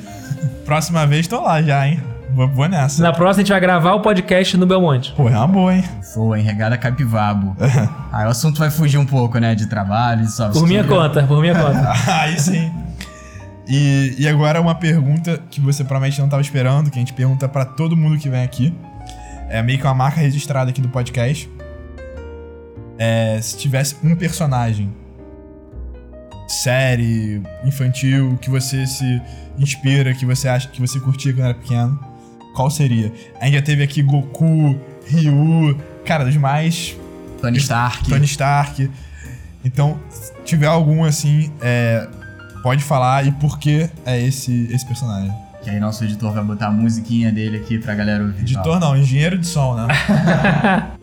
Próxima 0.64 1.06
vez 1.06 1.26
tô 1.26 1.40
lá 1.40 1.62
já, 1.62 1.86
hein? 1.86 2.02
Vou, 2.34 2.48
vou 2.48 2.68
nessa. 2.68 3.02
Na 3.02 3.12
próxima 3.12 3.40
a 3.40 3.44
gente 3.44 3.52
vai 3.52 3.60
gravar 3.60 3.94
o 3.94 4.00
podcast 4.00 4.56
no 4.56 4.66
Belmonte. 4.66 5.12
Pô, 5.16 5.28
é 5.28 5.36
uma 5.36 5.46
boa, 5.46 5.74
hein? 5.74 5.84
Foi, 6.12 6.40
regada 6.40 6.76
capivabo. 6.76 7.56
Aí 8.12 8.26
o 8.26 8.28
assunto 8.28 8.58
vai 8.58 8.70
fugir 8.70 8.98
um 8.98 9.06
pouco, 9.06 9.38
né? 9.38 9.54
De 9.54 9.66
trabalho, 9.66 10.22
de 10.22 10.30
soft 10.30 10.52
Por 10.52 10.68
minha 10.68 10.84
conta, 10.84 11.22
por 11.22 11.40
minha 11.40 11.54
conta. 11.54 11.92
Aí 12.20 12.38
sim. 12.38 12.70
E, 13.68 14.14
e 14.18 14.28
agora 14.28 14.60
uma 14.60 14.74
pergunta 14.74 15.40
que 15.50 15.60
você 15.60 15.82
provavelmente 15.82 16.18
não 16.18 16.26
estava 16.26 16.42
esperando, 16.42 16.90
que 16.90 16.98
a 16.98 17.00
gente 17.00 17.14
pergunta 17.14 17.48
pra 17.48 17.64
todo 17.64 17.96
mundo 17.96 18.18
que 18.18 18.28
vem 18.28 18.42
aqui. 18.42 18.74
É 19.48 19.62
meio 19.62 19.78
que 19.78 19.84
uma 19.84 19.94
marca 19.94 20.20
registrada 20.20 20.70
aqui 20.70 20.80
do 20.80 20.88
podcast. 20.88 21.50
É, 22.98 23.38
se 23.40 23.56
tivesse 23.56 23.96
um 24.02 24.14
personagem, 24.14 24.92
série, 26.46 27.42
infantil, 27.64 28.38
que 28.40 28.50
você 28.50 28.86
se 28.86 29.20
inspira, 29.58 30.14
que 30.14 30.24
você 30.24 30.48
acha 30.48 30.68
que 30.68 30.80
você 30.80 31.00
curtia 31.00 31.32
quando 31.32 31.44
era 31.44 31.54
pequeno, 31.54 31.98
qual 32.54 32.70
seria? 32.70 33.12
A 33.40 33.44
gente 33.44 33.54
já 33.54 33.62
teve 33.62 33.82
aqui 33.82 34.02
Goku, 34.02 34.78
Ryu, 35.06 35.78
cara, 36.04 36.24
dos 36.24 36.36
mais 36.36 36.96
Tony 37.40 37.58
Stark. 37.58 38.08
Tony 38.08 38.24
Stark. 38.24 38.90
Então, 39.64 39.98
se 40.08 40.32
tiver 40.44 40.66
algum 40.66 41.04
assim, 41.04 41.52
é, 41.60 42.06
pode 42.62 42.82
falar 42.82 43.26
e 43.26 43.32
por 43.32 43.58
que 43.58 43.90
é 44.04 44.20
esse, 44.20 44.68
esse 44.72 44.86
personagem. 44.86 45.32
Que 45.62 45.70
aí 45.70 45.80
nosso 45.80 46.04
editor 46.04 46.32
vai 46.32 46.44
botar 46.44 46.68
a 46.68 46.70
musiquinha 46.70 47.32
dele 47.32 47.56
aqui 47.56 47.78
pra 47.78 47.94
galera 47.94 48.22
ouvir. 48.22 48.42
Editor 48.42 48.78
não, 48.78 48.96
engenheiro 48.96 49.36
de 49.36 49.46
som, 49.46 49.74
né? 49.74 49.86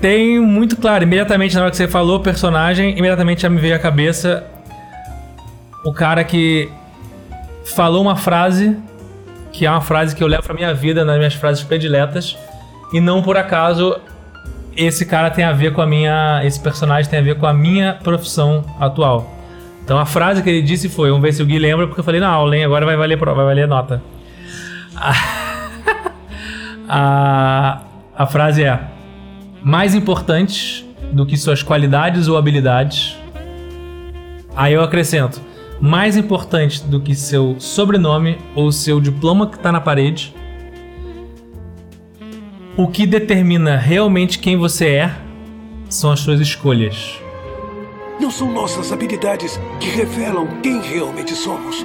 Tem 0.00 0.40
muito 0.40 0.76
claro, 0.76 1.04
imediatamente 1.04 1.54
na 1.54 1.62
hora 1.62 1.70
que 1.70 1.76
você 1.76 1.86
falou 1.86 2.18
o 2.18 2.20
personagem, 2.20 2.98
imediatamente 2.98 3.42
já 3.42 3.50
me 3.50 3.60
veio 3.60 3.76
à 3.76 3.78
cabeça 3.78 4.46
o 5.84 5.92
cara 5.92 6.24
que 6.24 6.70
falou 7.64 8.02
uma 8.02 8.16
frase 8.16 8.76
que 9.52 9.66
é 9.66 9.70
uma 9.70 9.80
frase 9.80 10.14
que 10.14 10.22
eu 10.22 10.28
levo 10.28 10.42
pra 10.42 10.54
minha 10.54 10.72
vida, 10.72 11.04
nas 11.04 11.16
minhas 11.18 11.34
frases 11.34 11.62
prediletas, 11.62 12.36
e 12.92 13.00
não 13.00 13.22
por 13.22 13.36
acaso 13.36 13.96
esse 14.76 15.04
cara 15.04 15.30
tem 15.30 15.44
a 15.44 15.52
ver 15.52 15.72
com 15.72 15.82
a 15.82 15.86
minha. 15.86 16.40
Esse 16.44 16.60
personagem 16.60 17.10
tem 17.10 17.18
a 17.18 17.22
ver 17.22 17.36
com 17.36 17.46
a 17.46 17.52
minha 17.52 17.94
profissão 17.94 18.64
atual. 18.78 19.36
Então 19.84 19.98
a 19.98 20.06
frase 20.06 20.42
que 20.42 20.48
ele 20.48 20.62
disse 20.62 20.88
foi: 20.88 21.10
vamos 21.10 21.22
ver 21.22 21.32
se 21.32 21.42
o 21.42 21.46
Gui 21.46 21.58
lembra, 21.58 21.86
porque 21.86 22.00
eu 22.00 22.04
falei 22.04 22.20
na 22.20 22.28
aula, 22.28 22.56
hein? 22.56 22.64
Agora 22.64 22.86
vai 22.86 22.96
valer, 22.96 23.18
vai 23.18 23.34
valer 23.34 23.68
nota. 23.68 24.02
A, 26.92 27.82
a 28.16 28.26
frase 28.26 28.64
é: 28.64 28.80
mais 29.62 29.94
importante 29.94 30.86
do 31.12 31.26
que 31.26 31.36
suas 31.36 31.62
qualidades 31.62 32.28
ou 32.28 32.36
habilidades. 32.36 33.16
Aí 34.56 34.74
eu 34.74 34.82
acrescento: 34.82 35.40
mais 35.80 36.16
importante 36.16 36.82
do 36.82 37.00
que 37.00 37.14
seu 37.14 37.56
sobrenome 37.58 38.38
ou 38.54 38.70
seu 38.72 39.00
diploma 39.00 39.46
que 39.46 39.56
está 39.56 39.72
na 39.72 39.80
parede. 39.80 40.34
O 42.76 42.86
que 42.86 43.06
determina 43.06 43.76
realmente 43.76 44.38
quem 44.38 44.56
você 44.56 44.88
é 44.88 45.14
são 45.88 46.12
as 46.12 46.20
suas 46.20 46.40
escolhas. 46.40 47.18
Não 48.20 48.30
são 48.30 48.52
nossas 48.52 48.92
habilidades 48.92 49.58
que 49.80 49.88
revelam 49.88 50.46
quem 50.62 50.80
realmente 50.80 51.34
somos. 51.34 51.84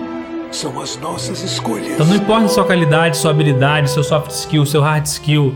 São 0.51 0.79
as 0.79 0.95
nossas 0.97 1.41
escolhas. 1.41 1.93
Então 1.93 2.05
não 2.05 2.15
importa 2.15 2.47
sua 2.47 2.63
qualidade, 2.63 3.17
sua 3.17 3.31
habilidade, 3.31 3.89
seu 3.89 4.03
soft 4.03 4.31
skill, 4.31 4.65
seu 4.65 4.81
hard 4.81 5.05
skill, 5.05 5.53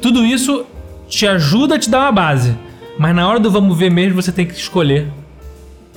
tudo 0.00 0.24
isso 0.24 0.64
te 1.08 1.26
ajuda 1.26 1.76
a 1.76 1.78
te 1.78 1.88
dar 1.88 2.00
uma 2.00 2.12
base. 2.12 2.56
Mas 2.98 3.14
na 3.14 3.28
hora 3.28 3.40
do 3.40 3.50
vamos 3.50 3.76
ver 3.78 3.90
mesmo, 3.90 4.20
você 4.20 4.32
tem 4.32 4.46
que 4.46 4.54
escolher. 4.54 5.08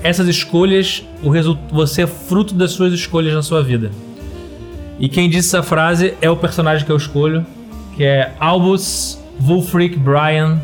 Essas 0.03 0.27
escolhas, 0.27 1.03
o 1.21 1.31
você 1.73 2.03
é 2.03 2.07
fruto 2.07 2.53
das 2.53 2.71
suas 2.71 2.93
escolhas 2.93 3.33
na 3.33 3.41
sua 3.41 3.63
vida. 3.63 3.91
E 4.99 5.09
quem 5.09 5.29
disse 5.29 5.47
essa 5.49 5.63
frase 5.63 6.13
é 6.21 6.29
o 6.29 6.37
personagem 6.37 6.85
que 6.85 6.91
eu 6.91 6.97
escolho, 6.97 7.45
que 7.95 8.03
é 8.03 8.33
Albus 8.39 9.19
Wulfric 9.41 9.97
Brian 9.97 10.59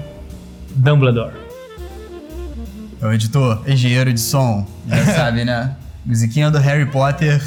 Dumbledore. 0.75 1.33
O 3.01 3.11
editor, 3.11 3.61
engenheiro 3.67 4.11
de 4.11 4.19
som, 4.19 4.65
já 4.87 5.05
sabe, 5.13 5.43
né? 5.43 5.75
Musiquinha 6.05 6.49
do 6.49 6.57
Harry 6.57 6.85
Potter. 6.85 7.41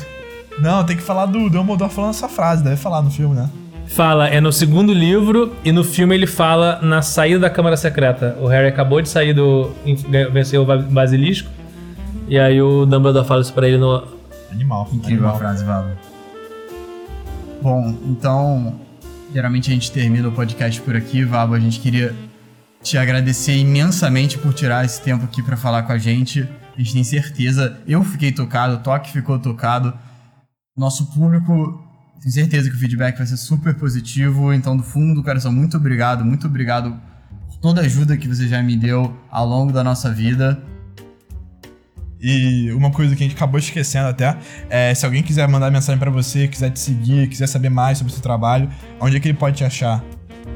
Não, 0.61 0.85
tem 0.85 0.97
que 0.97 1.03
falar 1.03 1.27
do 1.27 1.49
Dumbledore 1.49 1.91
falando 1.93 2.11
essa 2.11 2.29
frase, 2.29 2.63
deve 2.63 2.77
falar 2.77 3.03
no 3.03 3.11
filme, 3.11 3.35
né? 3.35 3.49
Fala, 3.91 4.29
é 4.29 4.41
no 4.41 4.53
segundo 4.53 4.93
livro 4.93 5.55
e 5.65 5.73
no 5.73 5.83
filme 5.83 6.15
ele 6.15 6.27
fala 6.27 6.81
na 6.81 7.03
saída 7.03 7.41
da 7.41 7.51
Câmara 7.51 7.77
Secreta. 7.77 8.37
O 8.41 8.47
Harry 8.47 8.69
acabou 8.69 9.03
de 9.03 9.09
sair 9.09 9.35
do. 9.35 9.73
venceu 10.33 10.63
o 10.63 10.65
ba- 10.65 10.79
basilisco. 10.79 11.51
E 12.29 12.39
aí 12.39 12.63
o 12.63 12.87
Dumbledore 12.87 13.27
fala 13.27 13.41
isso 13.41 13.53
pra 13.53 13.67
ele 13.67 13.79
no. 13.79 14.05
Animal. 14.53 14.89
Incrível 14.93 15.27
a 15.27 15.31
animal. 15.31 15.39
frase, 15.39 15.65
Valo. 15.65 15.91
Bom, 17.61 17.95
então, 18.07 18.81
geralmente 19.35 19.71
a 19.71 19.75
gente 19.75 19.91
termina 19.91 20.29
o 20.29 20.33
podcast 20.33 20.81
por 20.81 20.95
aqui, 20.97 21.25
Vabo. 21.25 21.55
A 21.55 21.59
gente 21.61 21.81
queria 21.81 22.15
te 22.83 22.97
agradecer 22.97 23.57
imensamente 23.57 24.39
por 24.39 24.55
tirar 24.55 24.85
esse 24.85 25.03
tempo 25.03 25.25
aqui 25.25 25.43
pra 25.43 25.57
falar 25.57 25.83
com 25.83 25.93
a 25.93 25.99
gente. 25.99 26.49
A 26.75 26.79
gente 26.79 26.95
tem 26.95 27.05
certeza, 27.05 27.77
eu 27.87 28.03
fiquei 28.05 28.31
tocado, 28.33 28.75
o 28.77 28.79
Toque 28.79 29.11
ficou 29.13 29.39
tocado. 29.39 29.93
Nosso 30.77 31.13
público, 31.13 31.85
tenho 32.21 32.33
certeza 32.33 32.69
que 32.69 32.77
o 32.77 32.79
feedback 32.79 33.17
vai 33.17 33.27
ser 33.27 33.37
super 33.37 33.75
positivo. 33.75 34.53
Então, 34.53 34.77
do 34.77 34.83
fundo 34.83 35.15
do 35.15 35.23
coração, 35.23 35.51
muito 35.51 35.77
obrigado, 35.77 36.25
muito 36.25 36.47
obrigado 36.47 36.95
por 37.49 37.57
toda 37.59 37.81
a 37.81 37.85
ajuda 37.85 38.17
que 38.17 38.29
você 38.29 38.47
já 38.47 38.63
me 38.63 38.77
deu 38.77 39.17
ao 39.31 39.47
longo 39.47 39.73
da 39.73 39.83
nossa 39.83 40.13
vida. 40.13 40.63
E 42.23 42.71
uma 42.73 42.91
coisa 42.91 43.17
que 43.17 43.23
a 43.23 43.27
gente 43.27 43.35
acabou 43.35 43.59
esquecendo 43.59 44.09
até, 44.09 44.37
é 44.69 44.95
se 44.95 45.07
alguém 45.07 45.23
quiser 45.23 45.49
mandar 45.49 45.71
mensagem 45.71 45.99
pra 45.99 46.11
você, 46.11 46.47
quiser 46.47 46.69
te 46.69 46.79
seguir, 46.79 47.27
quiser 47.29 47.47
saber 47.47 47.71
mais 47.71 47.97
sobre 47.97 48.13
o 48.13 48.15
seu 48.15 48.23
trabalho, 48.23 48.69
onde 49.01 49.17
é 49.17 49.21
que 49.21 49.27
ele 49.29 49.39
pode 49.39 49.57
te 49.57 49.65
achar? 49.65 50.05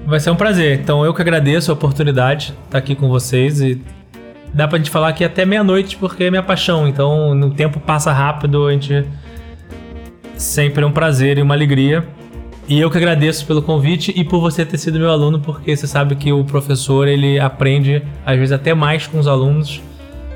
Vai 0.06 0.20
ser 0.20 0.30
um 0.30 0.36
prazer. 0.36 0.78
Então 0.78 1.02
eu 1.02 1.14
que 1.14 1.22
agradeço 1.22 1.70
a 1.70 1.74
oportunidade 1.74 2.48
de 2.48 2.52
estar 2.66 2.76
aqui 2.76 2.94
com 2.94 3.08
vocês 3.08 3.62
e 3.62 3.80
dá 4.52 4.68
pra 4.68 4.76
gente 4.76 4.90
falar 4.90 5.08
aqui 5.08 5.24
até 5.24 5.46
meia-noite 5.46 5.96
porque 5.96 6.24
é 6.24 6.30
minha 6.30 6.42
paixão. 6.42 6.86
Então 6.86 7.30
o 7.30 7.50
tempo 7.50 7.80
passa 7.80 8.12
rápido, 8.12 8.66
a 8.66 8.72
gente 8.72 9.08
sempre 10.36 10.84
é 10.84 10.86
um 10.86 10.92
prazer 10.92 11.38
e 11.38 11.42
uma 11.42 11.54
alegria. 11.54 12.06
E 12.66 12.80
eu 12.80 12.90
que 12.90 12.96
agradeço 12.96 13.46
pelo 13.46 13.60
convite 13.60 14.12
e 14.16 14.24
por 14.24 14.40
você 14.40 14.64
ter 14.64 14.78
sido 14.78 14.98
meu 14.98 15.10
aluno, 15.10 15.38
porque 15.38 15.76
você 15.76 15.86
sabe 15.86 16.16
que 16.16 16.32
o 16.32 16.44
professor 16.44 17.06
ele 17.06 17.38
aprende 17.38 18.02
às 18.24 18.36
vezes 18.38 18.52
até 18.52 18.72
mais 18.72 19.06
com 19.06 19.18
os 19.18 19.26
alunos 19.26 19.82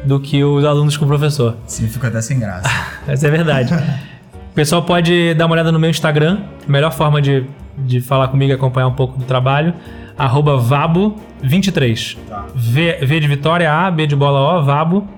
do 0.05 0.21
que 0.21 0.45
os 0.45 0.65
alunos 0.65 0.97
com 0.97 1.05
o 1.05 1.09
professor. 1.09 1.57
Sim, 1.67 1.89
fico 1.89 2.07
até 2.07 2.21
sem 2.21 2.39
graça. 2.39 2.69
Essa 3.09 3.29
é 3.29 3.31
verdade. 3.31 3.73
o 3.73 4.53
pessoal 4.55 4.83
pode 4.83 5.35
dar 5.35 5.47
uma 5.47 5.55
olhada 5.55 5.73
no 5.73 5.79
meu 5.79 5.89
Instagram, 5.89 6.41
a 6.67 6.71
melhor 6.71 6.93
forma 6.93 7.23
de, 7.23 7.47
de 7.79 8.01
falar 8.01 8.29
comigo 8.29 8.53
e 8.53 8.55
acompanhar 8.55 8.89
um 8.89 8.95
pouco 8.95 9.19
do 9.19 9.25
trabalho, 9.25 9.73
arroba 10.17 10.59
vabo23. 10.59 12.19
Tá. 12.29 12.47
V, 12.55 12.99
v 13.03 13.21
de 13.21 13.27
Vitória, 13.27 13.73
A, 13.73 13.91
B 13.91 14.07
de 14.07 14.15
bola 14.15 14.61
O, 14.61 14.65
vabo 14.65 15.09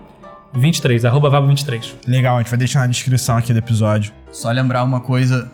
23, 0.52 1.04
arroba 1.04 1.30
vabo23. 1.30 1.94
Legal, 2.06 2.36
a 2.36 2.38
gente 2.38 2.50
vai 2.50 2.58
deixar 2.58 2.80
na 2.80 2.86
descrição 2.86 3.36
aqui 3.36 3.52
do 3.52 3.58
episódio. 3.58 4.12
Só 4.32 4.50
lembrar 4.50 4.84
uma 4.84 5.00
coisa, 5.00 5.50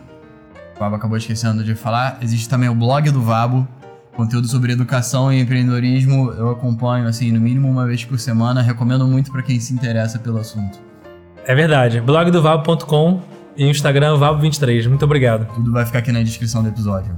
o 0.75 0.79
Vabo 0.79 0.95
acabou 0.95 1.17
esquecendo 1.17 1.63
de 1.63 1.75
falar, 1.75 2.17
existe 2.21 2.47
também 2.47 2.69
o 2.69 2.75
blog 2.75 3.09
do 3.09 3.21
Vabo, 3.21 3.67
conteúdo 4.15 4.47
sobre 4.47 4.73
educação 4.73 5.31
e 5.31 5.39
empreendedorismo, 5.39 6.31
eu 6.31 6.49
acompanho 6.49 7.07
assim 7.07 7.31
no 7.31 7.39
mínimo 7.39 7.67
uma 7.69 7.85
vez 7.85 8.03
por 8.03 8.19
semana, 8.19 8.61
recomendo 8.61 9.07
muito 9.07 9.31
para 9.31 9.41
quem 9.41 9.59
se 9.59 9.73
interessa 9.73 10.19
pelo 10.19 10.37
assunto. 10.39 10.79
É 11.45 11.55
verdade, 11.55 12.01
blogdovabo.com 12.01 13.21
e 13.55 13.65
Instagram 13.65 14.17
vabo23. 14.17 14.87
Muito 14.87 15.03
obrigado. 15.05 15.47
Tudo 15.53 15.71
vai 15.71 15.85
ficar 15.85 15.99
aqui 15.99 16.11
na 16.11 16.21
descrição 16.21 16.61
do 16.61 16.69
episódio. 16.69 17.15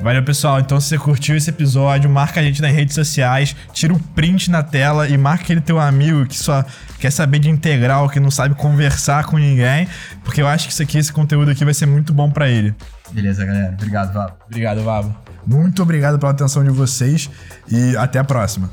Valeu, 0.00 0.22
pessoal. 0.22 0.60
Então, 0.60 0.80
se 0.80 0.88
você 0.88 0.98
curtiu 0.98 1.36
esse 1.36 1.50
episódio, 1.50 2.08
marca 2.08 2.40
a 2.40 2.42
gente 2.42 2.62
nas 2.62 2.72
redes 2.72 2.94
sociais, 2.94 3.54
tira 3.72 3.92
o 3.92 3.98
print 3.98 4.50
na 4.50 4.62
tela 4.62 5.08
e 5.08 5.18
marca 5.18 5.42
aquele 5.42 5.60
teu 5.60 5.78
amigo 5.80 6.24
que 6.24 6.36
só 6.36 6.64
quer 7.00 7.10
saber 7.10 7.40
de 7.40 7.50
integral, 7.50 8.08
que 8.08 8.20
não 8.20 8.30
sabe 8.30 8.54
conversar 8.54 9.24
com 9.24 9.36
ninguém, 9.38 9.88
porque 10.22 10.40
eu 10.40 10.46
acho 10.46 10.66
que 10.68 10.72
isso 10.72 10.82
aqui, 10.82 10.98
esse 10.98 11.12
conteúdo 11.12 11.50
aqui 11.50 11.64
vai 11.64 11.74
ser 11.74 11.86
muito 11.86 12.12
bom 12.12 12.30
para 12.30 12.48
ele. 12.48 12.74
Beleza, 13.10 13.44
galera. 13.44 13.72
Obrigado, 13.72 14.12
Vabo. 14.12 14.32
Obrigado, 14.46 14.82
Vabo. 14.82 15.16
Muito 15.44 15.82
obrigado 15.82 16.18
pela 16.18 16.30
atenção 16.30 16.62
de 16.62 16.70
vocês 16.70 17.28
e 17.68 17.96
até 17.96 18.18
a 18.18 18.24
próxima. 18.24 18.70